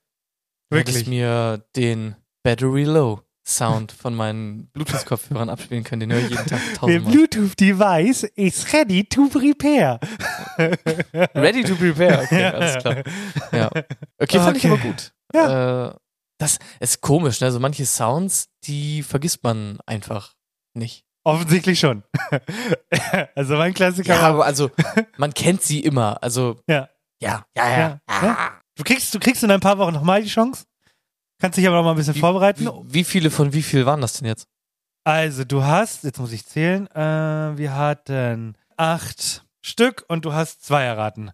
Du 0.70 0.78
hättest 0.78 0.98
Wirklich. 0.98 1.08
mir 1.08 1.64
den 1.76 2.16
Battery 2.42 2.84
Low 2.84 3.20
Sound 3.44 3.90
von 3.92 4.14
meinen 4.14 4.68
Bluetooth-Kopfhörern 4.72 5.50
abspielen 5.50 5.82
können. 5.84 6.00
Den 6.00 6.12
höre 6.12 6.20
ich 6.20 6.30
jeden 6.30 6.46
Tag 6.46 6.60
tausendmal. 6.76 7.12
Bluetooth 7.12 7.58
device 7.58 8.22
is 8.36 8.72
ready 8.72 9.04
to 9.04 9.26
prepare. 9.28 9.98
Ready 11.34 11.64
to 11.64 11.74
prepare. 11.74 12.22
Okay, 12.22 12.44
alles 12.46 12.78
klar. 12.78 13.02
Ja. 13.52 13.70
Okay, 14.20 14.38
fand 14.38 14.56
ich 14.56 14.64
Okay. 14.66 14.72
aber 14.72 14.78
gut. 14.78 15.12
Äh, 15.34 15.98
das 16.38 16.58
ist 16.80 17.00
komisch, 17.00 17.40
ne? 17.40 17.50
So 17.52 17.58
manche 17.60 17.86
Sounds, 17.86 18.48
die 18.64 19.02
vergisst 19.02 19.42
man 19.42 19.78
einfach 19.86 20.34
nicht. 20.74 21.04
Offensichtlich 21.24 21.78
schon. 21.80 22.02
also 23.36 23.54
mein 23.54 23.74
Klassiker. 23.74 24.14
Ja, 24.14 24.20
aber 24.22 24.44
also, 24.44 24.70
man 25.16 25.32
kennt 25.34 25.62
sie 25.62 25.80
immer. 25.80 26.22
Also, 26.22 26.60
Ja. 26.68 26.88
ja, 27.20 27.44
ja, 27.56 27.70
ja. 27.70 27.78
Ja. 27.78 28.00
Ja. 28.22 28.60
Du 28.76 28.82
kriegst, 28.84 29.14
du 29.14 29.18
kriegst 29.20 29.42
in 29.44 29.50
ein 29.50 29.60
paar 29.60 29.78
Wochen 29.78 29.92
nochmal 29.94 30.22
die 30.22 30.28
Chance. 30.28 30.64
Kannst 31.42 31.58
dich 31.58 31.66
aber 31.66 31.78
noch 31.78 31.82
mal 31.82 31.90
ein 31.90 31.96
bisschen 31.96 32.14
vorbereiten. 32.14 32.66
Wie, 32.84 32.94
wie 32.94 33.04
viele 33.04 33.28
von 33.28 33.52
wie 33.52 33.64
viel 33.64 33.84
waren 33.84 34.00
das 34.00 34.12
denn 34.12 34.28
jetzt? 34.28 34.46
Also 35.02 35.42
du 35.42 35.64
hast, 35.64 36.04
jetzt 36.04 36.20
muss 36.20 36.30
ich 36.30 36.46
zählen, 36.46 36.86
äh, 36.92 37.58
wir 37.58 37.74
hatten 37.74 38.56
acht 38.76 39.44
Stück 39.60 40.04
und 40.06 40.24
du 40.24 40.34
hast 40.34 40.64
zwei 40.64 40.84
erraten. 40.84 41.32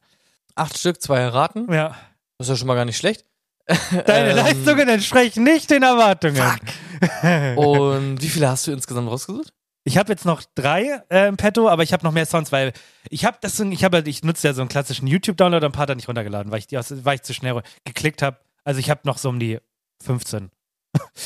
Acht 0.55 0.79
Stück, 0.79 1.03
zwei 1.03 1.19
erraten. 1.19 1.71
Ja. 1.71 1.95
Das 2.39 2.47
ist 2.47 2.49
ja 2.49 2.57
schon 2.57 2.69
mal 2.69 2.75
gar 2.75 2.87
nicht 2.87 2.97
schlecht. 2.97 3.27
Deine 4.07 4.31
Ähm, 4.31 4.37
Leistungen 4.37 4.89
entsprechen 4.89 5.45
nicht 5.45 5.69
den 5.69 5.83
Erwartungen. 5.83 6.37
Fuck. 6.37 7.57
Und 7.59 8.23
wie 8.23 8.29
viele 8.31 8.49
hast 8.49 8.67
du 8.67 8.73
insgesamt 8.73 9.11
rausgesucht? 9.11 9.53
Ich 9.85 9.99
habe 9.99 10.11
jetzt 10.11 10.25
noch 10.25 10.43
drei 10.55 11.03
äh, 11.11 11.29
im 11.29 11.37
Petto, 11.37 11.69
aber 11.69 11.83
ich 11.83 11.93
habe 11.93 12.03
noch 12.03 12.13
mehr 12.13 12.25
Sounds, 12.25 12.51
weil 12.51 12.73
ich 13.11 13.27
habe 13.27 13.37
das, 13.43 13.61
ich 13.61 13.85
habe, 13.85 14.03
ich 14.07 14.25
nutze 14.25 14.49
ja 14.49 14.55
so 14.55 14.63
einen 14.63 14.71
klassischen 14.71 15.07
YouTube-Download, 15.07 15.67
ein 15.67 15.73
paar 15.73 15.85
da 15.85 15.95
nicht 15.95 16.09
runtergeladen, 16.09 16.51
weil 16.51 16.61
ich 16.61 16.67
die, 16.67 16.79
aus, 16.79 17.05
weil 17.05 17.17
ich 17.17 17.23
zu 17.23 17.35
schnell 17.35 17.61
geklickt 17.85 18.23
habe. 18.23 18.39
Also 18.65 18.81
ich 18.81 18.89
habe 18.89 19.01
noch 19.05 19.19
so 19.19 19.29
um 19.29 19.39
die 19.39 19.59
15. 20.03 20.51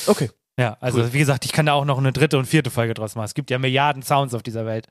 Okay. 0.07 0.31
Ja, 0.59 0.77
also 0.81 0.99
Cool. 1.01 1.13
wie 1.15 1.19
gesagt, 1.19 1.47
ich 1.47 1.53
kann 1.53 1.65
da 1.65 1.73
auch 1.73 1.87
noch 1.87 1.97
eine 1.97 2.13
dritte 2.13 2.37
und 2.37 2.45
vierte 2.45 2.71
Folge 2.71 2.93
draus 2.93 3.15
machen. 3.15 3.25
Es 3.25 3.33
gibt 3.33 3.51
ja 3.51 3.59
Milliarden 3.59 4.03
Sounds 4.03 4.35
auf 4.35 4.43
dieser 4.43 4.67
Welt. 4.67 4.87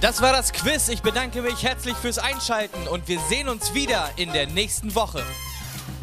Das 0.00 0.22
war 0.22 0.32
das 0.32 0.52
Quiz. 0.52 0.88
Ich 0.88 1.02
bedanke 1.02 1.42
mich 1.42 1.64
herzlich 1.64 1.96
fürs 1.96 2.18
Einschalten 2.18 2.86
und 2.86 3.08
wir 3.08 3.18
sehen 3.28 3.48
uns 3.48 3.74
wieder 3.74 4.08
in 4.16 4.32
der 4.32 4.46
nächsten 4.46 4.94
Woche. 4.94 5.24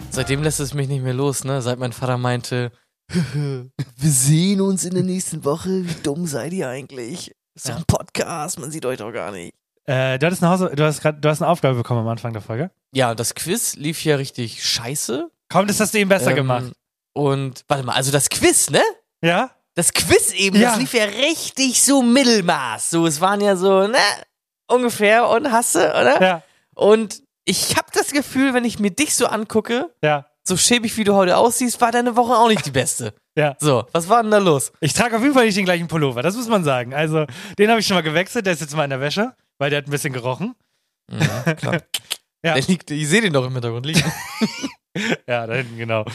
Seitdem 0.10 0.44
lässt 0.44 0.60
es 0.60 0.74
mich 0.74 0.90
nicht 0.90 1.02
mehr 1.02 1.14
los, 1.14 1.46
ne? 1.46 1.62
Seit 1.62 1.80
mein 1.80 1.94
Vater 1.94 2.18
meinte, 2.18 2.74
wir 3.10 3.70
sehen 4.02 4.60
uns 4.60 4.84
in 4.84 4.94
der 4.96 5.04
nächsten 5.04 5.46
Woche. 5.46 5.70
Wie 5.88 6.02
dumm 6.04 6.28
seid 6.28 6.52
ihr 6.52 6.68
eigentlich? 6.68 7.34
Ist 7.56 7.68
doch 7.68 7.72
Ja. 7.72 7.78
ein 7.78 7.86
Podcast, 7.88 8.60
man 8.60 8.70
sieht 8.70 8.86
euch 8.86 8.98
doch 8.98 9.14
gar 9.14 9.32
nicht. 9.32 9.54
Äh, 9.86 10.20
du, 10.20 10.26
hattest 10.26 10.44
eine 10.44 10.52
Hause, 10.52 10.72
du, 10.76 10.84
hast 10.84 11.02
grad, 11.02 11.24
du 11.24 11.30
hast 11.30 11.42
eine 11.42 11.50
Aufgabe 11.50 11.76
bekommen 11.76 12.02
am 12.02 12.08
Anfang 12.10 12.34
der 12.34 12.42
Folge. 12.42 12.70
Ja, 12.94 13.16
das 13.16 13.34
Quiz 13.34 13.78
lief 13.78 14.04
ja 14.04 14.18
richtig 14.18 14.62
scheiße. 14.64 15.32
Komm, 15.50 15.68
das 15.68 15.80
hast 15.80 15.94
du 15.94 16.00
eben 16.00 16.10
besser 16.10 16.32
Ähm, 16.32 16.36
gemacht. 16.38 16.72
Und 17.14 17.64
warte 17.68 17.84
mal, 17.84 17.94
also 17.94 18.12
das 18.12 18.30
Quiz, 18.30 18.70
ne? 18.70 18.82
Ja? 19.24 19.50
Das 19.76 19.94
Quiz 19.94 20.34
eben, 20.34 20.58
Ja. 20.60 20.70
das 20.72 20.80
lief 20.80 20.94
ja 20.94 21.06
richtig 21.06 21.82
so 21.84 22.02
Mittelmaß. 22.02 22.90
So, 22.90 23.06
es 23.08 23.22
waren 23.22 23.42
ja 23.42 23.56
so, 23.56 23.88
ne? 23.88 23.98
Ungefähr 24.70 25.28
und 25.30 25.52
hasse, 25.52 25.90
oder? 25.90 26.22
Ja, 26.22 26.44
Und 26.76 27.22
ich 27.46 27.78
habe 27.78 27.88
das 27.94 28.12
Gefühl, 28.12 28.54
wenn 28.54 28.66
ich 28.66 28.80
mir 28.80 28.92
dich 28.92 29.16
so 29.16 29.28
angucke, 29.28 29.90
ja, 30.04 30.26
so 30.44 30.58
schäbig 30.58 30.96
wie 30.98 31.04
du 31.06 31.14
heute 31.16 31.38
aussiehst, 31.38 31.80
war 31.82 31.92
deine 31.92 32.16
Woche 32.16 32.34
auch 32.38 32.50
nicht 32.50 32.66
die 32.66 32.72
beste. 32.72 33.14
ja. 33.38 33.56
So, 33.60 33.86
was 33.94 34.10
war 34.10 34.22
denn 34.22 34.32
da 34.32 34.38
los? 34.40 34.72
Ich 34.82 34.94
trage 34.94 35.16
auf 35.16 35.22
jeden 35.22 35.34
Fall 35.34 35.46
nicht 35.46 35.58
den 35.58 35.66
gleichen 35.66 35.88
Pullover, 35.88 36.22
das 36.22 36.36
muss 36.36 36.48
man 36.48 36.64
sagen. 36.66 36.94
Also, 36.94 37.26
den 37.58 37.70
habe 37.70 37.80
ich 37.80 37.88
schon 37.88 37.96
mal 37.96 38.02
gewechselt, 38.02 38.46
der 38.46 38.54
ist 38.54 38.60
jetzt 38.62 38.76
mal 38.76 38.84
in 38.84 38.90
der 38.90 39.00
Wäsche, 39.00 39.34
weil 39.58 39.70
der 39.70 39.78
hat 39.80 39.88
ein 39.88 39.92
bisschen 39.92 40.14
gerochen. 40.14 40.56
Mhm, 41.10 41.56
klar. 41.56 41.82
Ja. 42.44 42.54
Der 42.54 42.62
liegt, 42.64 42.92
ich 42.92 43.08
sehe 43.10 43.22
den 43.22 43.34
doch 43.34 43.44
im 43.46 43.54
Hintergrund 43.54 43.86
liegen. 43.88 44.04
Ja, 45.28 45.48
da 45.48 45.56
hinten, 45.56 45.78
genau. 45.78 46.06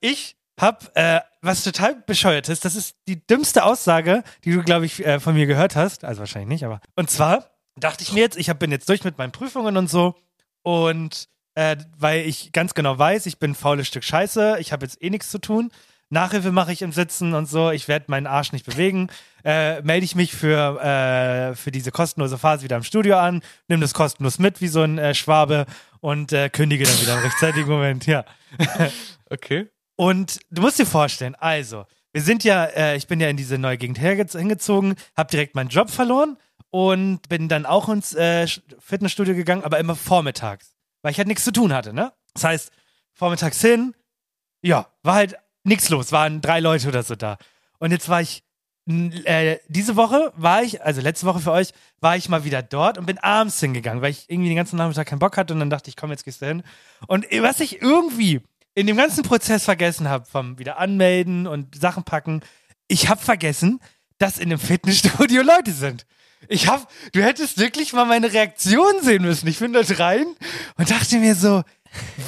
Ich 0.00 0.36
hab 0.60 0.96
äh, 0.96 1.20
was 1.42 1.64
total 1.64 1.96
bescheuertes, 2.06 2.60
das 2.60 2.76
ist 2.76 2.96
die 3.08 3.24
dümmste 3.26 3.64
Aussage, 3.64 4.22
die 4.44 4.52
du, 4.52 4.62
glaube 4.62 4.86
ich, 4.86 5.04
äh, 5.04 5.20
von 5.20 5.34
mir 5.34 5.46
gehört 5.46 5.76
hast. 5.76 6.04
Also 6.04 6.20
wahrscheinlich 6.20 6.48
nicht, 6.48 6.64
aber. 6.64 6.80
Und 6.94 7.10
zwar 7.10 7.50
dachte 7.76 8.02
ich 8.02 8.12
mir 8.12 8.20
jetzt, 8.20 8.38
ich 8.38 8.48
hab, 8.48 8.58
bin 8.58 8.70
jetzt 8.70 8.88
durch 8.88 9.04
mit 9.04 9.18
meinen 9.18 9.32
Prüfungen 9.32 9.76
und 9.76 9.90
so. 9.90 10.14
Und 10.62 11.28
äh, 11.54 11.76
weil 11.98 12.26
ich 12.26 12.52
ganz 12.52 12.74
genau 12.74 12.98
weiß, 12.98 13.26
ich 13.26 13.38
bin 13.38 13.52
ein 13.52 13.54
faules 13.54 13.88
Stück 13.88 14.04
Scheiße, 14.04 14.56
ich 14.60 14.72
habe 14.72 14.84
jetzt 14.84 15.02
eh 15.02 15.10
nichts 15.10 15.30
zu 15.30 15.38
tun, 15.38 15.70
Nachhilfe 16.08 16.52
mache 16.52 16.72
ich 16.72 16.82
im 16.82 16.92
Sitzen 16.92 17.34
und 17.34 17.46
so, 17.46 17.70
ich 17.70 17.88
werde 17.88 18.06
meinen 18.08 18.26
Arsch 18.26 18.52
nicht 18.52 18.64
bewegen, 18.64 19.08
äh, 19.44 19.80
melde 19.82 20.04
ich 20.04 20.14
mich 20.14 20.32
für, 20.32 20.80
äh, 20.80 21.56
für 21.56 21.70
diese 21.70 21.90
kostenlose 21.90 22.38
Phase 22.38 22.62
wieder 22.62 22.76
im 22.76 22.84
Studio 22.84 23.16
an, 23.16 23.42
nimm 23.68 23.80
das 23.80 23.94
kostenlos 23.94 24.38
mit 24.38 24.60
wie 24.60 24.68
so 24.68 24.82
ein 24.82 24.98
äh, 24.98 25.14
Schwabe 25.14 25.66
und 26.00 26.32
äh, 26.32 26.48
kündige 26.48 26.84
dann 26.84 27.00
wieder 27.00 27.14
im 27.14 27.24
rechtzeitigen 27.24 27.68
Moment, 27.68 28.06
ja. 28.06 28.24
Okay. 29.28 29.68
Und 29.96 30.38
du 30.50 30.62
musst 30.62 30.78
dir 30.78 30.86
vorstellen, 30.86 31.34
also, 31.34 31.84
wir 32.12 32.22
sind 32.22 32.44
ja, 32.44 32.64
äh, 32.66 32.96
ich 32.96 33.08
bin 33.08 33.18
ja 33.18 33.28
in 33.28 33.36
diese 33.36 33.58
neue 33.58 33.76
Gegend 33.76 33.98
hingezogen, 33.98 34.94
habe 35.16 35.30
direkt 35.30 35.54
meinen 35.56 35.68
Job 35.68 35.90
verloren 35.90 36.36
und 36.70 37.28
bin 37.28 37.48
dann 37.48 37.66
auch 37.66 37.88
ins 37.88 38.14
äh, 38.14 38.46
Fitnessstudio 38.78 39.34
gegangen, 39.34 39.64
aber 39.64 39.78
immer 39.78 39.96
vormittags, 39.96 40.76
weil 41.02 41.12
ich 41.12 41.18
halt 41.18 41.28
nichts 41.28 41.44
zu 41.44 41.52
tun 41.52 41.72
hatte, 41.72 41.92
ne? 41.92 42.12
Das 42.34 42.44
heißt, 42.44 42.70
vormittags 43.12 43.60
hin, 43.60 43.94
ja, 44.62 44.86
war 45.02 45.14
halt 45.14 45.36
nichts 45.66 45.88
los, 45.88 46.12
waren 46.12 46.40
drei 46.40 46.60
Leute 46.60 46.88
oder 46.88 47.02
so 47.02 47.14
da. 47.14 47.36
Und 47.78 47.90
jetzt 47.90 48.08
war 48.08 48.20
ich, 48.20 48.42
äh, 48.88 49.56
diese 49.68 49.96
Woche 49.96 50.32
war 50.36 50.62
ich, 50.62 50.82
also 50.82 51.00
letzte 51.00 51.26
Woche 51.26 51.40
für 51.40 51.52
euch, 51.52 51.72
war 52.00 52.16
ich 52.16 52.28
mal 52.28 52.44
wieder 52.44 52.62
dort 52.62 52.98
und 52.98 53.06
bin 53.06 53.18
abends 53.18 53.58
hingegangen, 53.60 54.00
weil 54.00 54.12
ich 54.12 54.30
irgendwie 54.30 54.48
den 54.48 54.56
ganzen 54.56 54.76
Nachmittag 54.76 55.08
keinen 55.08 55.18
Bock 55.18 55.36
hatte 55.36 55.52
und 55.52 55.60
dann 55.60 55.70
dachte 55.70 55.90
ich, 55.90 55.96
komm, 55.96 56.10
jetzt 56.10 56.24
gehst 56.24 56.40
du 56.40 56.46
hin. 56.46 56.62
Und 57.08 57.26
was 57.40 57.60
ich 57.60 57.82
irgendwie 57.82 58.40
in 58.74 58.86
dem 58.86 58.96
ganzen 58.96 59.24
Prozess 59.24 59.64
vergessen 59.64 60.08
habe, 60.08 60.24
vom 60.26 60.58
wieder 60.58 60.78
anmelden 60.78 61.46
und 61.46 61.74
Sachen 61.74 62.04
packen, 62.04 62.42
ich 62.88 63.08
habe 63.08 63.20
vergessen, 63.20 63.80
dass 64.18 64.38
in 64.38 64.50
dem 64.50 64.58
Fitnessstudio 64.58 65.42
Leute 65.56 65.72
sind. 65.72 66.06
Ich 66.48 66.68
hab, 66.68 66.88
du 67.12 67.22
hättest 67.22 67.58
wirklich 67.58 67.92
mal 67.92 68.04
meine 68.04 68.32
Reaktion 68.32 69.02
sehen 69.02 69.22
müssen. 69.22 69.48
Ich 69.48 69.58
bin 69.58 69.72
dort 69.72 69.98
rein 69.98 70.26
und 70.76 70.90
dachte 70.90 71.18
mir 71.18 71.34
so, 71.34 71.64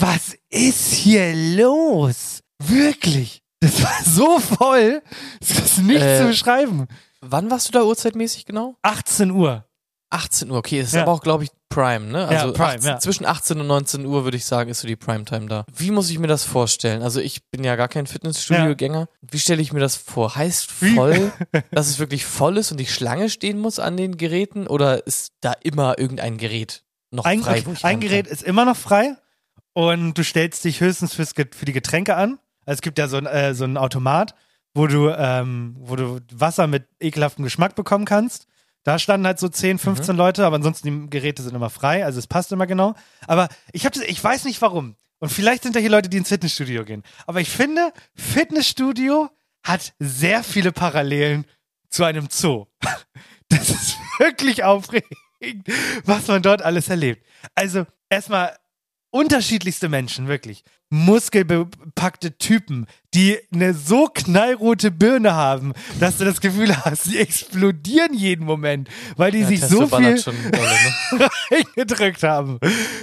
was 0.01 0.37
ist 0.49 0.93
hier 0.93 1.35
los? 1.35 2.38
Wirklich. 2.59 3.43
Das 3.61 3.83
war 3.83 4.03
so 4.05 4.39
voll. 4.39 5.03
Das 5.41 5.51
ist 5.51 5.79
nicht 5.79 6.03
Äh, 6.03 6.19
zu 6.21 6.27
beschreiben. 6.29 6.87
Wann 7.21 7.51
warst 7.51 7.69
du 7.69 7.73
da 7.73 7.83
uhrzeitmäßig 7.83 8.45
genau? 8.47 8.77
18 8.83 9.31
Uhr. 9.31 9.65
18 10.11 10.51
Uhr, 10.51 10.57
okay, 10.59 10.79
das 10.81 10.89
ist 10.89 10.95
Ja. 10.95 11.03
aber 11.03 11.13
auch, 11.13 11.21
glaube 11.23 11.45
ich, 11.45 11.51
Prime, 11.69 12.07
ne? 12.07 12.27
Also 12.29 12.53
Prime, 12.55 12.69
18, 12.77 12.89
ja. 12.91 12.99
zwischen 12.99 13.27
18 13.27 13.61
und 13.61 13.67
19 13.67 14.07
Uhr 14.07 14.25
würde 14.25 14.39
ich 14.39 14.47
sagen, 14.47 14.71
ist 14.71 14.81
so 14.81 14.89
die 14.89 14.97
Primetime 14.97 15.47
da. 15.47 15.67
Wie 15.77 15.91
muss 15.91 16.09
ich 16.09 16.19
mir 16.19 16.29
das 16.29 16.45
vorstellen? 16.45 17.03
Also 17.03 17.21
ich 17.21 17.45
bin 17.51 17.63
ja 17.63 17.77
gar 17.77 17.89
kein 17.89 18.07
Fitnessstudio-Gänger. 18.07 19.09
Wie 19.21 19.39
stelle 19.39 19.61
ich 19.61 19.73
mir 19.73 19.81
das 19.81 19.97
vor? 19.97 20.35
Heißt 20.35 20.71
voll, 20.71 21.31
dass 21.73 21.89
es 21.89 21.99
wirklich 21.99 22.25
voll 22.25 22.57
ist 22.57 22.71
und 22.71 22.79
die 22.81 22.87
Schlange 22.87 23.29
stehen 23.29 23.59
muss 23.59 23.79
an 23.79 23.99
den 23.99 24.17
Geräten? 24.17 24.67
Oder 24.67 25.07
ist 25.07 25.33
da 25.43 25.53
immer 25.63 25.99
irgendein 25.99 26.39
Gerät 26.39 26.85
noch 27.11 27.27
Ein, 27.27 27.43
frei, 27.43 27.63
ein? 27.83 28.01
Gerät 28.01 28.27
ist 28.29 28.43
immer 28.43 28.65
noch 28.65 28.77
frei 28.77 29.17
und 29.75 30.15
du 30.15 30.25
stellst 30.25 30.65
dich 30.65 30.81
höchstens 30.81 31.13
fürs, 31.15 31.33
für 31.35 31.65
die 31.67 31.73
Getränke 31.73 32.17
an. 32.17 32.39
Also 32.69 32.81
es 32.81 32.83
gibt 32.83 32.99
ja 32.99 33.09
so 33.09 33.17
ein, 33.17 33.25
äh, 33.25 33.55
so 33.55 33.65
ein 33.65 33.79
Automat, 33.79 34.35
wo 34.75 34.87
du, 34.87 35.09
ähm, 35.09 35.75
wo 35.79 35.97
du 35.97 36.21
Wasser 36.35 36.67
mit 36.67 36.87
ekelhaftem 37.01 37.43
Geschmack 37.43 37.75
bekommen 37.75 38.05
kannst. 38.05 38.47
Da 38.85 38.99
standen 38.99 39.27
halt 39.27 39.39
so 39.39 39.49
10, 39.49 39.79
15 39.79 40.15
Leute, 40.15 40.45
aber 40.45 40.57
ansonsten 40.57 41.07
die 41.07 41.11
Geräte 41.11 41.43
sind 41.43 41.55
immer 41.55 41.71
frei, 41.71 42.05
also 42.05 42.19
es 42.19 42.27
passt 42.27 42.53
immer 42.53 42.67
genau. 42.67 42.95
Aber 43.27 43.49
ich 43.73 43.87
habe 43.87 44.05
ich 44.05 44.23
weiß 44.23 44.45
nicht 44.45 44.61
warum. 44.61 44.97
Und 45.19 45.31
vielleicht 45.31 45.63
sind 45.63 45.77
da 45.77 45.81
hier 45.81 45.89
Leute, 45.89 46.11
die 46.11 46.19
ins 46.19 46.29
Fitnessstudio 46.29 46.85
gehen. 46.85 47.05
Aber 47.27 47.41
ich 47.41 47.49
finde, 47.49 47.91
Fitnessstudio 48.15 49.31
hat 49.63 49.95
sehr 49.99 50.45
viele 50.45 50.71
Parallelen 50.71 51.47
zu 51.89 52.05
einem 52.05 52.29
Zoo. 52.31 52.67
Das 53.51 53.71
ist 53.71 53.97
wirklich 54.19 54.63
aufregend, 54.63 55.67
was 56.05 56.29
man 56.29 56.43
dort 56.43 56.61
alles 56.61 56.91
erlebt. 56.91 57.25
Also 57.55 57.87
erstmal 58.11 58.55
unterschiedlichste 59.19 59.89
Menschen, 59.89 60.29
wirklich. 60.29 60.63
Muskelbepackte 60.91 62.39
Typen, 62.39 62.87
die 63.15 63.37
eine 63.53 63.75
so 63.75 64.07
knallrote 64.07 64.91
Birne 64.91 65.35
haben, 65.35 65.73
dass 65.99 66.19
du 66.19 66.25
das 66.25 66.41
Gefühl 66.41 66.75
hast, 66.85 67.05
sie 67.05 67.19
explodieren 67.19 68.15
jeden 68.15 68.47
Moment, 68.47 68.89
weil 69.17 69.33
die 69.33 69.41
Ja, 69.41 69.47
sich 69.49 69.61
Testo 69.61 69.87
so 69.87 69.97
viel 69.97 70.23
dolle, 70.23 70.77
ne? 71.13 71.29
reingedrückt 71.51 72.23
haben. 72.23 72.59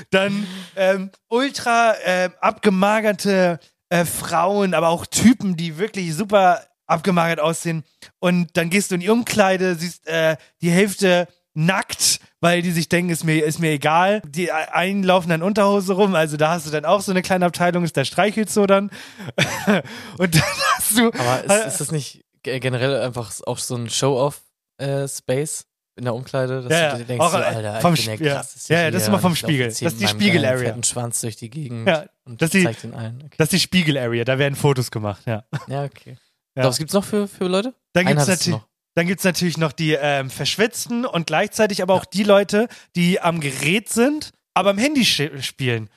Dann 0.09 0.47
ähm, 0.75 1.11
ultra 1.27 1.93
äh, 2.05 2.29
abgemagerte 2.39 3.59
äh, 3.89 4.05
Frauen, 4.05 4.73
aber 4.73 4.87
auch 4.87 5.05
Typen, 5.05 5.57
die 5.57 5.77
wirklich 5.77 6.15
super 6.15 6.61
abgemagert 6.87 7.39
aussehen. 7.39 7.83
Und 8.19 8.55
dann 8.57 8.69
gehst 8.69 8.91
du 8.91 8.95
in 8.95 9.01
die 9.01 9.09
Umkleide, 9.09 9.75
siehst 9.75 10.07
äh, 10.07 10.37
die 10.61 10.71
Hälfte 10.71 11.27
nackt, 11.53 12.19
weil 12.45 12.61
die 12.61 12.71
sich 12.71 12.87
denken, 12.89 13.09
ist 13.11 13.23
mir, 13.23 13.43
ist 13.43 13.59
mir 13.59 13.71
egal. 13.71 14.21
Die 14.25 14.51
einen 14.51 15.03
laufen 15.03 15.29
dann 15.29 15.41
Unterhose 15.43 15.93
rum, 15.93 16.15
also 16.15 16.37
da 16.37 16.51
hast 16.51 16.65
du 16.67 16.71
dann 16.71 16.85
auch 16.85 17.01
so 17.01 17.11
eine 17.11 17.21
kleine 17.21 17.45
Abteilung, 17.45 17.83
ist 17.83 17.95
der 17.97 18.05
Streichelzoo 18.05 18.65
dann. 18.67 18.89
Und 20.17 20.35
dann 20.35 20.43
hast 20.77 20.97
du. 20.97 21.07
Aber 21.11 21.43
ist, 21.43 21.65
ist 21.67 21.81
das 21.81 21.91
nicht 21.91 22.23
ge- 22.43 22.59
generell 22.59 23.01
einfach 23.01 23.31
auch 23.45 23.57
so 23.57 23.75
ein 23.75 23.89
Show-Off-Space 23.89 25.65
in 25.97 26.03
der 26.05 26.13
Umkleide? 26.13 26.61
Dass 26.61 26.71
Ja, 26.71 26.91
du 26.91 26.97
dir 26.99 27.05
denkst, 27.05 27.25
Auch, 27.25 27.31
so, 27.31 27.37
äh, 27.37 27.41
Alter, 27.43 27.81
vom 27.81 27.93
ich 27.93 28.05
bin 28.05 28.17
der 28.19 28.27
ja. 28.27 28.33
krasseste 28.35 28.73
Ja, 28.73 28.81
ja, 28.81 28.91
das 28.91 29.01
ist 29.03 29.07
immer 29.07 29.19
vom 29.19 29.35
Spiegel. 29.35 29.67
Das 29.67 29.81
ist 29.81 29.99
die 29.99 30.07
Spiegel-Area. 30.07 30.69
fetten 30.69 30.83
Schwanz 30.83 31.21
durch 31.21 31.35
die 31.37 31.49
Gegend 31.49 31.87
Ja, 31.87 32.05
und 32.25 32.41
das 32.41 32.47
ist 32.47 32.53
die- 32.53 32.63
zeig 32.63 32.81
den 32.81 32.93
allen. 32.93 33.17
Okay. 33.25 33.35
Das 33.37 33.45
ist 33.47 33.53
die 33.53 33.59
Spiegel-Area, 33.59 34.23
da 34.23 34.37
werden 34.37 34.55
Fotos 34.55 34.91
gemacht, 34.91 35.21
ja. 35.25 35.43
Ja, 35.67 35.83
okay. 35.83 36.17
Ja. 36.55 36.63
Ja. 36.63 36.69
Was 36.69 36.77
gibt's 36.77 36.93
noch 36.93 37.03
für, 37.03 37.27
für 37.27 37.45
Leute? 37.47 37.73
Dann 37.93 38.07
Einen 38.07 38.17
gibt's, 38.25 38.45
du 38.45 38.61
dann 38.95 39.07
gibt's 39.07 39.23
natürlich 39.23 39.57
noch 39.57 39.71
die 39.71 39.93
ähm, 39.93 40.29
Verschwitzten 40.29 41.05
und 41.05 41.27
gleichzeitig 41.27 41.81
aber 41.81 41.93
auch 41.93 42.05
die 42.05 42.23
Leute, 42.23 42.67
die 42.95 43.21
am 43.21 43.39
Gerät 43.39 43.89
sind, 43.89 44.31
aber 44.53 44.71
am 44.71 44.77
Handy 44.77 45.05
spielen. 45.05 45.89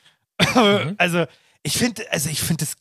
Mhm. 0.54 0.94
Also 0.98 1.26
ich 1.62 1.76
finde, 1.76 2.10
also 2.12 2.28
ich 2.30 2.40
finde 2.40 2.64
das 2.64 2.76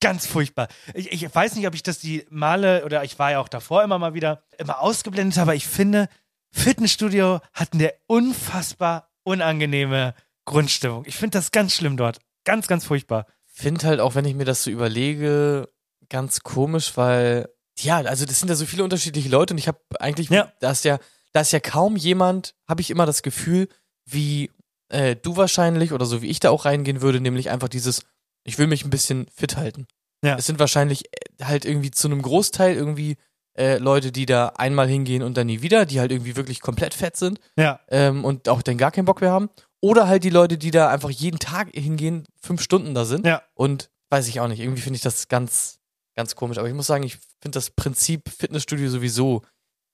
ganz 0.00 0.26
furchtbar. 0.26 0.68
Ich, 0.92 1.12
ich 1.12 1.34
weiß 1.34 1.54
nicht, 1.54 1.66
ob 1.66 1.74
ich 1.74 1.82
das 1.82 1.98
die 1.98 2.26
Male 2.30 2.84
oder 2.84 3.04
ich 3.04 3.18
war 3.18 3.32
ja 3.32 3.40
auch 3.40 3.48
davor 3.48 3.82
immer 3.82 3.98
mal 3.98 4.14
wieder 4.14 4.42
immer 4.58 4.80
ausgeblendet, 4.80 5.38
aber 5.38 5.54
ich 5.54 5.66
finde, 5.66 6.08
Fitnessstudio 6.52 7.40
hat 7.52 7.72
eine 7.72 7.92
unfassbar 8.06 9.10
unangenehme 9.22 10.14
Grundstimmung. 10.44 11.04
Ich 11.06 11.16
finde 11.16 11.38
das 11.38 11.50
ganz 11.50 11.74
schlimm 11.74 11.96
dort. 11.96 12.18
Ganz, 12.44 12.66
ganz 12.66 12.84
furchtbar. 12.84 13.26
Finde 13.46 13.86
halt 13.86 14.00
auch, 14.00 14.14
wenn 14.14 14.24
ich 14.24 14.34
mir 14.34 14.44
das 14.44 14.62
so 14.62 14.70
überlege, 14.70 15.68
ganz 16.08 16.40
komisch, 16.40 16.96
weil, 16.96 17.48
ja, 17.78 17.98
also 17.98 18.24
das 18.24 18.38
sind 18.40 18.48
ja 18.48 18.54
so 18.54 18.66
viele 18.66 18.84
unterschiedliche 18.84 19.28
Leute 19.28 19.54
und 19.54 19.58
ich 19.58 19.68
habe 19.68 19.78
eigentlich, 20.00 20.28
Ja. 20.30 20.52
da 20.60 20.70
ist 20.70 20.84
ja, 20.84 20.98
da 21.32 21.40
ist 21.40 21.52
ja 21.52 21.60
kaum 21.60 21.96
jemand, 21.96 22.54
habe 22.68 22.80
ich 22.80 22.90
immer 22.90 23.06
das 23.06 23.22
Gefühl, 23.22 23.68
wie 24.06 24.50
äh, 24.90 25.16
du 25.16 25.36
wahrscheinlich 25.36 25.92
oder 25.92 26.06
so 26.06 26.22
wie 26.22 26.28
ich 26.28 26.40
da 26.40 26.50
auch 26.50 26.64
reingehen 26.66 27.00
würde, 27.00 27.20
nämlich 27.20 27.50
einfach 27.50 27.68
dieses, 27.68 28.02
ich 28.44 28.58
will 28.58 28.66
mich 28.66 28.84
ein 28.84 28.90
bisschen 28.90 29.26
fit 29.34 29.56
halten. 29.56 29.86
Ja. 30.22 30.36
Es 30.36 30.46
sind 30.46 30.58
wahrscheinlich 30.58 31.06
äh, 31.06 31.44
halt 31.44 31.64
irgendwie 31.64 31.90
zu 31.90 32.06
einem 32.08 32.22
Großteil 32.22 32.76
irgendwie 32.76 33.16
äh, 33.58 33.78
Leute, 33.78 34.12
die 34.12 34.26
da 34.26 34.48
einmal 34.56 34.88
hingehen 34.88 35.22
und 35.22 35.36
dann 35.36 35.46
nie 35.46 35.62
wieder, 35.62 35.86
die 35.86 36.00
halt 36.00 36.12
irgendwie 36.12 36.36
wirklich 36.36 36.60
komplett 36.60 36.92
fett 36.94 37.16
sind 37.16 37.40
Ja. 37.56 37.80
ähm, 37.88 38.24
und 38.24 38.48
auch 38.48 38.62
dann 38.62 38.78
gar 38.78 38.90
keinen 38.92 39.04
Bock 39.06 39.20
mehr 39.20 39.30
haben. 39.32 39.48
Oder 39.80 40.06
halt 40.08 40.24
die 40.24 40.30
Leute, 40.30 40.58
die 40.58 40.70
da 40.70 40.88
einfach 40.90 41.10
jeden 41.10 41.38
Tag 41.38 41.68
hingehen, 41.74 42.24
fünf 42.40 42.62
Stunden 42.62 42.94
da 42.94 43.04
sind. 43.04 43.26
Ja. 43.26 43.42
Und 43.54 43.90
weiß 44.10 44.28
ich 44.28 44.40
auch 44.40 44.48
nicht, 44.48 44.60
irgendwie 44.60 44.80
finde 44.82 44.96
ich 44.96 45.02
das 45.02 45.28
ganz, 45.28 45.78
ganz 46.14 46.34
komisch. 46.36 46.58
Aber 46.58 46.68
ich 46.68 46.74
muss 46.74 46.86
sagen, 46.86 47.04
ich 47.04 47.18
finde 47.44 47.56
das 47.56 47.70
Prinzip 47.70 48.28
Fitnessstudio 48.28 48.88
sowieso 48.90 49.42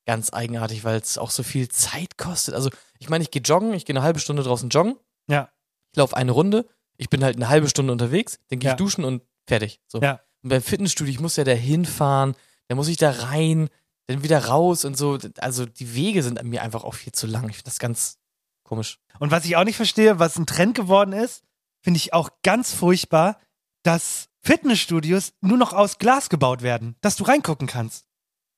ganz 0.07 0.33
eigenartig, 0.33 0.83
weil 0.83 0.99
es 0.99 1.17
auch 1.17 1.29
so 1.29 1.43
viel 1.43 1.67
Zeit 1.69 2.17
kostet. 2.17 2.55
Also, 2.55 2.69
ich 2.97 3.09
meine, 3.09 3.23
ich 3.23 3.29
gehe 3.29 3.41
joggen, 3.41 3.73
ich 3.73 3.85
gehe 3.85 3.95
eine 3.95 4.03
halbe 4.03 4.19
Stunde 4.19 4.41
draußen 4.43 4.69
joggen, 4.69 4.95
Ja. 5.27 5.49
ich 5.91 5.97
laufe 5.97 6.15
eine 6.17 6.31
Runde, 6.31 6.65
ich 6.97 7.09
bin 7.09 7.23
halt 7.23 7.35
eine 7.35 7.49
halbe 7.49 7.69
Stunde 7.69 7.91
unterwegs, 7.91 8.39
dann 8.49 8.59
gehe 8.59 8.69
Ja. 8.69 8.73
ich 8.73 8.77
duschen 8.77 9.03
und 9.03 9.21
fertig. 9.47 9.79
So. 9.87 9.99
Ja. 10.01 10.21
Und 10.41 10.49
beim 10.49 10.61
Fitnessstudio, 10.61 11.11
ich 11.13 11.19
muss 11.19 11.35
ja 11.35 11.43
da 11.43 11.51
hinfahren, 11.51 12.35
dann 12.67 12.77
muss 12.77 12.87
ich 12.87 12.97
da 12.97 13.11
rein, 13.11 13.69
dann 14.07 14.23
wieder 14.23 14.45
raus 14.45 14.85
und 14.85 14.97
so. 14.97 15.19
Also 15.37 15.65
die 15.67 15.93
Wege 15.93 16.23
sind 16.23 16.41
mir 16.43 16.63
einfach 16.63 16.83
auch 16.83 16.95
viel 16.95 17.13
zu 17.13 17.27
lang. 17.27 17.47
Ich 17.49 17.57
finde 17.57 17.69
das 17.69 17.77
ganz 17.79 18.17
komisch. 18.63 18.97
Und 19.19 19.29
was 19.29 19.45
ich 19.45 19.55
auch 19.57 19.63
nicht 19.65 19.75
verstehe, 19.75 20.17
was 20.19 20.37
ein 20.37 20.47
Trend 20.47 20.73
geworden 20.75 21.13
ist, 21.13 21.43
finde 21.83 21.97
ich 21.97 22.13
auch 22.13 22.29
ganz 22.43 22.73
furchtbar, 22.73 23.39
dass 23.83 24.29
Fitnessstudios 24.43 25.33
nur 25.41 25.57
noch 25.57 25.73
aus 25.73 25.97
Glas 25.97 26.29
gebaut 26.29 26.61
werden, 26.61 26.95
dass 27.01 27.15
du 27.15 27.23
reingucken 27.23 27.67
kannst. 27.67 28.05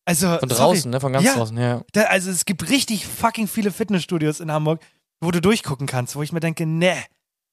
Also 0.05 0.37
Von 0.39 0.49
sorry. 0.49 0.75
draußen, 0.75 0.91
ne? 0.91 0.99
Von 0.99 1.13
ganz 1.13 1.25
Ja. 1.25 1.33
draußen, 1.35 1.57
ja. 1.57 1.81
Da, 1.93 2.03
also 2.03 2.29
es 2.31 2.45
gibt 2.45 2.69
richtig 2.69 3.05
fucking 3.05 3.47
viele 3.47 3.71
Fitnessstudios 3.71 4.39
in 4.39 4.51
Hamburg, 4.51 4.81
wo 5.21 5.31
du 5.31 5.39
durchgucken 5.41 5.87
kannst, 5.87 6.15
wo 6.15 6.23
ich 6.23 6.31
mir 6.33 6.39
denke, 6.41 6.65
nee, 6.65 6.95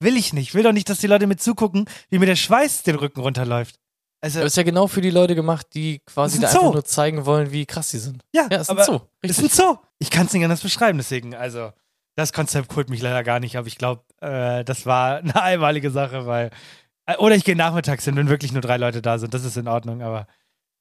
will 0.01 0.17
ich 0.17 0.33
nicht. 0.33 0.53
Will 0.53 0.63
doch 0.63 0.73
nicht, 0.73 0.89
dass 0.89 0.97
die 0.99 1.07
Leute 1.07 1.27
mit 1.27 1.41
zugucken, 1.41 1.85
wie 2.09 2.19
mir 2.19 2.25
der 2.25 2.35
Schweiß 2.35 2.83
den 2.83 2.95
Rücken 2.95 3.21
runterläuft. 3.21 3.75
Also 4.23 4.39
Aber 4.39 4.47
ist 4.47 4.57
ja 4.57 4.63
genau 4.63 4.87
für 4.87 5.01
die 5.01 5.09
Leute 5.09 5.33
gemacht, 5.35 5.67
die 5.73 5.99
quasi 6.05 6.39
Das 6.39 6.41
da 6.41 6.47
ist 6.47 6.53
ein 6.53 6.57
einfach 6.59 6.67
Zoo. 6.67 6.73
nur 6.73 6.85
zeigen 6.85 7.25
wollen, 7.25 7.51
wie 7.51 7.65
krass 7.65 7.89
sie 7.91 7.99
sind. 7.99 8.21
ja, 8.35 8.47
Ja, 8.51 8.57
ist 8.59 8.69
ein 8.69 8.77
aber 8.77 8.85
Zoo. 8.85 8.99
ist 9.21 9.29
Richtig. 9.39 9.45
ein 9.45 9.49
Zoo. 9.65 9.77
Ich 9.99 10.09
kann 10.11 10.25
es 10.27 10.33
nicht 10.33 10.43
anders 10.43 10.61
beschreiben, 10.61 10.97
deswegen, 10.97 11.33
also 11.33 11.71
das 12.15 12.33
Konzept 12.33 12.75
holt 12.75 12.89
mich 12.89 13.01
leider 13.01 13.23
gar 13.23 13.39
nicht, 13.39 13.55
aber 13.57 13.67
ich 13.67 13.77
glaube, 13.77 14.03
äh, 14.19 14.63
das 14.65 14.85
war 14.85 15.17
eine 15.23 15.41
einmalige 15.41 15.89
Sache, 15.89 16.25
weil 16.27 16.51
oder 17.19 17.35
ich 17.35 17.43
gehe 17.43 17.55
nachmittags 17.55 18.05
hin, 18.05 18.15
wenn 18.15 18.29
wirklich 18.29 18.51
nur 18.51 18.61
drei 18.61 18.77
Leute 18.77 19.01
da 19.01 19.17
sind, 19.17 19.33
das 19.33 19.43
ist 19.45 19.57
in 19.57 19.67
Ordnung, 19.67 20.01
aber 20.01 20.27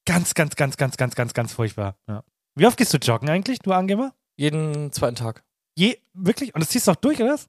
ganz, 0.06 0.34
ganz, 0.34 0.56
ganz, 0.56 0.76
ganz, 0.76 0.96
ganz, 0.96 1.14
ganz, 1.14 1.34
ganz 1.34 1.52
furchtbar. 1.52 1.96
Ja. 2.08 2.24
Wie 2.54 2.66
oft 2.66 2.76
gehst 2.76 2.92
du 2.92 2.98
joggen 2.98 3.28
eigentlich, 3.30 3.58
du 3.60 3.72
Angeber? 3.72 4.14
Jeden 4.36 4.92
zweiten 4.92 5.16
Tag. 5.16 5.44
Je, 5.76 5.98
wirklich? 6.14 6.54
Und 6.54 6.60
das 6.60 6.70
ziehst 6.70 6.86
du 6.88 6.92
auch 6.92 6.96
durch, 6.96 7.20
oder 7.20 7.34
was? 7.34 7.48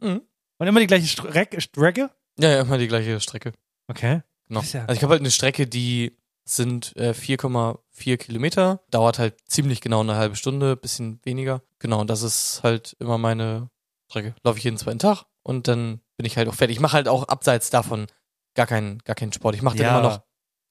Mhm. 0.00 0.22
Und 0.58 0.66
immer 0.66 0.80
die 0.80 0.86
gleiche 0.86 1.06
Strecke? 1.06 1.60
Strecke? 1.60 2.10
Ja, 2.38 2.50
ja, 2.50 2.60
immer 2.60 2.78
die 2.78 2.88
gleiche 2.88 3.20
Strecke. 3.20 3.52
Okay. 3.88 4.22
Genau. 4.48 4.60
Ja- 4.62 4.82
Also 4.86 4.94
ich 4.96 5.02
habe 5.02 5.12
halt 5.12 5.20
eine 5.20 5.30
Strecke, 5.30 5.66
die 5.66 6.16
sind 6.44 6.96
äh, 6.96 7.10
4,4 7.12 8.16
Kilometer. 8.16 8.80
Dauert 8.90 9.18
halt 9.18 9.36
ziemlich 9.48 9.80
genau 9.80 10.00
eine 10.00 10.16
halbe 10.16 10.36
Stunde, 10.36 10.76
bisschen 10.76 11.20
weniger. 11.24 11.62
Genau, 11.78 12.00
und 12.00 12.10
das 12.10 12.22
ist 12.22 12.60
halt 12.62 12.96
immer 12.98 13.18
meine 13.18 13.68
Strecke. 14.10 14.34
Laufe 14.42 14.58
ich 14.58 14.64
jeden 14.64 14.76
zweiten 14.78 14.98
Tag 14.98 15.24
und 15.50 15.68
dann 15.68 16.00
bin 16.16 16.26
ich 16.26 16.36
halt 16.36 16.48
auch 16.48 16.54
fertig. 16.54 16.76
Ich 16.76 16.80
mache 16.80 16.94
halt 16.94 17.08
auch 17.08 17.24
abseits 17.28 17.70
davon 17.70 18.06
gar 18.54 18.66
keinen, 18.66 18.98
gar 19.00 19.14
keinen 19.16 19.32
Sport. 19.32 19.54
Ich 19.56 19.62
mache 19.62 19.76
dann 19.76 19.86
Ja. 19.86 19.98
immer 19.98 20.08
noch 20.08 20.20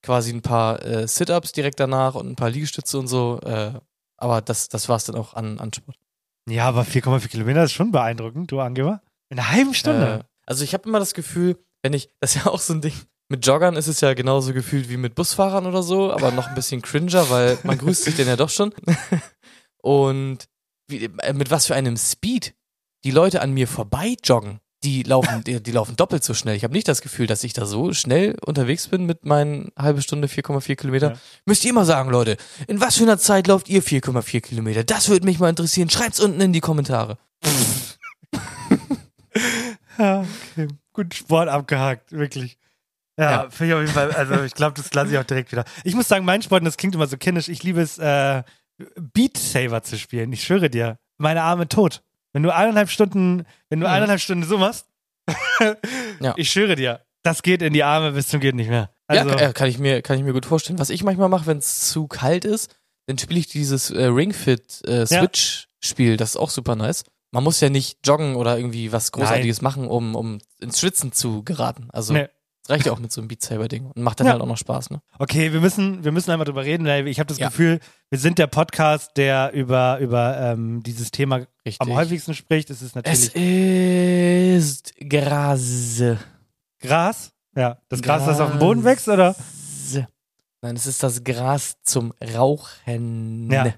quasi 0.02 0.32
ein 0.32 0.42
paar 0.42 0.84
äh, 0.84 1.08
Sit-Ups 1.08 1.52
direkt 1.52 1.80
danach 1.80 2.16
und 2.16 2.30
ein 2.30 2.36
paar 2.36 2.50
Liegestütze 2.50 2.98
und 2.98 3.08
so. 3.08 3.40
Äh, 3.44 3.74
aber 4.18 4.42
das, 4.42 4.70
das 4.70 4.90
war's 4.90 5.06
dann 5.06 5.16
auch 5.16 5.34
an, 5.34 5.60
an 5.60 5.72
Sport. 5.74 5.98
Ja, 6.50 6.68
aber 6.68 6.82
4,4 6.84 7.28
Kilometer 7.28 7.64
ist 7.64 7.74
schon 7.74 7.92
beeindruckend, 7.92 8.52
du 8.52 8.60
Angeber. 8.60 9.02
In 9.30 9.38
einer 9.40 9.52
halben 9.52 9.74
Stunde. 9.74 10.20
Äh, 10.20 10.24
also 10.46 10.64
ich 10.64 10.74
habe 10.74 10.88
immer 10.90 11.00
das 11.00 11.14
Gefühl, 11.14 11.58
wenn 11.84 11.94
ich, 11.94 12.10
das 12.20 12.36
ist 12.36 12.46
ja 12.46 12.52
auch 12.52 12.60
so 12.60 12.74
ein 12.74 12.82
Ding, 12.82 12.94
mit 13.30 13.46
Joggern 13.46 13.76
ist 13.76 13.88
es 13.88 14.02
ja 14.02 14.14
genauso 14.16 14.54
gefühlt 14.54 14.90
wie 14.90 14.98
mit 14.98 15.14
Busfahrern 15.16 15.68
oder 15.68 15.84
so, 15.84 16.12
aber 16.12 16.32
noch 16.32 16.48
ein 16.48 16.56
bisschen 16.56 16.82
cringer, 16.82 17.30
weil 17.30 17.60
man 17.64 17.78
grüßt 17.78 18.04
sich 18.06 18.16
denn 18.16 18.28
ja 18.28 18.36
doch 18.36 18.50
schon. 18.50 18.74
Und 19.82 20.48
wie, 20.88 21.06
äh, 21.06 21.34
mit 21.34 21.52
was 21.52 21.68
für 21.68 21.76
einem 21.76 21.98
Speed 21.98 22.56
die 23.06 23.12
Leute 23.12 23.42
an 23.42 23.52
mir 23.54 23.68
vorbei 23.68 24.16
joggen. 24.24 24.60
Die 24.84 25.04
laufen, 25.04 25.44
die, 25.44 25.62
die 25.62 25.72
laufen 25.72 25.98
doppelt 25.98 26.24
so 26.24 26.34
schnell. 26.34 26.56
Ich 26.56 26.64
habe 26.64 26.74
nicht 26.74 26.88
das 26.88 27.02
Gefühl, 27.02 27.28
dass 27.28 27.44
ich 27.44 27.52
da 27.52 27.66
so 27.66 27.92
schnell 27.94 28.38
unterwegs 28.46 28.88
bin 28.88 29.06
mit 29.06 29.26
meinen 29.26 29.72
halbe 29.78 30.02
Stunde 30.02 30.28
4,4 30.30 30.76
Kilometer. 30.78 31.12
Ja. 31.12 31.18
Müsst 31.46 31.66
ihr 31.66 31.72
immer 31.72 31.84
sagen, 31.84 32.10
Leute, 32.10 32.38
in 32.68 32.80
was 32.80 32.96
für 32.96 33.04
einer 33.04 33.18
Zeit 33.18 33.48
lauft 33.48 33.68
ihr 33.68 33.84
4,4 33.84 34.40
Kilometer? 34.40 34.86
Das 34.86 35.10
würde 35.10 35.26
mich 35.26 35.38
mal 35.40 35.50
interessieren. 35.50 35.90
Schreibt's 35.90 36.22
unten 36.22 36.40
in 36.40 36.54
die 36.54 36.62
Kommentare. 36.62 37.18
Ja, 39.98 40.26
okay. 40.54 40.68
Gut 40.94 41.14
Sport 41.14 41.50
abgehakt, 41.50 42.12
wirklich. 42.14 42.58
Ja, 43.18 43.44
Ja. 43.44 43.50
finde 43.50 43.74
ich 43.74 43.74
auf 43.76 43.82
jeden 43.82 43.94
Fall, 43.94 44.12
also 44.12 44.44
ich 44.44 44.54
glaube, 44.54 44.76
das 44.76 44.94
lasse 44.94 45.12
ich 45.12 45.18
auch 45.18 45.24
direkt 45.26 45.52
wieder. 45.52 45.66
Ich 45.84 45.94
muss 45.94 46.08
sagen, 46.08 46.24
mein 46.24 46.42
Sport, 46.42 46.62
und 46.62 46.66
das 46.66 46.78
klingt 46.78 46.96
immer 46.96 47.08
so 47.08 47.18
kindisch, 47.18 47.50
ich 47.50 47.64
liebe 47.64 47.82
es, 47.82 47.98
äh, 47.98 48.44
Beat 49.14 49.38
Saber 49.38 49.84
zu 49.84 49.98
spielen. 49.98 50.32
Ich 50.32 50.44
schwöre 50.44 50.70
dir, 50.70 51.00
meine 51.18 51.42
Arme 51.44 51.68
tot. 51.68 52.02
Wenn 52.34 52.44
du 52.44 52.54
eineinhalb 52.54 52.90
Stunden, 52.90 53.46
wenn 53.70 53.80
du 53.80 53.88
Mhm. 53.88 53.94
eineinhalb 53.94 54.20
Stunden 54.22 54.44
so 54.44 54.58
machst, 54.58 54.86
Ja. 56.20 56.34
ich 56.38 56.52
schwöre 56.52 56.76
dir, 56.76 57.02
das 57.24 57.42
geht 57.44 57.62
in 57.62 57.74
die 57.74 57.84
Arme 57.84 58.12
bis 58.12 58.28
zum 58.28 58.40
geht 58.40 58.56
nicht 58.56 58.70
mehr. 58.70 58.90
Also, 59.08 59.30
ja, 59.30 59.50
äh, 59.50 59.54
kann 59.54 59.68
ich 59.68 59.80
mir, 59.80 60.02
kann 60.02 60.18
ich 60.18 60.24
mir 60.24 60.34
gut 60.34 60.46
vorstellen. 60.46 60.80
Was 60.80 60.90
ich 60.90 61.04
manchmal 61.04 61.30
mache, 61.30 61.48
wenn 61.48 61.58
es 61.58 61.90
zu 61.90 62.08
kalt 62.08 62.46
ist, 62.46 62.76
dann 63.08 63.18
spiele 63.18 63.40
ich 63.40 63.48
dieses 63.48 63.90
äh, 63.90 64.04
Ringfit 64.06 64.88
äh, 64.88 65.06
Switch 65.08 65.68
Spiel. 65.82 66.18
Das 66.18 66.32
ist 66.32 66.38
auch 66.38 66.50
super 66.50 66.76
nice. 66.76 67.04
Man 67.32 67.44
muss 67.44 67.60
ja 67.62 67.70
nicht 67.70 68.00
joggen 68.06 68.36
oder 68.36 68.58
irgendwie 68.58 68.92
was 68.92 69.12
Großartiges 69.12 69.62
machen, 69.62 69.88
um, 69.88 70.16
um 70.16 70.40
ins 70.60 70.80
Schwitzen 70.80 71.12
zu 71.12 71.44
geraten. 71.44 71.88
Also 71.92 72.14
Nee. 72.14 72.28
reicht 72.68 72.86
ja 72.86 72.92
auch 72.92 73.00
mit 73.00 73.12
so 73.12 73.22
einem 73.22 73.28
Beat 73.30 73.42
Saber 73.42 73.68
Ding 73.68 73.86
und 73.86 74.02
macht 74.04 74.20
dann 74.20 74.28
Ja. 74.28 74.34
halt 74.34 74.42
auch 74.42 74.48
noch 74.48 74.58
Spaß, 74.58 74.90
ne? 74.90 75.02
Okay, 75.20 75.54
wir 75.54 75.62
müssen, 75.62 76.04
wir 76.04 76.12
müssen 76.12 76.32
einmal 76.32 76.46
drüber 76.46 76.64
reden, 76.66 76.86
weil 76.86 77.08
ich 77.08 77.20
habe 77.20 77.28
das 77.28 77.38
Ja. 77.40 77.48
Gefühl, 77.48 77.80
wir 78.10 78.20
sind 78.20 78.40
der 78.40 78.48
Podcast, 78.48 79.12
der 79.16 79.52
über, 79.54 80.00
über 80.00 80.38
ähm, 80.40 80.84
dieses 80.84 81.12
Thema 81.12 81.46
Richtig. 81.78 81.88
am 81.88 81.94
häufigsten 81.96 82.34
spricht. 82.34 82.70
Es 82.70 82.82
ist 82.82 82.96
natürlich 82.96 83.36
Es 83.36 83.36
ist 83.36 84.94
Gras. 85.10 86.02
Gras. 86.80 87.32
Ja, 87.56 87.78
das 87.90 88.02
Gras, 88.02 88.26
das 88.26 88.40
auf 88.40 88.52
dem 88.52 88.60
Boden 88.60 88.84
wächst, 88.84 89.08
oder? 89.08 89.36
Nein, 90.62 90.76
es 90.76 90.86
ist 90.86 91.02
das 91.04 91.24
Gras 91.24 91.78
zum 91.84 92.14
Rauchen. 92.36 93.50
Ja. 93.52 93.74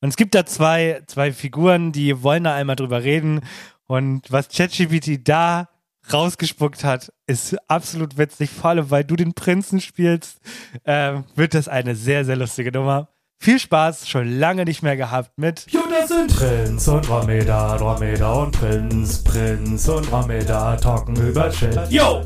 Und 0.00 0.10
es 0.10 0.16
gibt 0.16 0.34
da 0.34 0.46
zwei, 0.46 1.02
zwei 1.06 1.32
Figuren, 1.32 1.92
die 1.92 2.22
wollen 2.22 2.44
da 2.44 2.54
einmal 2.54 2.76
drüber 2.76 3.02
reden. 3.02 3.40
Und 3.86 4.30
was 4.30 4.48
ChatGPT 4.48 5.28
da 5.28 5.68
rausgespuckt 6.12 6.84
hat, 6.84 7.12
ist 7.26 7.56
absolut 7.68 8.16
witzig. 8.16 8.50
Vor 8.50 8.70
allem, 8.70 8.90
weil 8.90 9.04
du 9.04 9.16
den 9.16 9.34
Prinzen 9.34 9.80
spielst, 9.80 10.40
ähm, 10.84 11.24
wird 11.34 11.54
das 11.54 11.68
eine 11.68 11.94
sehr, 11.96 12.24
sehr 12.24 12.36
lustige 12.36 12.72
Nummer. 12.72 13.08
Viel 13.42 13.58
Spaß, 13.58 14.06
schon 14.06 14.38
lange 14.38 14.66
nicht 14.66 14.82
mehr 14.82 14.98
gehabt 14.98 15.38
mit 15.38 15.64
Jo, 15.70 15.80
das 15.88 16.08
sind 16.10 16.36
Prinz 16.36 16.86
und 16.88 17.08
Dromedar, 17.08 17.78
Dromedar 17.78 18.36
und 18.42 18.50
Prinz, 18.52 19.24
Prinz 19.24 19.88
und 19.88 20.10
Dromedar 20.10 20.78
talken 20.78 21.16
über 21.16 21.50
Shit. 21.50 21.74
Yo! 21.88 22.22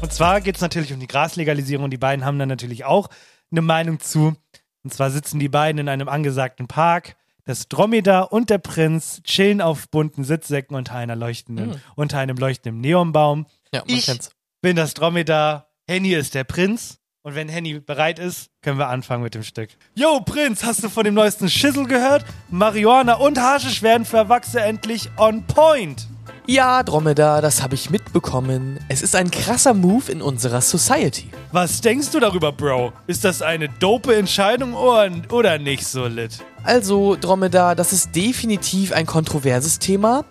Und 0.00 0.12
zwar 0.12 0.40
geht 0.40 0.56
es 0.56 0.62
natürlich 0.62 0.92
um 0.92 0.98
die 0.98 1.06
Graslegalisierung. 1.06 1.90
Die 1.90 1.96
beiden 1.96 2.24
haben 2.24 2.40
dann 2.40 2.48
natürlich 2.48 2.84
auch 2.84 3.08
eine 3.52 3.62
Meinung 3.62 4.00
zu. 4.00 4.34
Und 4.82 4.92
zwar 4.92 5.12
sitzen 5.12 5.38
die 5.38 5.48
beiden 5.48 5.78
in 5.78 5.88
einem 5.88 6.08
angesagten 6.08 6.66
Park. 6.66 7.14
Das 7.44 7.68
Dromedar 7.68 8.32
und 8.32 8.50
der 8.50 8.58
Prinz 8.58 9.22
chillen 9.22 9.60
auf 9.60 9.88
bunten 9.90 10.24
Sitzsäcken 10.24 10.74
unter 10.76 10.96
einer 10.96 11.14
leuchtenden, 11.14 11.68
Mhm. 11.70 11.74
unter 11.94 12.18
einem 12.18 12.36
leuchtenden 12.36 12.80
Neonbaum. 12.80 13.46
Ja, 13.72 13.84
man 13.86 13.96
Ich- 13.96 14.06
kennt's. 14.06 14.30
Bin 14.60 14.74
das 14.74 14.94
Dromedar, 14.94 15.68
Henny 15.86 16.14
ist 16.14 16.34
der 16.34 16.42
Prinz. 16.42 16.98
Und 17.24 17.36
wenn 17.36 17.48
Henny 17.48 17.78
bereit 17.78 18.18
ist, 18.18 18.50
können 18.62 18.78
wir 18.78 18.88
anfangen 18.88 19.22
mit 19.22 19.36
dem 19.36 19.44
Stück. 19.44 19.70
Yo, 19.94 20.18
Prinz, 20.22 20.64
hast 20.64 20.82
du 20.82 20.88
von 20.88 21.04
dem 21.04 21.14
neuesten 21.14 21.48
Schissel 21.48 21.86
gehört? 21.86 22.24
Marihuana 22.50 23.14
und 23.14 23.38
Haschisch 23.38 23.80
werden 23.80 24.04
für 24.04 24.16
Erwachsene 24.16 24.64
endlich 24.64 25.08
on 25.16 25.46
point. 25.46 26.08
Ja, 26.48 26.82
Dromedar, 26.82 27.40
das 27.40 27.62
habe 27.62 27.76
ich 27.76 27.90
mitbekommen. 27.90 28.80
Es 28.88 29.02
ist 29.02 29.14
ein 29.14 29.30
krasser 29.30 29.72
Move 29.72 30.10
in 30.10 30.20
unserer 30.20 30.60
Society. 30.60 31.30
Was 31.52 31.80
denkst 31.80 32.10
du 32.10 32.18
darüber, 32.18 32.50
Bro? 32.50 32.92
Ist 33.06 33.24
das 33.24 33.40
eine 33.40 33.68
dope 33.68 34.16
Entscheidung 34.16 34.74
oder, 34.74 35.58
nicht 35.58 35.86
so 35.86 36.06
lit? 36.06 36.40
Also, 36.64 37.14
Dromedar, 37.14 37.76
das 37.76 37.92
ist 37.92 38.16
definitiv 38.16 38.90
ein 38.90 39.06
kontroverses 39.06 39.78
Thema. 39.78 40.24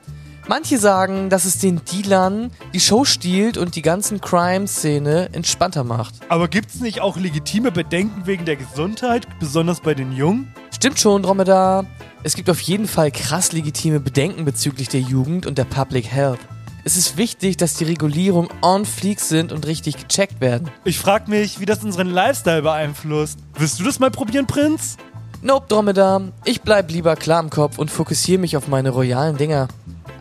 Manche 0.48 0.80
sagen, 0.80 1.30
dass 1.30 1.46
es 1.46 1.60
den 1.60 1.82
Dealern 1.86 2.52
die 2.74 2.80
Show 2.80 3.06
stiehlt 3.06 3.58
und 3.58 3.76
die 3.76 3.82
ganzen 3.82 4.22
Crime-Szene 4.22 5.30
entspannter 5.34 5.84
macht. 5.84 6.16
Aber 6.30 6.48
gibt's 6.48 6.80
nicht 6.80 7.00
auch 7.00 7.18
legitime 7.18 7.72
Bedenken 7.72 8.26
wegen 8.26 8.46
der 8.46 8.56
Gesundheit, 8.56 9.28
besonders 9.40 9.82
bei 9.82 9.94
den 9.94 10.12
Jungen? 10.12 10.54
Stimmt 10.74 11.00
schon, 11.00 11.24
Dromedar. 11.24 11.86
Es 12.24 12.36
gibt 12.36 12.50
auf 12.50 12.60
jeden 12.62 12.88
Fall 12.88 13.12
krass 13.12 13.52
legitime 13.52 14.00
Bedenken 14.00 14.46
bezüglich 14.46 14.90
der 14.90 15.02
Jugend 15.02 15.46
und 15.46 15.58
der 15.58 15.66
Public 15.66 16.12
Health. 16.12 16.40
Es 16.84 16.98
ist 16.98 17.16
wichtig, 17.18 17.58
dass 17.58 17.76
die 17.76 17.84
Regulierungen 17.84 18.50
on 18.64 18.86
fleek 18.86 19.20
sind 19.20 19.52
und 19.52 19.68
richtig 19.68 19.98
gecheckt 19.98 20.42
werden. 20.42 20.70
Ich 20.84 20.98
frag 20.98 21.28
mich, 21.28 21.60
wie 21.60 21.66
das 21.68 21.84
unseren 21.84 22.10
Lifestyle 22.10 22.64
beeinflusst. 22.64 23.38
Willst 23.58 23.80
du 23.80 23.84
das 23.84 24.00
mal 24.00 24.10
probieren, 24.10 24.48
Prinz? 24.48 24.98
Nope, 25.44 25.68
Dromedar. 25.70 26.22
Ich 26.44 26.62
bleib 26.62 26.92
lieber 26.92 27.16
klar 27.16 27.42
im 27.42 27.52
Kopf 27.52 27.78
und 27.78 27.92
fokussiere 27.92 28.40
mich 28.40 28.58
auf 28.58 28.68
meine 28.68 28.90
royalen 28.90 29.38
Dinger. 29.38 29.68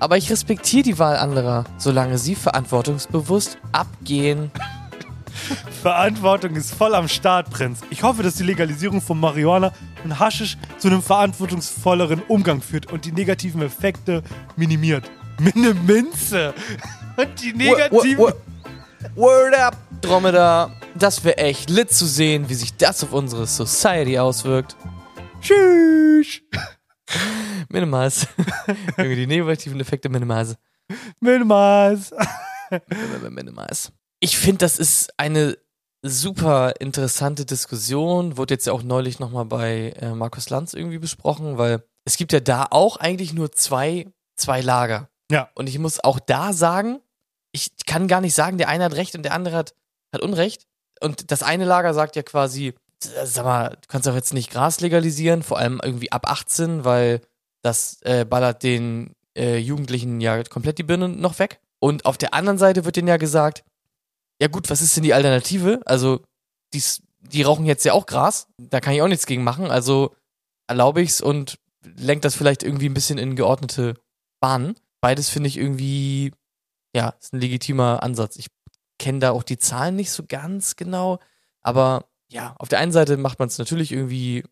Aber 0.01 0.17
ich 0.17 0.31
respektiere 0.31 0.83
die 0.83 0.99
Wahl 0.99 1.17
anderer, 1.17 1.65
solange 1.77 2.19
sie 2.19 2.35
verantwortungsbewusst 2.35 3.59
abgehen. 3.71 4.51
Verantwortung 5.83 6.57
ist 6.57 6.75
voll 6.75 6.95
am 6.95 7.07
Start, 7.07 7.51
Prinz. 7.51 7.81
Ich 7.91 8.03
hoffe, 8.03 8.23
dass 8.23 8.35
die 8.35 8.43
Legalisierung 8.43 9.01
von 9.01 9.21
Marihuana 9.21 9.73
und 10.03 10.19
Haschisch 10.19 10.57
zu 10.79 10.89
einem 10.89 11.03
verantwortungsvolleren 11.03 12.23
Umgang 12.29 12.63
führt 12.63 12.91
und 12.91 13.05
die 13.05 13.13
negativen 13.13 13.63
Effekte 13.63 14.23
minimiert. 14.57 15.11
Minne 15.39 15.75
Minze! 15.75 16.55
Und 17.17 17.43
die 17.43 17.53
negativen... 17.53 18.19
Word, 18.19 18.37
word 19.15 19.59
up, 19.59 19.77
Dromedar. 20.01 20.73
Das 20.95 21.23
wäre 21.25 21.37
echt 21.39 21.71
lit 21.71 21.93
zu 21.93 22.07
sehen, 22.07 22.49
wie 22.49 22.55
sich 22.55 22.77
das 22.77 23.03
auf 23.05 23.13
unsere 23.13 23.47
Society 23.47 24.19
auswirkt. 24.19 24.77
Tschüss! 25.41 26.41
Minimas. 27.69 28.27
Irgendwie 28.97 29.17
die 29.17 29.27
negativen 29.27 29.81
Effekte 29.81 30.09
minimas. 30.09 30.57
Minimas! 31.21 32.13
Minimas. 33.31 33.93
Ich 34.21 34.39
finde, 34.39 34.59
das 34.59 34.79
ist 34.79 35.13
eine 35.17 35.57
super 36.03 36.75
interessante 36.81 37.45
Diskussion. 37.45 38.37
Wurde 38.37 38.55
jetzt 38.55 38.67
ja 38.67 38.73
auch 38.73 38.83
neulich 38.83 39.19
nochmal 39.19 39.45
bei 39.45 39.91
äh, 40.01 40.15
Markus 40.15 40.51
Lanz 40.51 40.75
irgendwie 40.75 40.99
besprochen, 40.99 41.59
weil 41.59 41.83
es 42.05 42.17
gibt 42.17 42.33
ja 42.33 42.41
da 42.41 42.67
auch 42.71 42.97
eigentlich 42.97 43.33
nur 43.33 43.53
zwei, 43.53 44.07
zwei 44.37 44.61
Lager. 44.61 45.09
Ja. 45.31 45.51
Und 45.55 45.69
ich 45.69 45.79
muss 45.79 46.03
auch 46.03 46.19
da 46.19 46.53
sagen, 46.53 47.01
ich 47.53 47.71
kann 47.87 48.09
gar 48.09 48.21
nicht 48.21 48.35
sagen, 48.35 48.59
der 48.59 48.69
eine 48.69 48.85
hat 48.85 48.95
Recht 48.95 49.15
und 49.15 49.23
der 49.23 49.35
andere 49.35 49.57
hat, 49.57 49.75
hat 50.13 50.23
Unrecht. 50.23 50.67
Und 51.01 51.31
das 51.31 51.43
eine 51.43 51.65
Lager 51.65 51.95
sagt 51.95 52.17
ja 52.17 52.23
quasi, 52.23 52.75
sag 53.03 53.45
mal, 53.45 53.71
du 53.71 53.89
kannst 53.89 54.07
doch 54.07 54.15
jetzt 54.15 54.35
nicht 54.35 54.51
Gras 54.51 54.81
legalisieren, 54.81 55.43
vor 55.43 55.59
allem 55.59 55.81
irgendwie 55.83 56.13
ab 56.13 56.31
18, 56.31 56.85
weil 56.85 57.21
das 57.63 58.01
äh, 58.03 58.25
ballert 58.25 58.63
den 58.63 59.15
äh, 59.37 59.59
Jugendlichen 59.59 60.21
ja 60.21 60.43
komplett 60.45 60.79
die 60.79 60.83
Birne 60.83 61.09
noch 61.09 61.39
weg. 61.39 61.61
Und 61.79 62.05
auf 62.05 62.19
der 62.19 62.35
anderen 62.35 62.59
Seite 62.59 62.85
wird 62.85 62.97
denen 62.97 63.09
ja 63.09 63.17
gesagt, 63.17 63.65
ja 64.41 64.49
gut, 64.49 64.71
was 64.71 64.83
ist 64.83 64.97
denn 64.97 65.03
die 65.03 65.15
Alternative? 65.15 65.81
Also, 65.87 66.21
dies, 66.73 67.03
die 67.21 67.43
rauchen 67.43 67.67
jetzt 67.67 67.85
ja 67.85 67.93
auch 67.93 68.07
Gras, 68.07 68.49
da 68.59 68.81
kann 68.81 68.95
ich 68.95 69.03
auch 69.03 69.09
nichts 69.09 69.27
gegen 69.27 69.45
machen, 69.45 69.71
also 69.71 70.15
erlaube 70.67 71.03
ich's 71.03 71.21
und 71.21 71.59
lenkt 71.83 72.25
das 72.25 72.35
vielleicht 72.35 72.63
irgendwie 72.63 72.89
ein 72.89 72.95
bisschen 72.95 73.19
in 73.19 73.37
geordnete 73.37 73.95
Bahnen. 74.41 74.75
Beides 75.01 75.29
finde 75.29 75.49
ich 75.49 75.57
irgendwie, 75.57 76.33
ja, 76.95 77.11
ist 77.21 77.33
ein 77.33 77.41
legitimer 77.41 78.03
Ansatz. 78.03 78.37
Ich 78.37 78.49
kenne 78.99 79.19
da 79.19 79.31
auch 79.31 79.43
die 79.43 79.59
Zahlen 79.59 79.97
nicht 79.97 80.11
so 80.11 80.25
ganz 80.27 80.77
genau, 80.77 81.19
aber 81.63 82.10
ja, 82.31 82.55
auf 82.59 82.69
der 82.69 82.79
einen 82.79 82.93
Seite 82.93 83.17
macht 83.17 83.39
man 83.39 83.49
es 83.49 83.59
natürlich 83.59 83.93
irgendwie 83.93 84.45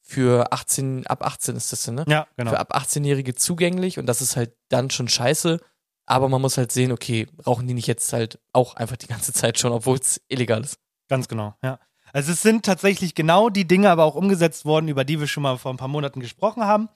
für 0.00 0.52
18, 0.52 1.06
ab 1.06 1.24
18 1.24 1.56
ist 1.56 1.72
das 1.72 1.82
denn, 1.84 1.94
ne? 1.94 2.04
Ja, 2.08 2.26
genau. 2.36 2.50
Für 2.50 2.60
ab 2.60 2.76
18-Jährige 2.76 3.34
zugänglich 3.34 3.98
und 3.98 4.06
das 4.06 4.20
ist 4.20 4.36
halt 4.36 4.54
dann 4.68 4.90
schon 4.90 5.08
scheiße. 5.08 5.60
Aber 6.06 6.28
man 6.28 6.42
muss 6.42 6.58
halt 6.58 6.70
sehen, 6.70 6.92
okay, 6.92 7.26
rauchen 7.46 7.66
die 7.66 7.72
nicht 7.72 7.86
jetzt 7.86 8.12
halt 8.12 8.38
auch 8.52 8.76
einfach 8.76 8.96
die 8.96 9.06
ganze 9.06 9.32
Zeit 9.32 9.58
schon, 9.58 9.72
obwohl 9.72 9.96
es 9.96 10.20
illegal 10.28 10.62
ist. 10.62 10.78
Ganz 11.08 11.28
genau, 11.28 11.54
ja. 11.62 11.78
Also 12.12 12.32
es 12.32 12.42
sind 12.42 12.64
tatsächlich 12.64 13.14
genau 13.14 13.48
die 13.48 13.66
Dinge 13.66 13.90
aber 13.90 14.04
auch 14.04 14.14
umgesetzt 14.14 14.66
worden, 14.66 14.88
über 14.88 15.04
die 15.04 15.18
wir 15.18 15.26
schon 15.26 15.42
mal 15.42 15.56
vor 15.56 15.72
ein 15.72 15.78
paar 15.78 15.88
Monaten 15.88 16.20
gesprochen 16.20 16.64
haben. 16.64 16.88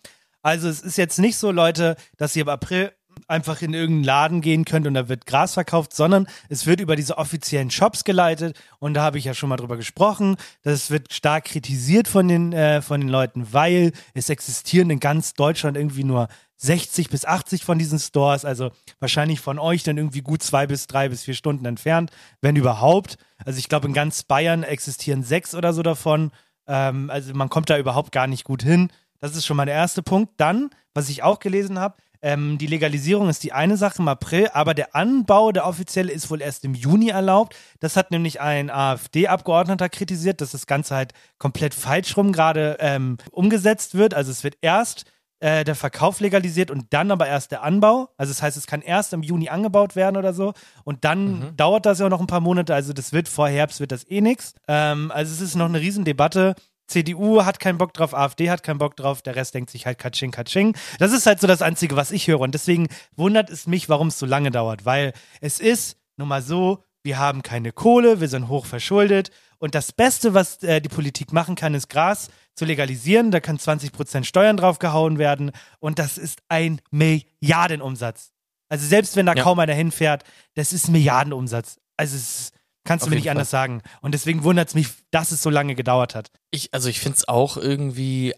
Also 0.43 0.69
es 0.69 0.81
ist 0.81 0.99
jetzt 0.99 1.19
nicht 1.19 1.39
so, 1.39 1.51
Leute, 1.51 1.97
dass 2.17 2.37
ihr 2.37 2.43
im 2.43 2.49
April 2.49 2.93
einfach 3.27 3.63
in 3.63 3.75
irgendeinen 3.75 4.05
Laden 4.05 4.41
gehen 4.41 4.65
könnt 4.65 4.87
und 4.87 4.95
da 4.95 5.09
wird 5.09 5.27
Gras 5.27 5.55
verkauft, 5.55 5.95
sondern 5.95 6.27
es 6.49 6.67
wird 6.67 6.81
über 6.81 6.97
diese 6.97 7.19
offiziellen 7.19 7.71
Shops 7.71 8.05
geleitet 8.05 8.59
und 8.79 8.95
da 8.95 9.03
habe 9.03 9.19
ich 9.19 9.25
ja 9.25 9.35
schon 9.35 9.49
mal 9.49 9.57
drüber 9.57 9.77
gesprochen. 9.77 10.37
Das 10.63 10.91
wird 10.91 11.13
stark 11.13 11.47
kritisiert 11.47 12.09
von 12.09 12.29
den, 12.29 12.53
äh, 12.53 12.83
von 12.83 13.01
den 13.01 13.09
Leuten, 13.09 13.53
weil 13.53 13.93
es 14.15 14.31
existieren 14.31 14.91
in 14.91 15.01
ganz 15.01 15.35
Deutschland 15.35 15.77
irgendwie 15.77 16.05
nur 16.05 16.29
60 16.59 17.09
bis 17.09 17.25
80 17.25 17.65
von 17.65 17.79
diesen 17.79 17.99
Stores, 17.99 18.45
also 18.45 18.71
wahrscheinlich 18.99 19.41
von 19.41 19.59
euch 19.59 19.85
dann 19.85 19.97
irgendwie 19.97 20.23
gut 20.23 20.43
zwei 20.43 20.67
bis 20.67 20.87
drei 20.87 21.09
bis 21.09 21.23
vier 21.23 21.35
Stunden 21.35 21.65
entfernt, 21.65 22.11
wenn 22.41 22.57
überhaupt. 22.57 23.17
Also 23.45 23.59
ich 23.59 23.69
glaube, 23.69 23.87
in 23.87 23.95
ganz 23.95 24.25
Bayern 24.25 24.65
existieren 24.65 25.23
sechs 25.23 25.55
oder 25.55 25.73
so 25.73 25.83
davon. 25.83 26.33
Ähm, 26.67 27.11
also 27.11 27.33
man 27.35 27.49
kommt 27.49 27.71
da 27.71 27.79
überhaupt 27.79 28.11
gar 28.13 28.27
nicht 28.27 28.45
gut 28.45 28.63
hin. 28.63 28.91
Das 29.21 29.37
ist 29.37 29.47
schon 29.47 29.57
mal 29.57 29.67
der 29.67 29.75
erste 29.75 30.03
Punkt. 30.03 30.33
Dann, 30.37 30.71
was 30.95 31.09
ich 31.09 31.23
auch 31.23 31.39
gelesen 31.39 31.79
habe, 31.79 31.97
ähm, 32.23 32.59
die 32.59 32.67
Legalisierung 32.67 33.29
ist 33.29 33.43
die 33.45 33.53
eine 33.53 33.77
Sache 33.77 33.99
im 34.03 34.09
April, 34.09 34.49
aber 34.53 34.75
der 34.75 34.95
Anbau, 34.95 35.53
der 35.53 35.67
offizielle, 35.67 36.13
ist 36.13 36.31
wohl 36.31 36.41
erst 36.43 36.65
im 36.65 36.75
Juni 36.75 37.09
erlaubt. 37.11 37.55
Das 37.81 37.97
hat 37.97 38.11
nämlich 38.11 38.41
ein 38.41 38.71
AfD-Abgeordneter 38.71 39.89
kritisiert, 39.89 40.41
dass 40.41 40.53
das 40.53 40.67
Ganze 40.67 40.95
halt 40.97 41.13
komplett 41.39 41.75
falsch 41.75 42.17
rum 42.17 42.33
gerade 42.33 42.77
ähm, 42.81 43.19
umgesetzt 43.31 43.95
wird. 43.95 44.15
Also 44.15 44.31
es 44.31 44.45
wird 44.45 44.57
erst 44.61 45.05
äh, 45.41 45.63
der 45.65 45.75
Verkauf 45.77 46.19
legalisiert 46.21 46.71
und 46.71 46.87
dann 46.91 47.11
aber 47.11 47.27
erst 47.29 47.53
der 47.53 47.63
Anbau. 47.63 48.09
Also 48.17 48.33
das 48.33 48.43
heißt, 48.43 48.57
es 48.57 48.67
kann 48.67 48.83
erst 48.83 49.13
im 49.13 49.23
Juni 49.23 49.49
angebaut 49.49 49.95
werden 49.95 50.17
oder 50.17 50.33
so. 50.35 50.53
Und 50.85 51.05
dann 51.05 51.39
Mhm. 51.39 51.57
dauert 51.57 51.87
das 51.87 52.01
ja 52.01 52.09
noch 52.09 52.21
ein 52.21 52.27
paar 52.27 52.41
Monate. 52.41 52.75
Also 52.75 52.93
das 52.93 53.13
wird 53.13 53.29
vor 53.29 53.49
Herbst 53.49 53.79
wird 53.81 53.93
das 53.93 54.09
eh 54.11 54.21
nichts. 54.21 54.55
Ähm, 54.67 55.13
also 55.13 55.33
es 55.33 55.41
ist 55.41 55.55
noch 55.55 55.67
eine 55.67 55.81
Riesendebatte. 55.81 56.55
CDU 56.89 57.45
hat 57.45 57.61
keinen 57.61 57.79
Bock 57.79 57.93
drauf, 57.95 58.15
AfD 58.15 58.51
hat 58.51 58.63
keinen 58.63 58.79
Bock 58.79 58.97
drauf, 58.97 59.23
der 59.23 59.37
Rest 59.37 59.55
denkt 59.55 59.71
sich 59.71 59.87
halt 59.87 59.99
Katsching, 59.99 60.31
Katsching. 60.31 60.75
Das 60.99 61.13
ist 61.13 61.27
halt 61.27 61.41
so 61.41 61.47
das 61.47 61.63
Einzige, 61.63 61.97
was 61.97 62.11
ich 62.11 62.27
höre. 62.27 62.41
Und 62.41 62.53
deswegen 62.55 62.89
wundert 63.17 63.51
es 63.51 63.67
mich, 63.67 63.89
warum 63.89 64.09
es 64.09 64.19
so 64.19 64.27
lange 64.27 64.51
dauert. 64.51 64.85
Weil 64.85 65.13
es 65.41 65.61
ist 65.61 65.97
nun 66.17 66.29
mal 66.29 66.43
so, 66.43 66.83
wir 67.05 67.19
haben 67.19 67.43
keine 67.43 67.73
Kohle, 67.73 68.21
wir 68.21 68.29
sind 68.29 68.49
hoch 68.49 68.67
verschuldet. 68.67 69.31
Und 69.59 69.75
das 69.75 69.93
Beste, 69.93 70.35
was 70.35 70.63
äh, 70.63 70.81
die 70.81 70.89
Politik 70.89 71.33
machen 71.33 71.55
kann, 71.55 71.75
ist 71.75 71.89
Gras 71.89 72.29
zu 72.55 72.65
legalisieren. 72.65 73.31
Da 73.31 73.41
kann 73.41 73.59
20% 73.59 74.25
Steuern 74.25 74.57
draufgehauen 74.57 75.19
werden. 75.19 75.53
Und 75.81 75.99
das 75.99 76.17
ist 76.19 76.41
ein 76.49 76.81
Milliardenumsatz. 76.91 78.33
Also 78.69 78.87
selbst 78.87 79.17
wenn 79.17 79.27
da 79.27 79.35
Ja. 79.35 79.43
kaum 79.43 79.59
einer 79.59 79.75
hinfährt, 79.75 80.25
das 80.55 80.73
ist 80.73 80.89
ein 80.89 80.93
Milliardenumsatz. 80.93 81.79
Also 81.97 82.17
es 82.17 82.23
ist, 82.23 82.53
kannst 82.89 83.07
du 83.07 83.11
mir 83.11 83.17
nicht 83.17 83.31
anders 83.31 83.51
sagen. 83.51 83.83
Und 84.01 84.13
deswegen 84.13 84.43
wundert 84.43 84.69
es 84.69 84.75
mich, 84.75 84.89
dass 85.11 85.31
es 85.31 85.43
so 85.43 85.51
lange 85.51 85.75
gedauert 85.75 86.15
hat. 86.15 86.31
Ich, 86.51 86.73
also 86.75 86.89
ich 86.89 86.99
finde 87.01 87.17
es 87.19 87.29
auch 87.29 87.57
irgendwie 87.57 88.35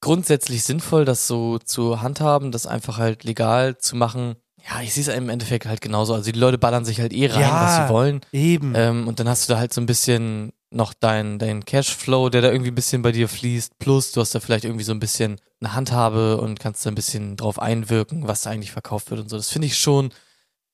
grundsätzlich 0.00 0.62
sinnvoll, 0.62 1.04
das 1.04 1.26
so 1.26 1.58
zu 1.58 2.00
handhaben, 2.02 2.52
das 2.52 2.66
einfach 2.66 2.98
halt 2.98 3.24
legal 3.24 3.78
zu 3.78 3.96
machen. 3.96 4.36
Ja, 4.68 4.80
ich 4.82 4.92
sehe 4.94 5.02
es 5.02 5.08
im 5.08 5.28
Endeffekt 5.28 5.66
halt 5.66 5.80
genauso. 5.80 6.14
Also 6.14 6.30
die 6.30 6.38
Leute 6.38 6.58
ballern 6.58 6.84
sich 6.84 7.00
halt 7.00 7.12
eh 7.12 7.26
rein, 7.26 7.40
Ja. 7.40 7.62
was 7.64 7.76
sie 7.76 7.92
wollen. 7.92 8.20
Eben. 8.32 8.74
Ähm, 8.76 9.08
und 9.08 9.18
dann 9.18 9.28
hast 9.28 9.48
du 9.48 9.52
da 9.54 9.58
halt 9.58 9.72
so 9.72 9.80
ein 9.80 9.86
bisschen 9.86 10.52
noch 10.70 10.92
dein, 10.92 11.38
dein 11.38 11.64
Cashflow, 11.64 12.28
der 12.28 12.42
da 12.42 12.50
irgendwie 12.52 12.70
ein 12.70 12.74
bisschen 12.74 13.00
bei 13.02 13.10
dir 13.12 13.28
fließt. 13.28 13.78
Plus 13.78 14.12
du 14.12 14.20
hast 14.20 14.34
da 14.34 14.40
vielleicht 14.40 14.64
irgendwie 14.64 14.84
so 14.84 14.92
ein 14.92 15.00
bisschen 15.00 15.40
eine 15.60 15.74
Handhabe 15.74 16.36
und 16.40 16.60
kannst 16.60 16.84
da 16.84 16.90
ein 16.90 16.94
bisschen 16.94 17.36
drauf 17.36 17.58
einwirken, 17.58 18.28
was 18.28 18.42
da 18.42 18.50
eigentlich 18.50 18.72
verkauft 18.72 19.10
wird 19.10 19.20
und 19.20 19.30
so. 19.30 19.36
Das 19.36 19.48
finde 19.48 19.66
ich 19.66 19.78
schon 19.78 20.10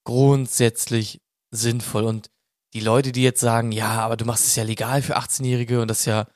grundsätzlich 0.04 1.20
sinnvoll. 1.50 2.04
Und 2.04 2.30
die 2.74 2.80
Leute, 2.80 3.12
die 3.12 3.22
jetzt 3.22 3.40
sagen, 3.40 3.72
ja, 3.72 4.00
aber 4.00 4.16
du 4.16 4.24
machst 4.24 4.46
es 4.46 4.56
ja 4.56 4.64
legal 4.64 5.00
für 5.02 5.16
18-Jährige 5.16 5.80
und 5.80 5.88
das 5.88 6.04
ja 6.04 6.26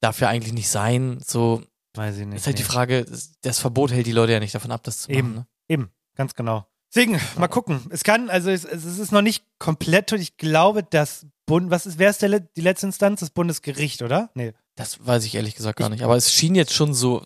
darf 0.00 0.20
ja 0.20 0.28
eigentlich 0.28 0.52
nicht 0.52 0.68
sein, 0.68 1.20
so 1.24 1.62
Weiß 1.96 2.18
ich 2.18 2.26
nicht. 2.26 2.36
ist 2.38 2.46
halt 2.46 2.58
die 2.58 2.62
nee. 2.62 2.68
Frage, 2.68 3.06
das 3.40 3.58
Verbot 3.58 3.90
hält 3.90 4.06
die 4.06 4.12
Leute 4.12 4.32
ja 4.32 4.40
nicht 4.40 4.54
davon 4.54 4.70
ab, 4.70 4.82
das 4.84 5.02
zu 5.02 5.10
machen. 5.10 5.18
Eben. 5.18 5.34
Ne? 5.34 5.46
Eben, 5.68 5.90
ganz 6.16 6.34
genau. 6.34 6.66
Deswegen, 6.94 7.20
mal 7.36 7.48
gucken. 7.48 7.82
Es 7.90 8.02
kann, 8.04 8.30
also 8.30 8.50
es, 8.50 8.64
es 8.64 8.84
ist 8.84 9.12
noch 9.12 9.20
nicht 9.22 9.44
komplett 9.58 10.08
tot. 10.08 10.20
Ich 10.20 10.36
glaube, 10.36 10.82
das 10.82 11.26
Bund, 11.46 11.70
was 11.70 11.86
ist, 11.86 11.98
wer 11.98 12.10
ist 12.10 12.22
der, 12.22 12.40
die 12.40 12.60
letzte 12.60 12.86
Instanz? 12.86 13.20
Das 13.20 13.30
Bundesgericht, 13.30 14.02
oder? 14.02 14.30
Nee. 14.34 14.54
Das 14.76 15.04
weiß 15.04 15.24
ich 15.24 15.34
ehrlich 15.34 15.54
gesagt 15.56 15.78
gar 15.78 15.88
nicht. 15.88 16.02
Aber 16.02 16.16
es 16.16 16.32
schien 16.32 16.54
jetzt 16.54 16.72
schon 16.72 16.94
so 16.94 17.24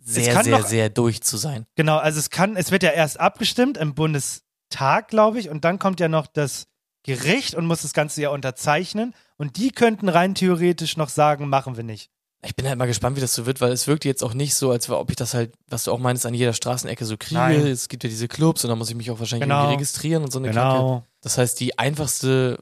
sehr, 0.00 0.42
sehr, 0.42 0.58
noch- 0.58 0.66
sehr 0.66 0.88
durch 0.88 1.22
zu 1.22 1.36
sein. 1.36 1.66
Genau, 1.74 1.98
also 1.98 2.18
es 2.20 2.30
kann, 2.30 2.56
es 2.56 2.70
wird 2.70 2.82
ja 2.84 2.90
erst 2.90 3.18
abgestimmt 3.20 3.76
im 3.76 3.94
Bundestag, 3.94 5.08
glaube 5.08 5.40
ich, 5.40 5.48
und 5.50 5.64
dann 5.64 5.78
kommt 5.78 6.00
ja 6.00 6.08
noch 6.08 6.26
das 6.26 6.68
Gericht 7.04 7.54
und 7.54 7.66
muss 7.66 7.82
das 7.82 7.92
Ganze 7.92 8.22
ja 8.22 8.30
unterzeichnen. 8.30 9.14
Und 9.36 9.56
die 9.56 9.70
könnten 9.70 10.08
rein 10.08 10.34
theoretisch 10.34 10.96
noch 10.96 11.08
sagen, 11.08 11.48
machen 11.48 11.76
wir 11.76 11.84
nicht. 11.84 12.10
Ich 12.44 12.56
bin 12.56 12.66
halt 12.66 12.76
mal 12.78 12.86
gespannt, 12.86 13.16
wie 13.16 13.20
das 13.20 13.34
so 13.34 13.46
wird, 13.46 13.60
weil 13.60 13.70
es 13.72 13.86
wirkt 13.86 14.04
jetzt 14.04 14.24
auch 14.24 14.34
nicht 14.34 14.54
so, 14.54 14.72
als 14.72 14.90
ob 14.90 15.10
ich 15.10 15.16
das 15.16 15.32
halt, 15.32 15.52
was 15.68 15.84
du 15.84 15.92
auch 15.92 15.98
meinst, 16.00 16.26
an 16.26 16.34
jeder 16.34 16.52
Straßenecke 16.52 17.04
so 17.04 17.16
kriege. 17.16 17.34
Nein. 17.40 17.66
Es 17.66 17.88
gibt 17.88 18.02
ja 18.02 18.10
diese 18.10 18.26
Clubs 18.26 18.64
und 18.64 18.68
da 18.70 18.74
muss 18.76 18.90
ich 18.90 18.96
mich 18.96 19.10
auch 19.12 19.18
wahrscheinlich 19.20 19.44
Genau. 19.48 19.60
irgendwie 19.62 19.74
registrieren 19.74 20.24
und 20.24 20.32
so 20.32 20.40
eine 20.40 20.50
Kacke. 20.50 20.76
Genau. 20.78 21.06
Das 21.20 21.38
heißt, 21.38 21.60
die 21.60 21.78
einfachste 21.78 22.58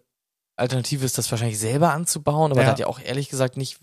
Alternative 0.56 1.04
ist, 1.06 1.16
das 1.16 1.30
wahrscheinlich 1.30 1.58
selber 1.58 1.92
anzubauen, 1.92 2.50
aber 2.52 2.60
Ja. 2.60 2.66
da 2.66 2.72
hat 2.72 2.78
ja 2.78 2.86
auch 2.88 3.00
ehrlich 3.00 3.30
gesagt 3.30 3.56
nicht 3.56 3.78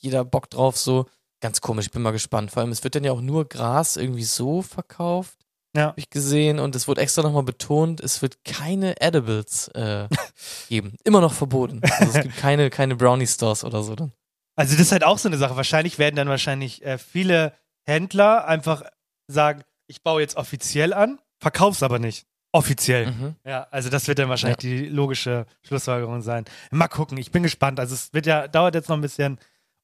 jeder 0.00 0.24
Bock 0.24 0.48
drauf, 0.48 0.78
so. 0.78 1.04
Ganz 1.40 1.60
komisch, 1.60 1.86
ich 1.86 1.90
bin 1.92 2.02
mal 2.02 2.12
gespannt. 2.12 2.50
Vor 2.52 2.62
allem, 2.62 2.70
es 2.72 2.84
wird 2.84 2.94
dann 2.94 3.04
ja 3.04 3.12
auch 3.12 3.20
nur 3.20 3.46
Gras 3.48 3.96
irgendwie 3.96 4.24
so 4.24 4.62
verkauft. 4.62 5.36
Ja. 5.74 5.86
Hab 5.86 5.98
ich 5.98 6.10
gesehen 6.10 6.58
und 6.58 6.76
es 6.76 6.86
wurde 6.86 7.00
extra 7.00 7.22
nochmal 7.22 7.44
betont, 7.44 8.00
es 8.00 8.20
wird 8.20 8.44
keine 8.44 9.00
Edibles 9.00 9.68
äh, 9.68 10.06
geben. 10.68 10.96
Immer 11.04 11.20
noch 11.20 11.32
verboten. 11.32 11.80
Also 11.98 12.18
es 12.18 12.22
gibt 12.22 12.36
keine, 12.36 12.68
keine 12.68 12.94
Brownie-Stores 12.94 13.64
oder 13.64 13.82
so 13.82 13.94
dann. 13.94 14.12
Also 14.54 14.74
das 14.74 14.82
ist 14.82 14.92
halt 14.92 15.04
auch 15.04 15.18
so 15.18 15.28
eine 15.28 15.38
Sache. 15.38 15.56
Wahrscheinlich 15.56 15.98
werden 15.98 16.16
dann 16.16 16.28
wahrscheinlich 16.28 16.84
äh, 16.84 16.98
viele 16.98 17.54
Händler 17.84 18.46
einfach 18.46 18.82
sagen, 19.28 19.62
ich 19.86 20.02
baue 20.02 20.20
jetzt 20.20 20.36
offiziell 20.36 20.92
an, 20.92 21.18
verkauf's 21.38 21.82
aber 21.82 21.98
nicht. 21.98 22.26
Offiziell. 22.54 23.06
Mhm. 23.06 23.36
Ja, 23.46 23.66
also 23.70 23.88
das 23.88 24.08
wird 24.08 24.18
dann 24.18 24.28
wahrscheinlich 24.28 24.58
die 24.58 24.86
logische 24.86 25.46
Schlussfolgerung 25.62 26.20
sein. 26.20 26.44
Mal 26.70 26.88
gucken, 26.88 27.16
ich 27.16 27.30
bin 27.30 27.42
gespannt. 27.42 27.80
Also 27.80 27.94
es 27.94 28.12
wird 28.12 28.26
ja, 28.26 28.46
dauert 28.46 28.74
jetzt 28.74 28.90
noch 28.90 28.96
ein 28.96 29.00
bisschen 29.02 29.38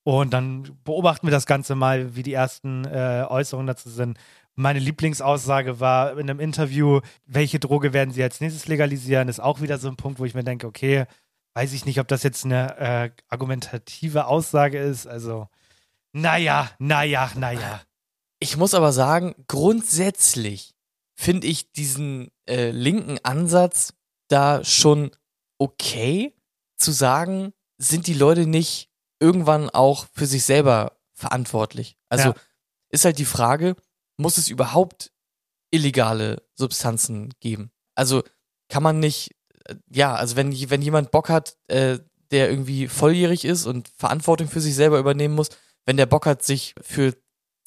und 0.04 0.32
dann 0.32 0.78
beobachten 0.84 1.26
wir 1.26 1.30
das 1.30 1.46
Ganze 1.46 1.74
mal, 1.74 2.14
wie 2.14 2.22
die 2.22 2.34
ersten 2.34 2.84
äh, 2.84 3.24
Äußerungen 3.28 3.66
dazu 3.66 3.88
sind. 3.88 4.18
Meine 4.58 4.80
Lieblingsaussage 4.80 5.78
war 5.78 6.18
in 6.18 6.28
einem 6.28 6.40
Interview, 6.40 7.00
welche 7.26 7.60
Droge 7.60 7.92
werden 7.92 8.10
sie 8.12 8.24
als 8.24 8.40
nächstes 8.40 8.66
legalisieren, 8.66 9.28
ist 9.28 9.38
auch 9.38 9.60
wieder 9.60 9.78
so 9.78 9.86
ein 9.86 9.94
Punkt, 9.96 10.18
wo 10.18 10.24
ich 10.24 10.34
mir 10.34 10.42
denke, 10.42 10.66
okay, 10.66 11.06
weiß 11.54 11.72
ich 11.74 11.86
nicht, 11.86 12.00
ob 12.00 12.08
das 12.08 12.24
jetzt 12.24 12.44
eine 12.44 12.76
äh, 12.76 13.10
argumentative 13.28 14.26
Aussage 14.26 14.78
ist. 14.78 15.06
Also, 15.06 15.46
naja, 16.12 16.72
naja, 16.80 17.30
naja. 17.36 17.82
Ich 18.40 18.56
muss 18.56 18.74
aber 18.74 18.92
sagen, 18.92 19.36
grundsätzlich 19.46 20.74
finde 21.14 21.46
ich 21.46 21.70
diesen 21.70 22.32
äh, 22.48 22.72
linken 22.72 23.18
Ansatz 23.22 23.94
da 24.26 24.64
schon 24.64 25.12
okay 25.58 26.34
zu 26.76 26.90
sagen, 26.90 27.52
sind 27.76 28.08
die 28.08 28.14
Leute 28.14 28.46
nicht 28.46 28.90
irgendwann 29.20 29.70
auch 29.70 30.06
für 30.12 30.26
sich 30.26 30.42
selber 30.44 30.98
verantwortlich? 31.12 31.96
Also 32.08 32.30
Ja. 32.30 32.34
ist 32.90 33.04
halt 33.04 33.18
die 33.18 33.24
Frage, 33.24 33.76
muss 34.18 34.36
es 34.36 34.48
überhaupt 34.48 35.10
illegale 35.70 36.42
Substanzen 36.54 37.32
geben? 37.40 37.70
Also 37.94 38.22
kann 38.68 38.82
man 38.82 39.00
nicht, 39.00 39.34
äh, 39.64 39.76
ja, 39.90 40.14
also 40.14 40.36
wenn, 40.36 40.52
wenn 40.70 40.82
jemand 40.82 41.10
Bock 41.10 41.28
hat, 41.28 41.56
äh, 41.68 41.98
der 42.30 42.50
irgendwie 42.50 42.88
volljährig 42.88 43.44
ist 43.44 43.66
und 43.66 43.88
Verantwortung 43.96 44.48
für 44.48 44.60
sich 44.60 44.74
selber 44.74 44.98
übernehmen 44.98 45.34
muss, 45.34 45.48
wenn 45.86 45.96
der 45.96 46.06
Bock 46.06 46.26
hat, 46.26 46.42
sich 46.42 46.74
für 46.82 47.14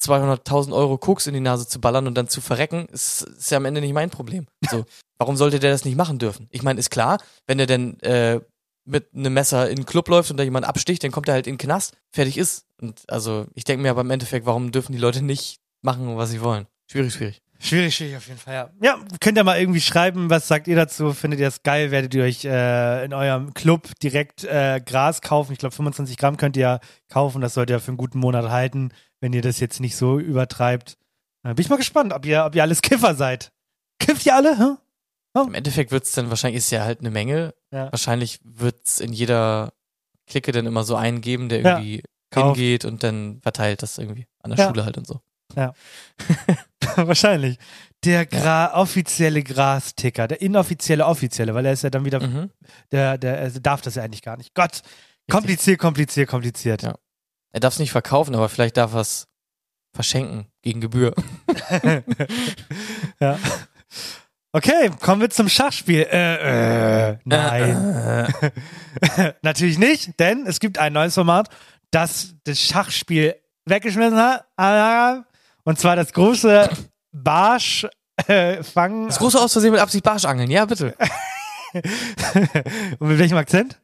200.000 0.00 0.72
Euro 0.72 0.98
Koks 0.98 1.26
in 1.26 1.34
die 1.34 1.40
Nase 1.40 1.66
zu 1.66 1.80
ballern 1.80 2.06
und 2.06 2.14
dann 2.14 2.28
zu 2.28 2.40
verrecken, 2.40 2.86
ist, 2.92 3.22
ist 3.22 3.50
ja 3.50 3.56
am 3.56 3.64
Ende 3.64 3.80
nicht 3.80 3.92
mein 3.92 4.10
Problem. 4.10 4.46
So, 4.70 4.84
warum 5.18 5.36
sollte 5.36 5.58
der 5.58 5.70
das 5.70 5.84
nicht 5.84 5.96
machen 5.96 6.18
dürfen? 6.18 6.48
Ich 6.50 6.62
meine, 6.62 6.80
ist 6.80 6.90
klar, 6.90 7.18
wenn 7.46 7.58
er 7.58 7.66
denn 7.66 7.98
äh, 8.00 8.40
mit 8.84 9.14
einem 9.14 9.34
Messer 9.34 9.70
in 9.70 9.76
den 9.76 9.86
Club 9.86 10.08
läuft 10.08 10.30
und 10.30 10.36
da 10.36 10.42
jemand 10.42 10.66
absticht, 10.66 11.04
dann 11.04 11.12
kommt 11.12 11.28
er 11.28 11.34
halt 11.34 11.46
in 11.46 11.54
den 11.54 11.58
Knast, 11.58 11.96
fertig 12.10 12.36
ist. 12.36 12.66
Und 12.80 13.02
also 13.08 13.46
ich 13.54 13.64
denke 13.64 13.82
mir 13.82 13.90
aber 13.90 14.00
im 14.00 14.10
Endeffekt, 14.10 14.46
warum 14.46 14.72
dürfen 14.72 14.92
die 14.92 14.98
Leute 14.98 15.22
nicht 15.22 15.60
machen, 15.82 16.16
was 16.16 16.30
sie 16.30 16.40
wollen? 16.40 16.66
Schwierig, 16.90 17.12
schwierig. 17.14 17.42
Schwierig, 17.58 17.94
schwierig 17.94 18.16
auf 18.16 18.26
jeden 18.26 18.40
Fall, 18.40 18.54
ja. 18.54 18.70
Ja, 18.82 18.98
könnt 19.20 19.38
ihr 19.38 19.44
mal 19.44 19.58
irgendwie 19.60 19.80
schreiben, 19.80 20.28
was 20.30 20.48
sagt 20.48 20.66
ihr 20.66 20.74
dazu? 20.74 21.12
Findet 21.12 21.38
ihr 21.38 21.46
das 21.46 21.62
geil? 21.62 21.92
Werdet 21.92 22.12
ihr 22.12 22.24
euch 22.24 22.44
äh, 22.44 23.04
in 23.04 23.14
eurem 23.14 23.54
Club 23.54 23.88
direkt 24.02 24.42
äh, 24.42 24.80
Gras 24.84 25.20
kaufen? 25.20 25.52
Ich 25.52 25.58
glaube, 25.60 25.74
25 25.74 26.16
Gramm 26.16 26.36
könnt 26.36 26.56
ihr 26.56 26.62
ja 26.62 26.80
kaufen. 27.08 27.40
Das 27.40 27.54
sollt 27.54 27.70
ihr 27.70 27.78
für 27.78 27.88
einen 27.88 27.98
guten 27.98 28.18
Monat 28.18 28.48
halten, 28.50 28.90
wenn 29.20 29.32
ihr 29.32 29.42
das 29.42 29.60
jetzt 29.60 29.78
nicht 29.78 29.94
so 29.96 30.18
übertreibt. 30.18 30.98
Äh, 31.44 31.54
bin 31.54 31.62
ich 31.62 31.68
mal 31.70 31.76
gespannt, 31.76 32.12
ob 32.12 32.26
ihr, 32.26 32.44
ob 32.44 32.54
ihr 32.56 32.62
alles 32.62 32.82
Kiffer 32.82 33.14
seid. 33.14 33.52
Kifft 34.00 34.26
ihr 34.26 34.34
alle? 34.34 34.58
Hä? 34.58 35.40
Im 35.40 35.54
Endeffekt 35.54 35.92
wird's 35.92 36.12
dann 36.12 36.30
wahrscheinlich, 36.30 36.58
ist 36.58 36.70
ja 36.72 36.82
halt 36.84 36.98
eine 37.00 37.10
Menge. 37.10 37.54
Ja. 37.72 37.90
Wahrscheinlich 37.92 38.40
wird's 38.44 38.98
in 38.98 39.12
jeder 39.12 39.72
Clique 40.26 40.50
dann 40.52 40.66
immer 40.66 40.82
so 40.84 40.96
einen 40.96 41.20
geben, 41.20 41.48
der 41.48 41.60
Ja. 41.60 41.70
irgendwie 41.78 42.02
Kauft. 42.30 42.56
hingeht 42.56 42.84
und 42.84 43.02
dann 43.04 43.40
verteilt 43.40 43.82
das 43.82 43.98
irgendwie 43.98 44.26
an 44.42 44.50
der 44.50 44.58
Ja. 44.58 44.66
Schule 44.68 44.84
halt 44.84 44.98
und 44.98 45.06
so. 45.06 45.20
Wahrscheinlich. 46.96 47.58
Der 48.04 48.26
Gra 48.26 48.74
offizielle 48.74 49.42
Grasticker, 49.44 50.26
der 50.26 50.40
inoffizielle 50.40 51.06
offizielle, 51.06 51.54
weil 51.54 51.66
er 51.66 51.72
ist 51.72 51.84
ja 51.84 51.90
dann 51.90 52.04
wieder, 52.04 52.20
Mhm. 52.20 52.50
der, 52.90 53.16
der 53.16 53.38
er 53.38 53.50
darf 53.50 53.80
das 53.80 53.94
ja 53.94 54.02
eigentlich 54.02 54.22
gar 54.22 54.36
nicht. 54.36 54.54
Gott, 54.54 54.82
kompliziert, 55.30 55.78
kompliziert, 55.78 56.28
kompliziert. 56.28 56.82
Ja. 56.82 56.96
Er 57.52 57.60
darf 57.60 57.74
es 57.74 57.78
nicht 57.78 57.92
verkaufen, 57.92 58.34
aber 58.34 58.48
vielleicht 58.48 58.76
darf 58.76 58.94
er 58.94 59.00
es 59.02 59.28
verschenken 59.94 60.46
gegen 60.62 60.80
Gebühr. 60.80 61.14
Ja. 63.20 63.38
Okay, 64.54 64.90
kommen 65.00 65.20
wir 65.22 65.30
zum 65.30 65.48
Schachspiel. 65.48 66.06
Äh, 66.10 67.10
äh, 67.12 67.18
nein. 67.24 68.32
Natürlich 69.42 69.78
nicht, 69.78 70.18
denn 70.20 70.46
es 70.46 70.60
gibt 70.60 70.78
ein 70.78 70.92
neues 70.92 71.14
Format, 71.14 71.48
das 71.90 72.34
das 72.44 72.60
Schachspiel 72.60 73.34
weggeschmissen 73.64 74.18
hat. 74.18 74.44
Und 75.64 75.78
zwar 75.78 75.96
das 75.96 76.12
große 76.12 76.68
Barsch 77.12 77.86
äh, 78.26 78.62
fangen. 78.62 79.08
Das 79.08 79.18
große 79.18 79.40
Aus 79.40 79.52
Versehen 79.52 79.72
mit 79.72 79.80
Absicht 79.80 80.04
Barschangeln, 80.04 80.50
ja 80.50 80.64
bitte. 80.64 80.94
Und 82.98 83.08
mit 83.08 83.18
welchem 83.18 83.36
Akzent? 83.36 83.80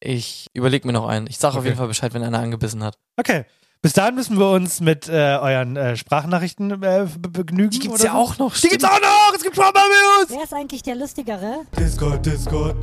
Ich 0.00 0.46
überlege 0.54 0.86
mir 0.86 0.92
noch 0.92 1.08
einen. 1.08 1.26
Ich 1.26 1.38
sage 1.38 1.58
auf 1.58 1.64
jeden 1.64 1.76
Fall 1.76 1.88
Bescheid, 1.88 2.14
wenn 2.14 2.22
einer 2.22 2.38
angebissen 2.38 2.82
hat. 2.84 2.96
Okay. 3.16 3.44
Bis 3.80 3.92
dahin 3.92 4.16
müssen 4.16 4.38
wir 4.38 4.50
uns 4.50 4.80
mit 4.80 5.08
äh, 5.08 5.12
euren 5.40 5.76
äh, 5.76 5.96
Sprachnachrichten 5.96 6.82
äh, 6.82 7.06
be- 7.16 7.28
begnügen. 7.28 7.70
Die 7.70 7.78
gibt's 7.78 8.00
oder 8.00 8.04
ja 8.06 8.12
so. 8.12 8.18
auch 8.18 8.38
noch. 8.38 8.56
Die 8.56 8.68
gibt's 8.68 8.84
auch 8.84 9.00
noch! 9.00 9.32
Es 9.36 9.42
gibt 9.42 9.54
Schwammabus! 9.54 10.26
Wer 10.28 10.42
ist 10.42 10.52
eigentlich 10.52 10.82
der 10.82 10.96
Lustigere? 10.96 11.60
Discord, 11.78 12.26
Discord. 12.26 12.76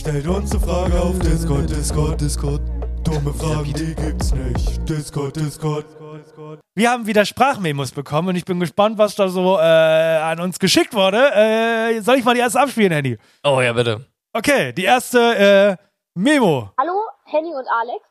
Stellt 0.00 0.26
uns 0.26 0.52
eine 0.52 0.60
Frage 0.60 1.00
auf 1.00 1.18
Discord, 1.18 1.68
Discord, 1.70 2.20
Discord. 2.20 2.62
Dumme 3.04 3.32
Fragen, 3.34 3.72
die 3.74 3.94
gibt's 3.94 4.32
nicht. 4.32 4.88
Discord, 4.88 5.36
Discord. 5.36 5.84
Wir 6.74 6.90
haben 6.90 7.06
wieder 7.06 7.24
Sprachmemos 7.24 7.92
bekommen 7.92 8.28
und 8.28 8.36
ich 8.36 8.44
bin 8.44 8.60
gespannt, 8.60 8.98
was 8.98 9.14
da 9.14 9.28
so 9.28 9.58
äh, 9.58 9.62
an 9.62 10.40
uns 10.40 10.58
geschickt 10.58 10.94
wurde. 10.94 11.32
Äh, 11.34 12.00
soll 12.00 12.16
ich 12.16 12.24
mal 12.24 12.34
die 12.34 12.40
erste 12.40 12.60
abspielen, 12.60 12.92
Handy? 12.92 13.18
Oh 13.44 13.60
ja, 13.60 13.72
bitte. 13.72 14.06
Okay, 14.32 14.72
die 14.72 14.84
erste 14.84 15.18
äh, 15.18 15.76
Memo. 16.14 16.70
Hallo, 16.78 17.00
Henny 17.24 17.54
und 17.54 17.66
Alex. 17.68 18.04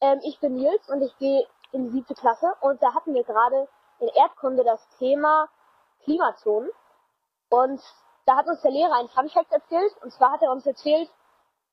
Ähm, 0.00 0.20
ich 0.24 0.38
bin 0.40 0.54
Nils 0.54 0.88
und 0.88 1.02
ich 1.02 1.16
gehe 1.18 1.44
in 1.72 1.84
die 1.84 1.90
siebte 1.90 2.14
Klasse 2.14 2.46
und 2.60 2.82
da 2.82 2.94
hatten 2.94 3.14
wir 3.14 3.24
gerade 3.24 3.68
in 4.00 4.08
Erdkunde 4.08 4.64
das 4.64 4.80
Thema 4.98 5.48
Klimazonen. 6.04 6.70
Und 7.50 7.80
da 8.26 8.36
hat 8.36 8.46
uns 8.46 8.60
der 8.62 8.70
Lehrer 8.70 8.98
einen 8.98 9.08
Funfact 9.08 9.52
erzählt 9.52 9.92
und 10.02 10.12
zwar 10.12 10.32
hat 10.32 10.42
er 10.42 10.52
uns 10.52 10.66
erzählt, 10.66 11.10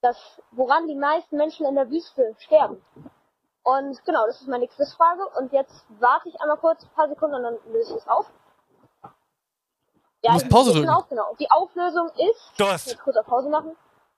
dass 0.02 0.18
woran 0.52 0.88
die 0.88 0.96
meisten 0.96 1.38
Menschen 1.38 1.66
in 1.66 1.76
der 1.76 1.90
Wüste 1.90 2.36
sterben. 2.40 2.82
Und 3.66 4.06
genau, 4.06 4.28
das 4.28 4.40
ist 4.40 4.48
meine 4.48 4.68
Quizfrage 4.68 5.28
und 5.40 5.52
jetzt 5.52 5.86
warte 6.00 6.30
ich 6.30 6.40
einmal 6.40 6.58
kurz, 6.58 6.84
ein 6.84 6.90
paar 6.96 7.10
Sekunden 7.10 7.36
und 7.38 7.44
dann 7.44 7.58
löse 7.74 7.96
ich 7.96 8.02
es 8.02 8.08
auf. 8.08 8.28
Ja, 10.22 10.34
musst 10.34 10.50
Pause 10.50 10.70
ich 10.70 10.76
drücken. 10.78 10.90
Auf, 10.90 11.10
genau. 11.10 11.36
Die 11.40 11.50
Auflösung 11.50 12.10
ist, 12.10 12.60
Durst. 12.60 12.88
jetzt 12.92 13.02
kurz 13.02 13.18
auf 13.18 13.26
Pause 13.26 13.50
machen, 13.50 13.76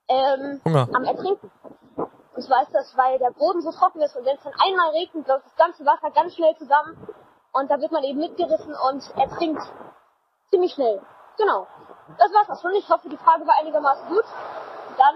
ähm, 0.10 0.60
Hunger. 0.66 0.89
am 0.93 1.04
Ertrinken. 1.06 1.50
Und 1.95 2.41
zwar 2.41 2.64
ist 2.64 2.74
das, 2.74 2.95
weil 2.98 3.20
der 3.20 3.32
Boden 3.32 3.62
so 3.62 3.72
trocken 3.72 4.02
ist 4.02 4.18
und 4.18 4.26
wenn 4.26 4.36
es 4.36 4.43
dann 4.43 4.54
einmal 4.60 4.89
regnet, 4.89 5.26
läuft 5.26 5.45
das 5.45 5.56
ganze 5.56 5.86
Wasser 5.86 6.12
ganz 6.12 6.36
schnell 6.36 6.56
zusammen 6.58 7.08
und 7.54 7.72
da 7.72 7.80
wird 7.80 7.93
man 7.93 8.04
eben 8.04 8.20
mitgerissen 8.20 8.76
und 8.89 9.18
ertrinkt 9.18 9.64
ziemlich 10.50 10.74
schnell. 10.74 11.02
Genau. 11.38 11.68
Das 12.18 12.34
war's 12.34 12.50
auch 12.50 12.62
schon. 12.62 12.76
Ich 12.76 12.89
hoffe, 12.89 13.08
die 13.08 13.18
Frage 13.18 13.48
war 13.48 13.56
einigermaßen 13.62 14.10
gut. 14.10 14.26
Dann 14.98 15.16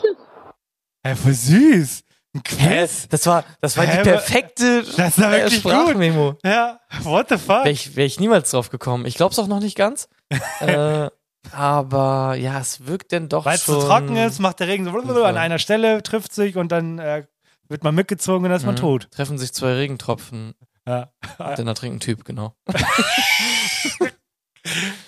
tschüss. 0.00 0.16
Hä, 1.04 1.14
voll 1.14 1.32
süß. 1.32 2.07
Ein? 2.38 2.42
Quiz? 2.42 3.08
Das 3.08 3.26
war, 3.26 3.44
das 3.60 3.76
war 3.76 3.86
die 3.86 3.98
perfekte 4.02 4.82
Das 4.96 5.18
war 5.20 5.32
äh, 5.32 5.42
wirklich 5.42 5.62
gut. 5.62 5.72
Sprachmemo. 5.72 6.38
Ja, 6.44 6.80
what 7.02 7.28
the 7.28 7.38
fuck? 7.38 7.64
Wäre 7.64 7.70
ich, 7.70 7.96
wär 7.96 8.06
ich 8.06 8.18
niemals 8.20 8.50
drauf 8.50 8.70
gekommen. 8.70 9.06
Ich 9.06 9.14
glaube 9.14 9.32
es 9.32 9.38
auch 9.38 9.46
noch 9.46 9.60
nicht 9.60 9.76
ganz. 9.76 10.08
äh, 10.60 11.08
aber 11.52 12.34
ja, 12.36 12.58
es 12.60 12.86
wirkt 12.86 13.12
denn 13.12 13.28
doch 13.28 13.44
Weil 13.44 13.56
es 13.56 13.64
so 13.64 13.80
trocken 13.80 14.16
ist, 14.16 14.38
macht 14.38 14.60
der 14.60 14.68
Regen 14.68 14.84
so 14.84 15.24
an 15.24 15.36
einer 15.36 15.58
Stelle, 15.58 16.02
trifft 16.02 16.34
sich 16.34 16.56
und 16.56 16.72
dann 16.72 16.98
äh, 16.98 17.24
wird 17.68 17.84
man 17.84 17.94
mitgezogen 17.94 18.44
und 18.44 18.50
dann 18.50 18.58
ist 18.58 18.66
man 18.66 18.74
Mhm. 18.74 18.80
tot. 18.80 19.08
Treffen 19.10 19.38
sich 19.38 19.52
zwei 19.52 19.74
Regentropfen. 19.74 20.54
Ja. 20.86 21.10
Und 21.38 21.58
dann 21.58 21.66
ertrinkt 21.68 21.96
ein 21.96 22.00
Typ, 22.00 22.24
genau. 22.24 22.54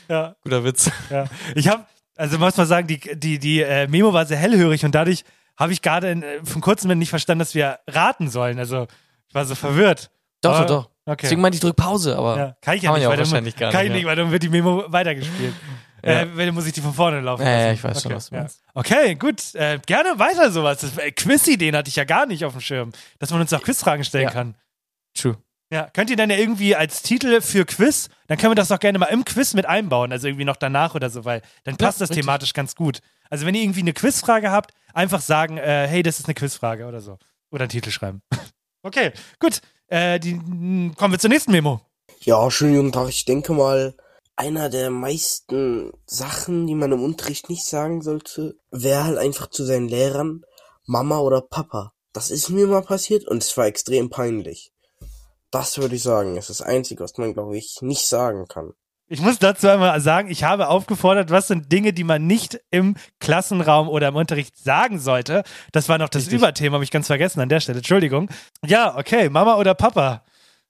Ja. 0.08 0.34
Guter 0.42 0.64
Witz. 0.64 0.90
Ja. 1.10 1.26
Ich 1.54 1.68
habe, 1.68 1.84
also 2.16 2.38
muss 2.38 2.56
man 2.56 2.66
sagen, 2.66 2.86
die, 2.86 2.98
die, 2.98 3.38
die 3.38 3.60
äh, 3.62 3.86
Memo 3.88 4.12
war 4.12 4.26
sehr 4.26 4.36
hellhörig 4.36 4.84
und 4.84 4.94
dadurch 4.94 5.24
habe 5.60 5.72
ich 5.72 5.82
gerade 5.82 6.10
äh, 6.10 6.44
von 6.44 6.60
kurzem 6.60 6.98
nicht 6.98 7.10
verstanden, 7.10 7.38
dass 7.40 7.54
wir 7.54 7.78
raten 7.86 8.28
sollen. 8.28 8.58
Also 8.58 8.88
ich 9.28 9.34
war 9.34 9.44
so 9.44 9.54
verwirrt. 9.54 10.10
Doch, 10.40 10.56
Aber- 10.56 10.66
doch, 10.66 10.82
doch. 10.84 10.90
Okay. 11.06 11.22
Deswegen 11.22 11.40
meinte 11.40 11.56
ich, 11.56 11.60
drück 11.60 11.74
Pause, 11.76 12.16
aber 12.16 12.36
ja, 12.36 12.56
kann 12.60 12.76
ich 12.76 12.82
ja 12.82 12.92
nicht, 12.92 13.02
ja 13.02 13.08
weil 13.08 13.18
wahrscheinlich 13.18 13.56
gar 13.56 13.72
kann 13.72 13.80
nicht. 13.82 13.88
ich 13.88 13.94
nicht, 13.94 14.02
ja. 14.02 14.08
weil 14.08 14.16
dann 14.16 14.30
wird 14.30 14.42
die 14.42 14.48
Memo 14.48 14.84
weitergespielt. 14.88 15.54
Ja. 16.02 16.22
Äh, 16.22 16.46
dann 16.46 16.54
muss 16.54 16.64
ich 16.66 16.72
die 16.72 16.80
von 16.80 16.94
vorne 16.94 17.20
laufen 17.20 17.42
Ja, 17.44 17.50
ja, 17.50 17.58
lassen. 17.66 17.74
ich 17.74 17.84
weiß 17.84 18.02
schon, 18.02 18.14
was 18.14 18.30
du 18.30 18.34
ja. 18.34 18.40
meinst. 18.40 18.62
Okay, 18.72 19.14
gut. 19.16 19.54
Äh, 19.54 19.80
gerne 19.84 20.18
weiter 20.18 20.50
sowas. 20.50 20.78
Das, 20.80 20.96
äh, 20.96 21.10
Quiz-Ideen 21.12 21.76
hatte 21.76 21.90
ich 21.90 21.96
ja 21.96 22.04
gar 22.04 22.24
nicht 22.24 22.42
auf 22.46 22.52
dem 22.52 22.62
Schirm. 22.62 22.92
Dass 23.18 23.30
man 23.30 23.42
uns 23.42 23.52
auch 23.52 23.62
Quizfragen 23.62 24.02
stellen 24.02 24.24
Ja. 24.24 24.30
kann. 24.30 24.54
True. 25.14 25.36
Ja, 25.70 25.90
könnt 25.92 26.08
ihr 26.08 26.16
dann 26.16 26.30
ja 26.30 26.36
irgendwie 26.36 26.74
als 26.74 27.02
Titel 27.02 27.42
für 27.42 27.66
Quiz, 27.66 28.08
dann 28.28 28.38
können 28.38 28.52
wir 28.52 28.54
das 28.54 28.68
doch 28.68 28.78
gerne 28.78 28.98
mal 28.98 29.06
im 29.06 29.26
Quiz 29.26 29.52
mit 29.52 29.66
einbauen, 29.66 30.10
also 30.10 30.26
irgendwie 30.26 30.46
noch 30.46 30.56
danach 30.56 30.94
oder 30.94 31.10
so, 31.10 31.26
weil 31.26 31.42
dann 31.64 31.76
Ja, 31.78 31.86
passt 31.86 32.00
das 32.00 32.08
richtig. 32.08 32.24
thematisch 32.24 32.54
ganz 32.54 32.74
gut. 32.74 33.00
Also 33.30 33.46
wenn 33.46 33.54
ihr 33.54 33.62
irgendwie 33.62 33.80
eine 33.80 33.92
Quizfrage 33.92 34.50
habt, 34.50 34.74
einfach 34.92 35.20
sagen, 35.20 35.56
äh, 35.56 35.86
hey, 35.88 36.02
das 36.02 36.18
ist 36.18 36.26
eine 36.26 36.34
Quizfrage 36.34 36.86
oder 36.86 37.00
so. 37.00 37.16
Oder 37.50 37.62
einen 37.62 37.70
Titel 37.70 37.90
schreiben. 37.90 38.22
okay, 38.82 39.12
gut. 39.38 39.60
Äh, 39.86 40.20
die, 40.20 40.32
m, 40.32 40.94
kommen 40.96 41.14
wir 41.14 41.18
zur 41.18 41.30
nächsten 41.30 41.52
Memo. 41.52 41.80
Ja, 42.20 42.50
schönen 42.50 42.76
guten 42.76 42.92
Tag. 42.92 43.08
Ich 43.08 43.24
denke 43.24 43.52
mal, 43.52 43.94
einer 44.36 44.68
der 44.68 44.90
meisten 44.90 45.92
Sachen, 46.06 46.66
die 46.66 46.74
man 46.74 46.92
im 46.92 47.02
Unterricht 47.02 47.48
nicht 47.48 47.64
sagen 47.64 48.02
sollte, 48.02 48.56
wäre 48.70 49.04
halt 49.04 49.18
einfach 49.18 49.48
zu 49.48 49.64
seinen 49.64 49.88
Lehrern 49.88 50.42
Mama 50.84 51.18
oder 51.18 51.40
Papa. 51.40 51.92
Das 52.12 52.30
ist 52.30 52.48
mir 52.48 52.66
mal 52.66 52.82
passiert 52.82 53.26
und 53.28 53.42
es 53.42 53.56
war 53.56 53.66
extrem 53.66 54.10
peinlich. 54.10 54.72
Das 55.50 55.78
würde 55.78 55.96
ich 55.96 56.02
sagen, 56.02 56.36
ist 56.36 56.50
das 56.50 56.62
Einzige, 56.62 57.04
was 57.04 57.16
man, 57.18 57.32
glaube 57.32 57.56
ich, 57.56 57.78
nicht 57.82 58.06
sagen 58.06 58.46
kann. 58.48 58.72
Ich 59.12 59.20
muss 59.20 59.40
dazu 59.40 59.66
einmal 59.68 60.00
sagen, 60.00 60.30
ich 60.30 60.44
habe 60.44 60.68
aufgefordert, 60.68 61.30
was 61.30 61.48
sind 61.48 61.72
Dinge, 61.72 61.92
die 61.92 62.04
man 62.04 62.28
nicht 62.28 62.60
im 62.70 62.94
Klassenraum 63.18 63.88
oder 63.88 64.06
im 64.08 64.14
Unterricht 64.14 64.56
sagen 64.56 65.00
sollte. 65.00 65.42
Das 65.72 65.88
war 65.88 65.98
noch 65.98 66.08
das 66.08 66.22
Richtig. 66.22 66.38
Überthema, 66.38 66.74
habe 66.74 66.84
ich 66.84 66.92
ganz 66.92 67.08
vergessen 67.08 67.40
an 67.40 67.48
der 67.48 67.58
Stelle. 67.58 67.78
Entschuldigung. 67.78 68.30
Ja, 68.64 68.96
okay, 68.96 69.28
Mama 69.28 69.56
oder 69.56 69.74
Papa? 69.74 70.22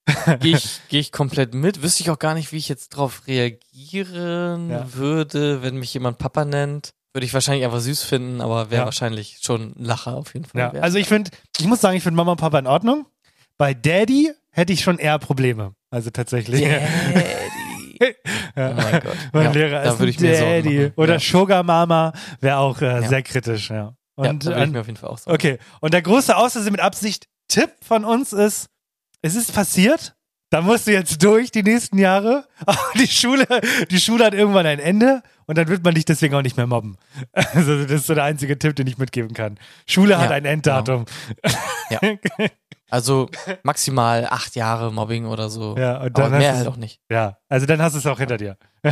Gehe 0.41 0.57
ich, 0.57 0.81
geh 0.89 0.99
ich 0.99 1.13
komplett 1.13 1.53
mit. 1.53 1.83
Wüsste 1.83 2.03
ich 2.03 2.09
auch 2.11 2.19
gar 2.19 2.33
nicht, 2.33 2.51
wie 2.51 2.57
ich 2.57 2.71
jetzt 2.71 2.89
drauf 2.97 3.23
reagieren 3.27 4.71
Ja. 4.71 4.95
würde, 4.95 5.63
wenn 5.63 5.77
mich 5.77 5.93
jemand 5.93 6.17
Papa 6.17 6.47
nennt. 6.47 6.95
Würde 7.13 7.27
ich 7.27 7.35
wahrscheinlich 7.35 7.67
einfach 7.67 7.81
süß 7.81 8.03
finden, 8.05 8.41
aber 8.41 8.71
wäre 8.71 8.81
Ja. 8.83 8.85
wahrscheinlich 8.87 9.39
schon 9.43 9.75
ein 9.79 9.85
Lacher 9.85 10.15
auf 10.17 10.33
jeden 10.33 10.47
Fall. 10.47 10.61
Ja, 10.61 10.73
wert. 10.73 10.83
also 10.83 10.97
ich 10.97 11.09
finde, 11.09 11.31
ich 11.59 11.67
muss 11.67 11.83
sagen, 11.83 11.97
ich 11.99 12.03
finde 12.03 12.17
Mama 12.17 12.31
und 12.33 12.41
Papa 12.41 12.59
in 12.59 12.67
Ordnung. 12.67 13.05
Bei 13.59 13.75
Daddy 13.75 14.33
hätte 14.51 14.73
ich 14.73 14.81
schon 14.81 14.99
eher 14.99 15.19
Probleme. 15.19 15.75
Also 15.91 16.09
tatsächlich. 16.09 16.63
Daddy. 16.63 16.87
Ja. 18.01 18.71
Oh 18.71 18.75
mein 18.75 19.01
Gott. 19.01 19.17
Mein 19.33 19.45
Ja, 19.45 19.51
Lehrer 19.53 19.83
ist 19.83 20.01
ein 20.01 20.33
Daddy. 20.63 20.93
Oder 20.97 21.15
Ja. 21.15 21.19
Sugar 21.21 21.63
Mama 21.63 22.13
wäre 22.41 22.57
auch 22.59 22.81
äh, 22.81 22.87
Ja. 23.03 23.03
sehr 23.09 23.23
kritisch, 23.23 23.71
ja. 23.71 23.77
ja, 23.77 24.31
Und 24.31 24.47
da 24.47 24.51
würde 24.51 24.65
ich 24.65 24.71
mir 24.73 24.81
auf 24.81 24.87
jeden 24.87 24.99
Fall 24.99 25.11
auch 25.11 25.19
sagen. 25.19 25.35
okay. 25.35 25.59
Und 25.81 25.93
der 25.95 26.03
große 26.03 26.37
Auslöser 26.37 26.71
mit 26.71 26.81
Absicht 26.81 27.27
Tipp 27.49 27.71
von 27.87 28.05
uns 28.05 28.33
ist, 28.33 28.69
es 29.23 29.35
ist 29.35 29.53
passiert, 29.55 30.15
da 30.51 30.63
musst 30.63 30.87
du 30.87 30.93
jetzt 30.93 31.23
durch 31.23 31.51
die 31.53 31.63
nächsten 31.63 31.99
Jahre. 31.99 32.47
Die 32.99 33.07
Schule, 33.07 33.47
die 33.91 34.01
Schule 34.01 34.25
hat 34.25 34.35
irgendwann 34.35 34.67
ein 34.67 34.79
Ende 34.81 35.23
und 35.47 35.57
dann 35.59 35.69
wird 35.69 35.85
man 35.85 35.95
dich 35.95 36.05
deswegen 36.05 36.35
auch 36.35 36.43
nicht 36.43 36.57
mehr 36.57 36.67
mobben. 36.67 36.97
Also 37.33 37.83
das 37.83 37.91
ist 37.91 38.07
so 38.07 38.15
der 38.15 38.25
einzige 38.25 38.59
Tipp, 38.59 38.75
den 38.77 38.87
ich 38.87 38.99
mitgeben 38.99 39.33
kann. 39.35 39.59
Schule 39.87 40.19
hat 40.19 40.31
Ja, 40.31 40.37
ein 40.37 40.45
Enddatum. 40.45 41.05
Ja. 41.91 42.01
Also 42.91 43.29
maximal 43.63 44.27
acht 44.27 44.57
Jahre 44.57 44.93
Mobbing 44.93 45.27
oder 45.27 45.49
so. 45.49 45.77
Ja, 45.77 45.97
und 45.97 46.07
aber 46.07 46.11
dann 46.11 46.39
mehr 46.39 46.53
hast 46.53 46.59
halt 46.59 46.69
auch 46.69 46.77
nicht. 46.77 47.01
Ja, 47.11 47.39
also 47.49 47.67
dann 47.67 47.81
hast 47.81 47.95
du 47.95 47.99
es 47.99 48.07
auch 48.07 48.19
hinter 48.19 48.37
dir. 48.37 48.57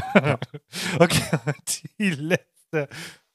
okay, 1.01 1.23
und 1.47 1.83
die 1.99 2.11
letzte. 2.11 2.89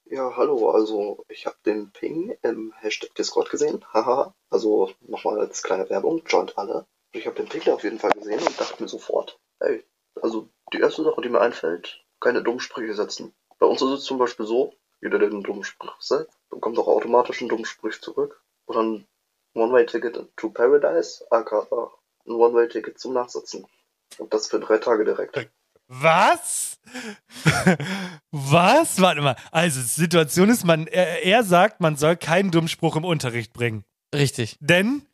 Ja, 0.06 0.36
hallo, 0.36 0.70
also 0.70 1.24
ich 1.28 1.46
habe 1.46 1.56
den 1.66 1.90
Ping 1.90 2.36
im 2.42 2.72
Hashtag 2.78 3.14
Discord 3.14 3.50
gesehen, 3.50 3.84
haha, 3.92 4.34
also 4.50 4.90
nochmal 5.00 5.40
als 5.40 5.62
kleine 5.62 5.88
Werbung, 5.90 6.22
joint 6.26 6.56
alle. 6.56 6.86
Ich 7.12 7.26
habe 7.26 7.36
den 7.36 7.48
Ping 7.48 7.62
da 7.64 7.74
auf 7.74 7.84
jeden 7.84 7.98
Fall 7.98 8.10
gesehen 8.10 8.40
und 8.40 8.60
dachte 8.60 8.82
mir 8.82 8.88
sofort, 8.88 9.38
ey, 9.60 9.84
also 10.20 10.48
die 10.72 10.80
erste 10.80 11.04
Sache, 11.04 11.20
die 11.20 11.28
mir 11.28 11.40
einfällt, 11.40 12.04
keine 12.20 12.42
Dummsprüche 12.42 12.94
setzen. 12.94 13.34
Bei 13.58 13.66
uns 13.66 13.82
ist 13.82 13.90
es 13.90 14.04
zum 14.04 14.18
Beispiel 14.18 14.46
so, 14.46 14.74
jeder, 15.00 15.18
der 15.18 15.28
einen 15.28 15.42
Dummspruch 15.42 16.00
setzt, 16.00 16.38
bekommt 16.48 16.78
auch 16.78 16.88
automatisch 16.88 17.40
einen 17.40 17.50
Dummspruch 17.50 17.92
zurück. 18.00 18.42
Oder 18.66 18.82
ein 18.82 19.06
One-Way-Ticket 19.54 20.36
to 20.36 20.50
Paradise, 20.50 21.24
aka 21.30 21.66
ein 22.26 22.32
One-Way-Ticket 22.32 22.98
zum 22.98 23.14
Nachsitzen. 23.14 23.66
Und 24.18 24.32
das 24.32 24.48
für 24.48 24.60
drei 24.60 24.78
Tage 24.78 25.04
direkt. 25.04 25.50
Was? 25.88 26.78
Was? 28.30 29.00
Warte 29.00 29.20
mal. 29.20 29.36
Also, 29.50 29.80
die 29.80 29.86
Situation 29.86 30.48
ist, 30.48 30.64
man, 30.64 30.86
er, 30.86 31.24
er 31.24 31.44
sagt, 31.44 31.80
man 31.80 31.96
soll 31.96 32.16
keinen 32.16 32.50
Dummspruch 32.50 32.96
im 32.96 33.04
Unterricht 33.04 33.52
bringen. 33.52 33.84
Richtig. 34.14 34.56
Denn 34.60 35.06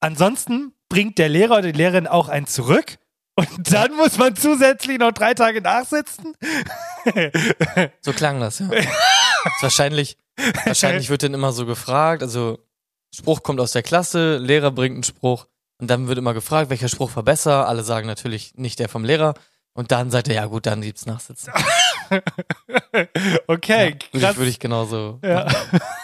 ansonsten 0.00 0.74
bringt 0.88 1.18
der 1.18 1.28
Lehrer 1.28 1.58
oder 1.58 1.72
die 1.72 1.78
Lehrerin 1.78 2.06
auch 2.06 2.28
einen 2.28 2.46
zurück. 2.46 2.98
Und 3.36 3.72
dann 3.72 3.96
muss 3.96 4.16
man 4.16 4.36
zusätzlich 4.36 4.98
noch 4.98 5.10
drei 5.10 5.34
Tage 5.34 5.60
nachsitzen. 5.60 6.36
So 8.00 8.12
klang 8.12 8.38
das, 8.38 8.60
ja. 8.60 8.70
ist 8.72 9.62
wahrscheinlich, 9.62 10.16
wahrscheinlich 10.64 11.10
wird 11.10 11.24
dann 11.24 11.34
immer 11.34 11.52
so 11.52 11.66
gefragt, 11.66 12.22
also 12.22 12.60
Spruch 13.14 13.42
kommt 13.42 13.60
aus 13.60 13.72
der 13.72 13.82
Klasse, 13.82 14.38
Lehrer 14.38 14.70
bringt 14.70 14.94
einen 14.94 15.02
Spruch 15.04 15.46
und 15.78 15.88
dann 15.90 16.08
wird 16.08 16.18
immer 16.18 16.34
gefragt, 16.34 16.70
welcher 16.70 16.88
Spruch 16.88 17.14
war 17.16 17.22
besser. 17.22 17.68
Alle 17.68 17.82
sagen 17.82 18.06
natürlich 18.06 18.54
nicht 18.56 18.78
der 18.78 18.88
vom 18.88 19.04
Lehrer. 19.04 19.34
Und 19.76 19.90
dann 19.90 20.10
sagt 20.10 20.28
er, 20.28 20.34
ja 20.36 20.46
gut, 20.46 20.66
dann 20.66 20.82
gibt's 20.82 21.04
Nachsitzen. 21.04 21.52
okay, 23.48 23.96
ja, 24.12 24.12
würde, 24.12 24.20
krass. 24.20 24.32
ich, 24.32 24.36
würde 24.38 24.50
ich 24.50 24.58
genauso. 24.60 25.18
Ja. 25.22 25.46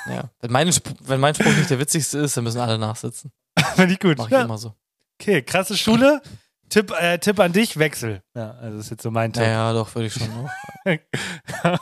ja. 0.09 0.25
Wenn, 0.41 0.51
mein, 0.53 0.69
Sp- 0.75 0.97
wenn 1.05 1.21
mein 1.21 1.35
Spruch 1.35 1.53
nicht 1.57 1.71
der 1.71 1.79
witzigste 1.79 2.19
ist, 2.19 2.37
dann 2.37 2.45
müssen 2.45 2.61
alle 2.61 2.79
nachsitzen. 2.79 3.31
Finde 3.77 3.93
ich 3.95 4.01
gut. 4.01 4.19
Mach 4.19 4.27
ich 4.27 4.33
Ja. 4.33 4.43
immer 4.43 4.59
so. 4.59 4.75
Okay, 5.21 5.43
krasse 5.43 5.77
Schule. 5.77 6.21
Tipp, 6.69 6.93
äh, 6.99 7.19
Tipp 7.19 7.39
an 7.41 7.53
dich, 7.53 7.79
Wechsel. 7.79 8.23
Ja, 8.35 8.53
also 8.61 8.77
das 8.77 8.87
ist 8.87 8.91
jetzt 8.93 9.03
so 9.03 9.11
mein 9.11 9.33
Tipp. 9.33 9.43
Ja, 9.43 9.49
ja, 9.51 9.73
doch, 9.73 9.93
würde 9.95 10.07
ich 10.07 10.15
schon 10.15 10.49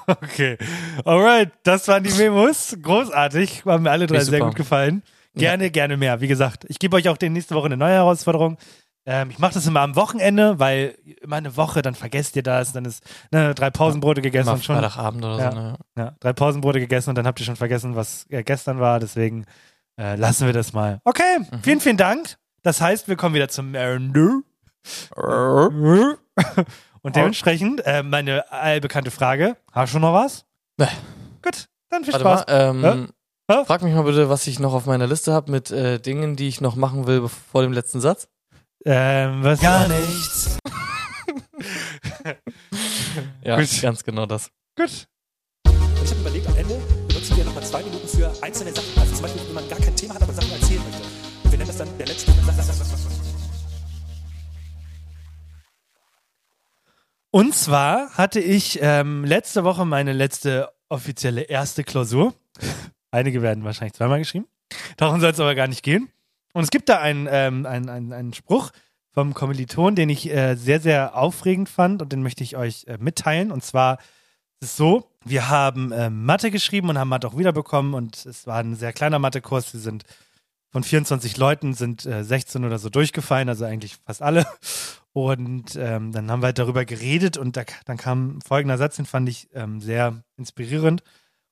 okay. 0.07 0.57
Alright, 1.05 1.53
das 1.63 1.87
waren 1.89 2.03
die 2.03 2.13
Memos. 2.13 2.77
Großartig. 2.83 3.65
Haben 3.67 3.83
mir 3.85 3.91
alle 3.91 4.07
drei 4.07 4.21
sehr 4.21 4.41
gut 4.41 4.57
gefallen. 4.57 5.03
Gerne, 5.39 5.71
gerne 5.71 5.97
mehr. 5.97 6.21
Wie 6.21 6.29
gesagt, 6.29 6.65
ich 6.69 6.79
gebe 6.79 6.97
euch 6.97 7.09
auch 7.09 7.17
die 7.17 7.29
nächste 7.31 7.55
Woche 7.55 7.67
eine 7.67 7.77
neue 7.77 7.95
Herausforderung. 7.95 8.59
Ähm, 9.07 9.31
ich 9.31 9.39
mache 9.39 9.55
das 9.55 9.67
immer 9.67 9.81
am 9.81 9.97
Wochenende, 9.97 10.59
weil 10.59 10.99
immer 11.23 11.37
eine 11.37 11.57
Woche, 11.57 11.81
dann 11.81 11.95
vergesst 11.95 12.37
ihr 12.37 12.43
das, 12.43 12.73
dann 12.73 12.85
ist 12.85 13.03
ne, 13.31 13.55
drei 13.55 13.71
Pausenbrote 13.71 14.21
gegessen 14.21 14.51
und 14.51 14.65
schon. 14.65 14.77
Freitagabend 14.77 15.25
oder 15.25 15.39
ja, 15.39 15.51
so, 15.53 15.59
ne? 15.59 15.77
ja, 15.97 16.13
drei 16.21 16.33
Pausenbrote 16.35 16.79
gegessen 16.81 17.11
und 17.11 17.15
dann 17.17 17.27
habt 17.27 17.41
ihr 17.41 17.47
schon 17.47 17.57
vergessen, 17.57 17.97
was 17.97 18.27
äh, 18.29 18.43
gestern 18.43 18.81
war. 18.81 19.01
Deswegen 19.01 19.47
äh, 19.99 20.15
lassen 20.17 20.45
wir 20.47 20.53
das 20.53 20.73
mal. 20.75 21.01
Okay, 21.05 21.39
Mhm. 21.39 21.63
vielen, 21.63 21.81
vielen 21.81 21.97
Dank. 21.97 22.37
Das 22.63 22.81
heißt, 22.83 23.09
wir 23.09 23.17
kommen 23.17 23.35
wieder 23.35 23.49
zum 23.49 23.75
Ende. 23.75 24.43
Und 27.03 27.17
dementsprechend 27.17 27.81
äh, 27.87 28.03
meine 28.03 28.51
allbekannte 28.53 29.11
Frage. 29.11 29.57
Hast 29.73 29.95
du 29.95 29.99
noch 29.99 30.13
was? 30.13 30.45
Gut, 31.43 31.69
dann 31.91 32.05
viel 32.05 32.13
Warte 32.15 32.45
Spaß. 32.45 32.47
mal, 32.75 32.85
ähm, 32.93 33.09
frag 33.49 33.83
mich 33.83 33.95
mal 33.95 34.03
bitte, 34.03 34.29
was 34.29 34.47
ich 34.47 34.59
noch 34.59 34.75
auf 34.75 34.87
meiner 34.87 35.07
Liste 35.07 35.33
habe 35.33 35.51
mit 35.51 35.71
äh, 35.71 35.99
Dingen, 35.99 36.37
die 36.37 36.49
ich 36.49 36.61
noch 36.61 36.77
machen 36.77 37.07
will 37.07 37.29
vor 37.29 37.63
dem 37.63 37.73
letzten 37.73 38.01
Satz. 38.01 38.29
Ähm, 38.85 39.43
was? 39.43 39.61
Gar 39.61 39.89
nichts. 39.89 40.59
Ja, 43.43 43.59
Gut. 43.59 43.83
ganz 43.83 44.05
genau 44.05 44.27
das. 44.27 44.51
Gut. 44.77 45.09
Ich 45.65 46.11
habe 46.11 46.21
überlegt, 46.21 46.47
am 46.47 46.57
Ende 46.57 46.79
benutzen 47.09 47.37
wir 47.37 47.45
nochmal 47.45 47.65
zwei 47.65 47.83
Minuten 47.83 48.07
für 48.07 48.31
einzelne 48.43 48.73
Sachen. 48.73 49.01
Also 49.01 49.15
zum 49.15 49.23
Beispiel, 49.23 49.43
wenn 49.47 49.55
man 49.55 49.69
gar 49.69 49.79
kein 49.79 49.97
Thema 49.97 50.15
hat, 50.15 50.23
aber 50.23 50.33
Sachen 50.33 50.53
erzählen 50.53 50.83
möchte. 50.85 51.03
Und 51.45 51.51
wir 51.51 51.59
nennen 51.59 51.67
das 51.69 51.77
dann 51.79 51.89
der 51.99 52.07
letzte. 52.07 52.33
Und 57.31 57.55
zwar 57.55 58.11
hatte 58.11 58.41
ich 58.41 58.79
ähm, 58.83 59.25
letzte 59.25 59.65
Woche 59.65 59.85
meine 59.85 60.13
letzte 60.13 60.71
offizielle 60.89 61.43
erste 61.43 61.85
Klausur. 61.85 62.35
Einige 63.11 63.43
werden 63.43 63.65
wahrscheinlich 63.65 63.95
zweimal 63.95 64.19
geschrieben. 64.19 64.47
Darum 64.97 65.21
soll 65.21 65.31
es 65.31 65.41
aber 65.41 65.55
gar 65.55 65.69
nicht 65.69 65.83
gehen. 65.83 66.09
Und 66.53 66.65
es 66.65 66.71
gibt 66.71 66.89
da 66.89 66.99
einen, 66.99 67.29
ähm, 67.31 67.67
einen, 67.67 67.89
einen, 67.89 68.13
einen 68.13 68.33
Spruch 68.35 68.71
vom 69.13 69.35
Kommiliton, 69.35 69.95
den 69.95 70.09
ich 70.11 70.31
äh, 70.31 70.55
sehr, 70.57 70.81
sehr 70.81 71.17
aufregend 71.17 71.69
fand 71.69 72.03
und 72.03 72.13
den 72.13 72.23
möchte 72.23 72.45
ich 72.45 72.57
euch 72.57 72.85
äh, 72.87 72.99
mitteilen. 72.99 73.51
Und 73.51 73.65
zwar 73.65 73.99
ist 74.61 74.71
es 74.71 74.77
so, 74.77 75.11
wir 75.25 75.49
haben 75.49 75.93
ähm, 75.93 76.25
Mathe 76.25 76.51
geschrieben 76.51 76.89
und 76.89 76.99
haben 76.99 77.09
Mathe 77.09 77.29
auch 77.29 77.37
wiederbekommen 77.37 77.95
und 77.95 78.25
es 78.27 78.47
war 78.47 78.59
ein 78.59 78.75
sehr 78.75 78.93
kleiner 78.93 79.19
Mathekurs. 79.19 79.73
Wir 79.73 79.81
sind 79.81 80.05
von 80.71 80.83
24 80.83 81.37
Leuten 81.37 81.75
sind 81.75 82.05
äh, 82.07 82.23
16 82.23 82.65
oder 82.65 82.79
so 82.79 82.91
durchgefallen, 82.91 83.49
also 83.49 83.65
eigentlich 83.65 83.97
fast 84.05 84.23
alle. 84.23 84.47
Und 85.13 85.75
ähm, 85.75 86.13
dann 86.13 86.31
haben 86.31 86.43
wir 86.43 86.47
halt 86.47 86.59
darüber 86.59 86.85
geredet 86.85 87.37
und 87.39 87.57
da, 87.57 87.65
dann 87.87 87.97
kam 87.97 88.41
folgender 88.47 88.79
Satz, 88.79 88.97
den 88.97 89.07
fand 89.07 89.29
ich 89.29 89.49
ähm, 89.53 89.81
sehr 89.81 90.23
inspirierend. 90.37 91.03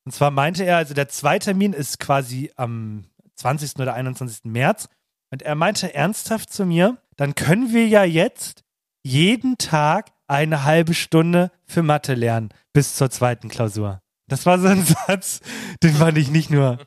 Und 0.06 0.12
zwar 0.12 0.30
meinte 0.30 0.64
er, 0.64 0.76
also 0.78 0.94
der 0.94 1.08
Zweitermin 1.08 1.72
ist 1.72 1.98
quasi 1.98 2.50
am 2.56 3.04
20. 3.34 3.78
oder 3.80 3.92
21. 3.94 4.44
März. 4.44 4.88
Und 5.30 5.42
er 5.42 5.56
meinte 5.56 5.92
ernsthaft 5.94 6.52
zu 6.52 6.64
mir, 6.64 6.96
dann 7.16 7.34
können 7.34 7.72
wir 7.74 7.86
ja 7.88 8.04
jetzt 8.04 8.62
jeden 9.02 9.58
Tag 9.58 10.12
eine 10.28 10.62
halbe 10.64 10.94
Stunde 10.94 11.50
für 11.66 11.82
Mathe 11.82 12.14
lernen 12.14 12.50
bis 12.72 12.94
zur 12.94 13.10
zweiten 13.10 13.48
Klausur. 13.48 14.00
Das 14.28 14.46
war 14.46 14.58
so 14.60 14.68
ein 14.68 14.84
Satz, 15.06 15.40
den 15.82 15.94
fand 15.94 16.18
ich 16.18 16.30
nicht 16.30 16.50
nur 16.50 16.78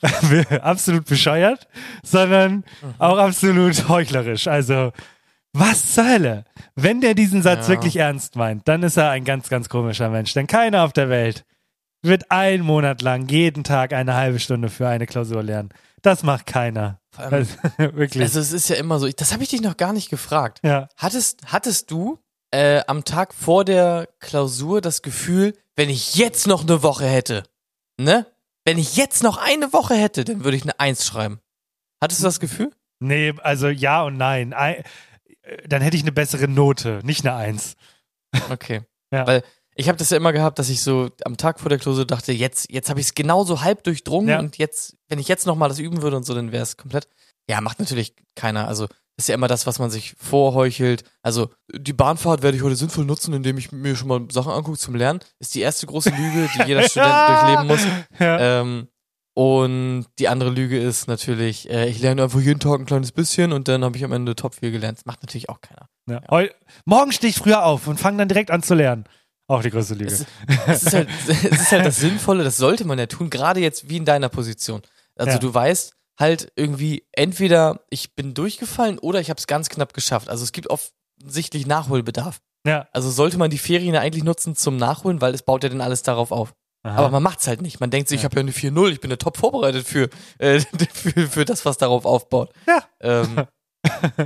absolut 0.62 1.06
bescheuert, 1.06 1.68
sondern 2.02 2.64
auch 2.98 3.18
absolut 3.18 3.88
heuchlerisch. 3.88 4.48
Also, 4.48 4.92
was 5.52 5.94
zur 5.94 6.08
Hölle? 6.08 6.44
Wenn 6.74 7.00
der 7.00 7.14
diesen 7.14 7.42
Satz 7.42 7.68
Ja. 7.68 7.74
wirklich 7.74 7.96
ernst 7.96 8.36
meint, 8.36 8.66
dann 8.68 8.82
ist 8.82 8.96
er 8.96 9.10
ein 9.10 9.24
ganz, 9.24 9.48
ganz 9.48 9.68
komischer 9.68 10.08
Mensch. 10.08 10.32
Denn 10.34 10.46
keiner 10.46 10.82
auf 10.84 10.92
der 10.92 11.08
Welt 11.08 11.44
wird 12.02 12.30
einen 12.30 12.64
Monat 12.64 13.02
lang 13.02 13.28
jeden 13.28 13.64
Tag 13.64 13.92
eine 13.92 14.14
halbe 14.14 14.38
Stunde 14.40 14.68
für 14.68 14.88
eine 14.88 15.06
Klausur 15.06 15.42
lernen. 15.42 15.70
Das 16.02 16.22
macht 16.22 16.46
keiner. 16.46 17.00
Vor 17.14 17.24
allem- 17.24 17.34
Also, 17.34 17.56
wirklich. 17.96 18.22
Also 18.22 18.40
es 18.40 18.52
ist 18.52 18.68
ja 18.68 18.76
immer 18.76 18.98
so, 18.98 19.06
ich, 19.06 19.16
das 19.16 19.32
habe 19.32 19.42
ich 19.42 19.48
dich 19.50 19.60
noch 19.62 19.76
gar 19.76 19.92
nicht 19.92 20.10
gefragt. 20.10 20.58
Ja. 20.64 20.88
Hattest, 20.96 21.40
hattest 21.46 21.90
du 21.90 22.18
äh, 22.50 22.82
am 22.86 23.04
Tag 23.04 23.32
vor 23.34 23.64
der 23.64 24.08
Klausur 24.18 24.80
das 24.80 25.02
Gefühl, 25.02 25.56
wenn 25.76 25.88
ich 25.90 26.16
jetzt 26.16 26.46
noch 26.46 26.62
eine 26.62 26.82
Woche 26.82 27.06
hätte, 27.06 27.44
ne? 28.00 28.26
Wenn 28.64 28.78
ich 28.78 28.96
jetzt 28.96 29.22
noch 29.22 29.38
eine 29.38 29.72
Woche 29.72 29.94
hätte, 29.94 30.24
dann 30.24 30.44
würde 30.44 30.56
ich 30.56 30.62
eine 30.62 30.78
Eins 30.78 31.04
schreiben. 31.06 31.40
Hattest 32.00 32.20
du 32.20 32.24
das 32.24 32.38
Gefühl? 32.40 32.72
Nee, 33.00 33.32
also 33.42 33.68
ja 33.68 34.02
und 34.04 34.16
nein. 34.16 34.52
Ei- 34.54 34.84
äh, 35.42 35.66
Dann 35.68 35.82
hätte 35.82 35.96
ich 35.96 36.02
eine 36.02 36.12
bessere 36.12 36.46
Note, 36.48 37.00
nicht 37.04 37.24
eine 37.26 37.34
Eins. 37.36 37.74
Okay. 38.50 38.82
Ja. 39.12 39.26
Weil 39.26 39.42
ich 39.74 39.88
habe 39.88 39.98
das 39.98 40.10
ja 40.10 40.16
immer 40.16 40.32
gehabt, 40.32 40.58
dass 40.58 40.68
ich 40.68 40.82
so 40.82 41.08
am 41.24 41.36
Tag 41.36 41.60
vor 41.60 41.68
der 41.68 41.78
Klausur 41.78 42.04
dachte, 42.06 42.32
jetzt, 42.32 42.70
jetzt 42.70 42.90
habe 42.90 43.00
ich 43.00 43.06
es 43.06 43.14
genauso 43.14 43.62
halb 43.62 43.84
durchdrungen 43.84 44.28
Ja. 44.28 44.38
und 44.38 44.58
jetzt, 44.58 44.96
wenn 45.08 45.18
ich 45.18 45.28
jetzt 45.28 45.46
nochmal 45.46 45.68
das 45.68 45.78
üben 45.78 46.02
würde 46.02 46.16
und 46.16 46.24
so, 46.26 46.34
dann 46.34 46.52
wäre 46.52 46.62
es 46.62 46.76
komplett. 46.76 47.08
Ja, 47.48 47.60
macht 47.60 47.80
natürlich 47.80 48.14
keiner. 48.34 48.68
Also 48.68 48.86
ist 49.18 49.28
ja 49.28 49.34
immer 49.34 49.48
das, 49.48 49.66
was 49.66 49.78
man 49.78 49.90
sich 49.90 50.14
vorheuchelt. 50.18 51.04
Also 51.22 51.50
die 51.74 51.92
Bahnfahrt 51.92 52.42
werde 52.42 52.56
ich 52.56 52.62
heute 52.62 52.76
sinnvoll 52.76 53.04
nutzen, 53.04 53.34
indem 53.34 53.58
ich 53.58 53.70
mir 53.72 53.94
schon 53.96 54.08
mal 54.08 54.26
Sachen 54.30 54.52
angucke 54.52 54.78
zum 54.78 54.94
Lernen. 54.94 55.20
Ist 55.38 55.54
die 55.54 55.60
erste 55.60 55.86
große 55.86 56.10
Lüge, 56.10 56.48
die 56.54 56.62
jeder 56.68 56.82
Student 56.88 57.14
durchleben 57.28 57.66
muss. 57.66 57.80
Ja. 58.18 58.60
Ähm, 58.60 58.88
und 59.34 60.06
die 60.18 60.28
andere 60.28 60.50
Lüge 60.50 60.78
ist 60.78 61.08
natürlich, 61.08 61.70
äh, 61.70 61.88
ich 61.88 62.00
lerne 62.00 62.22
einfach 62.22 62.40
jeden 62.40 62.60
Tag 62.60 62.80
ein 62.80 62.86
kleines 62.86 63.12
bisschen 63.12 63.52
und 63.52 63.66
dann 63.68 63.82
habe 63.82 63.96
ich 63.96 64.04
am 64.04 64.12
Ende 64.12 64.36
top 64.36 64.54
viel 64.56 64.70
gelernt. 64.70 64.98
Das 64.98 65.06
macht 65.06 65.22
natürlich 65.22 65.48
auch 65.48 65.60
keiner. 65.62 65.88
Ja. 66.08 66.20
Heu 66.30 66.48
Morgen 66.84 67.12
stehe 67.12 67.30
ich 67.30 67.36
früher 67.36 67.64
auf 67.64 67.86
und 67.86 67.98
fange 67.98 68.18
dann 68.18 68.28
direkt 68.28 68.50
an 68.50 68.62
zu 68.62 68.74
lernen. 68.74 69.04
Auch 69.48 69.62
die 69.62 69.70
größte 69.70 69.94
Lüge. 69.94 70.12
Es, 70.12 70.24
es, 70.66 70.82
ist 70.84 70.94
halt, 70.94 71.08
es 71.28 71.42
ist 71.44 71.72
halt 71.72 71.84
das 71.86 71.96
Sinnvolle, 71.96 72.44
das 72.44 72.56
sollte 72.56 72.84
man 72.84 72.98
ja 72.98 73.06
tun, 73.06 73.28
gerade 73.30 73.60
jetzt 73.60 73.88
wie 73.88 73.96
in 73.96 74.04
deiner 74.04 74.28
Position. 74.28 74.82
Also 75.16 75.32
Ja. 75.32 75.38
du 75.38 75.52
weißt 75.52 75.94
halt 76.18 76.52
irgendwie, 76.56 77.06
entweder 77.12 77.80
ich 77.90 78.14
bin 78.14 78.34
durchgefallen 78.34 78.98
oder 78.98 79.20
ich 79.20 79.30
habe 79.30 79.38
es 79.38 79.46
ganz 79.46 79.68
knapp 79.68 79.92
geschafft. 79.94 80.28
Also 80.28 80.44
es 80.44 80.52
gibt 80.52 80.68
offensichtlich 80.70 81.66
Nachholbedarf. 81.66 82.40
Ja. 82.66 82.86
Also 82.92 83.10
sollte 83.10 83.38
man 83.38 83.50
die 83.50 83.58
Ferien 83.58 83.94
ja 83.94 84.00
eigentlich 84.00 84.24
nutzen 84.24 84.54
zum 84.54 84.76
Nachholen, 84.76 85.20
weil 85.20 85.34
es 85.34 85.42
baut 85.42 85.64
ja 85.64 85.68
dann 85.68 85.80
alles 85.80 86.02
darauf 86.02 86.30
auf. 86.30 86.54
Aha. 86.84 86.96
Aber 86.96 87.10
man 87.10 87.22
macht's 87.22 87.46
halt 87.46 87.62
nicht. 87.62 87.80
Man 87.80 87.90
denkt 87.90 88.08
sich, 88.08 88.20
ich 88.20 88.24
habe 88.24 88.36
ja 88.36 88.40
eine 88.40 88.52
4-0, 88.52 88.90
ich 88.90 89.00
bin 89.00 89.10
ja 89.10 89.16
top 89.16 89.36
vorbereitet 89.36 89.86
für, 89.86 90.08
äh, 90.38 90.60
für, 90.92 91.28
für 91.28 91.44
das, 91.44 91.64
was 91.64 91.78
darauf 91.78 92.04
aufbaut. 92.04 92.52
Ja. 92.66 92.82
Ähm, 93.00 93.46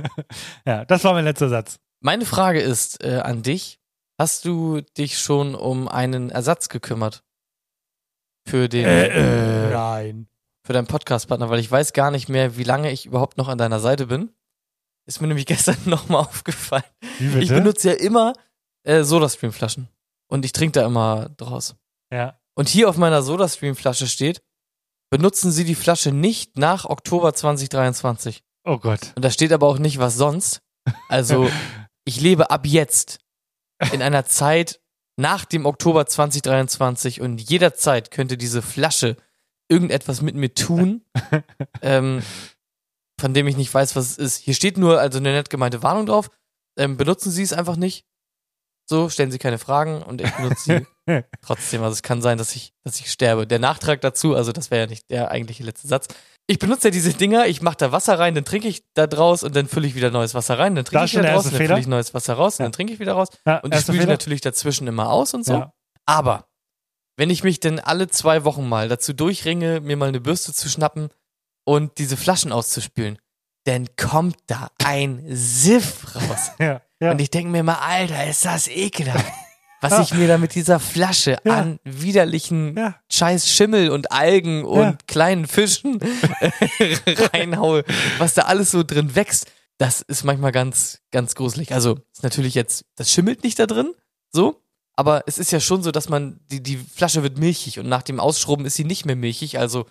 ja, 0.65 0.85
das 0.85 1.03
war 1.03 1.13
mein 1.13 1.25
letzter 1.25 1.49
Satz. 1.49 1.79
meine 1.99 2.25
Frage 2.25 2.61
ist 2.61 3.03
äh, 3.03 3.19
an 3.23 3.41
dich, 3.43 3.76
hast 4.17 4.45
du 4.45 4.81
dich 4.81 5.17
schon 5.19 5.55
um 5.55 5.87
einen 5.87 6.29
Ersatz 6.29 6.69
gekümmert? 6.69 7.23
Für 8.47 8.69
den 8.69 8.85
Äh, 8.85 9.07
äh, 9.67 9.71
nein. 9.71 10.27
für 10.65 10.73
deinen 10.73 10.87
Podcast-Partner, 10.87 11.49
weil 11.49 11.59
ich 11.59 11.69
weiß 11.69 11.93
gar 11.93 12.11
nicht 12.11 12.29
mehr, 12.29 12.57
wie 12.57 12.63
lange 12.63 12.91
ich 12.91 13.05
überhaupt 13.05 13.37
noch 13.37 13.47
an 13.47 13.57
deiner 13.57 13.79
Seite 13.79 14.07
bin. 14.07 14.31
Ist 15.05 15.21
mir 15.21 15.27
nämlich 15.27 15.45
gestern 15.47 15.77
nochmal 15.85 16.21
aufgefallen. 16.21 16.83
Wie 17.19 17.27
bitte? 17.27 17.39
Ich 17.39 17.49
benutze 17.49 17.89
ja 17.89 17.95
immer 17.95 18.33
äh, 18.83 19.03
Sodastream-Flaschen. 19.03 19.89
Und 20.29 20.43
ich 20.45 20.51
trinke 20.51 20.79
da 20.79 20.85
immer 20.85 21.29
draus. 21.29 21.75
Ja. 22.11 22.39
Und 22.55 22.67
hier 22.69 22.89
auf 22.89 22.97
meiner 22.97 23.21
Sodastream-Flasche 23.21 24.07
steht, 24.07 24.41
benutzen 25.09 25.51
Sie 25.51 25.63
die 25.63 25.75
Flasche 25.75 26.11
nicht 26.11 26.57
nach 26.57 26.85
Oktober 26.85 27.33
2023. 27.33 28.43
Oh 28.65 28.77
Gott. 28.77 29.13
Und 29.15 29.23
da 29.23 29.29
steht 29.31 29.53
aber 29.53 29.67
auch 29.67 29.79
nicht, 29.79 29.99
was 29.99 30.15
sonst. 30.15 30.61
Also, 31.07 31.49
ich 32.05 32.19
lebe 32.19 32.49
ab 32.51 32.65
jetzt 32.65 33.19
in 33.91 34.01
einer 34.01 34.25
Zeit 34.25 34.79
nach 35.17 35.45
dem 35.45 35.65
Oktober 35.65 36.05
2023 36.05 37.21
und 37.21 37.41
jederzeit 37.41 38.11
könnte 38.11 38.37
diese 38.37 38.61
Flasche 38.61 39.17
irgendetwas 39.67 40.21
mit 40.21 40.35
mir 40.35 40.53
tun, 40.53 41.03
ähm, 41.81 42.21
von 43.19 43.33
dem 43.33 43.47
ich 43.47 43.57
nicht 43.57 43.73
weiß, 43.73 43.95
was 43.95 44.11
es 44.11 44.17
ist. 44.17 44.37
Hier 44.37 44.53
steht 44.53 44.77
nur 44.77 44.99
also 44.99 45.17
eine 45.17 45.31
nett 45.31 45.49
gemeinte 45.49 45.83
Warnung 45.83 46.05
drauf. 46.05 46.29
Ähm, 46.77 46.97
benutzen 46.97 47.31
Sie 47.31 47.41
es 47.41 47.53
einfach 47.53 47.75
nicht. 47.75 48.05
So, 48.89 49.09
stellen 49.09 49.31
Sie 49.31 49.37
keine 49.37 49.57
Fragen 49.57 50.01
und 50.01 50.21
ich 50.21 50.31
benutze 50.31 50.63
sie 51.07 51.23
trotzdem. 51.41 51.83
Also 51.83 51.93
es 51.93 52.03
kann 52.03 52.21
sein, 52.21 52.37
dass 52.37 52.55
ich, 52.55 52.73
dass 52.85 52.99
ich 52.99 53.11
sterbe. 53.11 53.45
Der 53.45 53.59
Nachtrag 53.59 53.99
dazu, 53.99 54.33
also 54.33 54.53
das 54.53 54.71
wäre 54.71 54.81
ja 54.81 54.87
nicht 54.87 55.09
der 55.11 55.29
eigentliche 55.29 55.63
letzte 55.63 55.87
Satz. 55.87 56.07
Ich 56.47 56.59
benutze 56.59 56.87
ja 56.87 56.91
diese 56.91 57.13
Dinger, 57.13 57.47
ich 57.47 57.61
mache 57.61 57.75
da 57.77 57.91
Wasser 57.91 58.17
rein, 58.17 58.33
dann 58.33 58.45
trinke 58.45 58.69
ich 58.69 58.85
da 58.93 59.05
draus 59.05 59.43
und 59.43 59.53
dann 59.53 59.67
fülle 59.67 59.87
ich 59.87 59.95
wieder 59.95 60.09
neues 60.09 60.33
Wasser 60.33 60.57
rein, 60.57 60.75
dann 60.75 60.85
trinke 60.85 60.99
Da 60.99 61.05
ich 61.05 61.11
wieder 61.11 61.35
und 61.35 61.45
dann 61.45 61.53
fülle 61.53 61.79
ich 61.79 61.87
neues 61.87 62.13
Wasser 62.13 62.35
raus 62.35 62.59
und 62.59 62.63
dann 62.63 62.71
trinke 62.71 62.93
ich 62.93 62.99
wieder 62.99 63.13
raus. 63.13 63.27
Ja, 63.45 63.57
und 63.57 63.75
ich 63.75 63.81
spüle 63.81 63.99
Fehler? 63.99 64.13
natürlich 64.13 64.39
dazwischen 64.39 64.87
immer 64.87 65.11
aus 65.11 65.33
und 65.33 65.43
so. 65.45 65.53
Ja. 65.53 65.73
Aber 66.05 66.47
wenn 67.17 67.29
ich 67.29 67.43
mich 67.43 67.59
denn 67.59 67.81
alle 67.81 68.07
zwei 68.07 68.45
Wochen 68.45 68.69
mal 68.69 68.87
dazu 68.87 69.11
durchringe, 69.11 69.81
mir 69.81 69.97
mal 69.97 70.07
eine 70.07 70.21
Bürste 70.21 70.53
zu 70.53 70.69
schnappen 70.69 71.09
und 71.65 71.97
diese 71.97 72.15
Flaschen 72.15 72.53
auszuspülen, 72.53 73.17
dann 73.65 73.87
kommt 73.97 74.37
da 74.47 74.69
ein 74.81 75.25
Siff 75.27 76.15
raus. 76.15 76.51
Ja, 76.59 76.81
ja. 76.99 77.11
Und 77.11 77.21
ich 77.21 77.29
denke 77.29 77.49
mir 77.51 77.63
mal, 77.63 77.75
Alter, 77.75 78.25
ist 78.27 78.45
das 78.45 78.67
ekelhaft. 78.67 79.25
Was 79.81 79.91
Ja. 79.93 80.01
ich 80.01 80.13
mir 80.15 80.27
da 80.27 80.37
mit 80.39 80.55
dieser 80.55 80.79
Flasche 80.79 81.37
Ja. 81.45 81.57
an 81.59 81.79
widerlichen 81.83 82.75
Ja. 82.75 82.95
scheiß 83.11 83.47
Schimmel 83.47 83.91
und 83.91 84.11
Algen 84.11 84.65
und 84.65 84.79
Ja. 84.79 84.97
kleinen 85.07 85.45
Fischen 85.47 85.99
reinhaue, 87.33 87.83
was 88.17 88.33
da 88.33 88.43
alles 88.43 88.71
so 88.71 88.83
drin 88.83 89.15
wächst, 89.15 89.51
das 89.77 90.01
ist 90.01 90.23
manchmal 90.23 90.51
ganz, 90.51 91.01
ganz 91.11 91.35
gruselig. 91.35 91.73
Also 91.73 91.99
ist 92.11 92.23
natürlich 92.23 92.55
jetzt, 92.55 92.85
das 92.95 93.11
schimmelt 93.11 93.43
nicht 93.43 93.59
da 93.59 93.67
drin, 93.67 93.93
so, 94.31 94.63
aber 94.95 95.23
es 95.27 95.37
ist 95.37 95.51
ja 95.51 95.59
schon 95.59 95.83
so, 95.83 95.91
dass 95.91 96.09
man, 96.09 96.39
die, 96.51 96.63
die 96.63 96.77
Flasche 96.77 97.21
wird 97.21 97.37
milchig 97.37 97.77
und 97.79 97.87
nach 97.87 98.01
dem 98.01 98.19
Ausschrubben 98.19 98.65
ist 98.65 98.75
sie 98.75 98.83
nicht 98.85 99.05
mehr 99.05 99.15
milchig, 99.15 99.59
also 99.59 99.85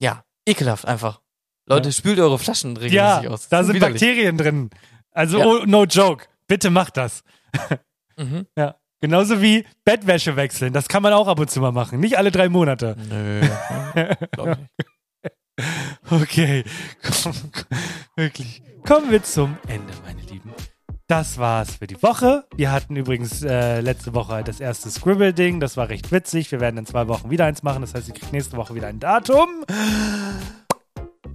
ja, 0.00 0.24
ekelhaft 0.46 0.86
einfach. 0.86 1.20
Leute, 1.66 1.90
Ja. 1.90 1.92
spült 1.92 2.18
eure 2.18 2.38
Flaschen 2.38 2.76
regelmäßig 2.76 3.24
Ja, 3.24 3.30
aus. 3.30 3.42
Das 3.42 3.48
da 3.50 3.64
sind 3.64 3.74
widerlich. 3.76 4.00
Bakterien 4.00 4.38
drin. 4.38 4.70
Also, 5.12 5.38
Ja. 5.38 5.46
oh, 5.46 5.62
no 5.66 5.84
joke. 5.84 6.26
Bitte 6.46 6.70
macht 6.70 6.96
das. 6.96 7.22
Mhm. 8.18 8.46
Ja. 8.58 8.74
Genauso 9.00 9.40
wie 9.40 9.64
Bettwäsche 9.86 10.36
wechseln. 10.36 10.74
Das 10.74 10.86
kann 10.86 11.02
man 11.02 11.14
auch 11.14 11.28
ab 11.28 11.40
und 11.40 11.50
zu 11.50 11.60
mal 11.60 11.72
machen. 11.72 11.98
Nicht 11.98 12.18
alle 12.18 12.30
drei 12.30 12.50
Monate. 12.50 12.94
Nö. 13.08 13.40
glaub 14.32 14.48
ich 14.50 14.58
nicht. 14.58 14.70
Okay. 16.10 16.64
Komm, 17.02 17.32
wirklich. 18.16 18.62
Kommen 18.86 19.10
wir 19.10 19.22
zum 19.22 19.56
Ende, 19.66 19.92
meine 20.04 20.20
Lieben. 20.22 20.52
Das 21.06 21.38
war's 21.38 21.76
für 21.76 21.86
die 21.86 22.02
Woche. 22.02 22.44
Wir 22.56 22.70
hatten 22.72 22.96
übrigens 22.96 23.42
äh, 23.42 23.80
letzte 23.80 24.14
Woche 24.14 24.42
das 24.44 24.60
erste 24.60 24.90
Scribble-Ding. 24.90 25.58
Das 25.60 25.76
war 25.76 25.88
recht 25.88 26.10
witzig. 26.12 26.50
Wir 26.52 26.60
werden 26.60 26.78
in 26.78 26.86
zwei 26.86 27.08
Wochen 27.08 27.30
wieder 27.30 27.46
eins 27.46 27.62
machen. 27.62 27.80
Das 27.82 27.94
heißt, 27.94 28.08
ihr 28.08 28.14
kriegt 28.14 28.32
nächste 28.32 28.56
Woche 28.56 28.74
wieder 28.74 28.88
ein 28.88 29.00
Datum. 29.00 29.64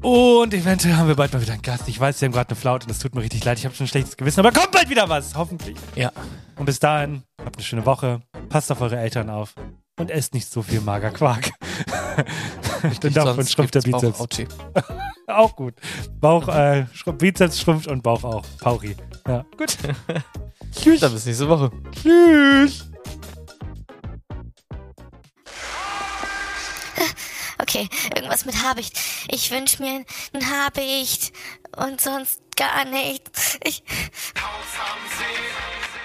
Und 0.01 0.53
eventuell 0.53 0.95
haben 0.95 1.07
wir 1.07 1.15
bald 1.15 1.33
mal 1.33 1.41
wieder 1.41 1.53
einen 1.53 1.61
Gast. 1.61 1.87
Ich 1.87 1.99
weiß, 1.99 2.19
sie 2.19 2.25
haben 2.25 2.31
gerade 2.31 2.49
eine 2.49 2.55
Flaute 2.55 2.85
und 2.85 2.91
es 2.91 2.99
tut 2.99 3.15
mir 3.15 3.21
richtig 3.21 3.43
leid. 3.43 3.57
Ich 3.57 3.65
habe 3.65 3.75
schon 3.75 3.85
ein 3.85 3.89
schlechtes 3.89 4.15
Gewissen. 4.15 4.39
Aber 4.39 4.51
kommt 4.51 4.71
bald 4.71 4.89
wieder 4.89 5.09
was. 5.09 5.35
Hoffentlich. 5.35 5.75
Ja. 5.95 6.11
Und 6.55 6.65
bis 6.65 6.79
dahin, 6.79 7.23
habt 7.43 7.55
eine 7.55 7.63
schöne 7.63 7.85
Woche. 7.85 8.21
Passt 8.49 8.71
auf 8.71 8.81
eure 8.81 8.97
Eltern 8.97 9.29
auf. 9.29 9.55
Und 9.99 10.11
esst 10.11 10.33
nicht 10.33 10.49
so 10.49 10.61
viel 10.61 10.81
Magerquark. 10.81 11.49
Denn 13.03 13.13
davon 13.13 13.45
schrumpft 13.47 13.75
der 13.75 13.81
Bizeps. 13.81 14.19
Auch 15.27 15.55
gut. 15.55 15.73
Bauch, 16.21 16.47
äh, 16.47 16.85
schrumpft, 16.93 17.19
Bizeps 17.19 17.59
schrumpft 17.59 17.87
und 17.87 18.03
Bauch 18.03 18.23
auch. 18.23 18.45
Pauri. 18.59 18.95
Ja, 19.27 19.45
gut. 19.57 19.77
Tschüss. 20.71 21.01
Dann 21.01 21.11
bis 21.11 21.25
nächste 21.25 21.49
Woche. 21.49 21.71
Tschüss. 21.91 22.89
Okay, 27.77 27.89
irgendwas 28.15 28.45
mit 28.45 28.63
Habicht. 28.63 28.99
Ich 29.29 29.51
wünsche 29.51 29.83
mir 29.83 30.03
ein 30.33 30.49
Habicht 30.49 31.31
und 31.75 32.01
sonst 32.01 32.41
gar 32.55 32.85
nichts. 32.85 33.59
Ich. 33.63 33.83
Haus 34.35 34.79
am 34.79 34.97
See, 35.15 35.96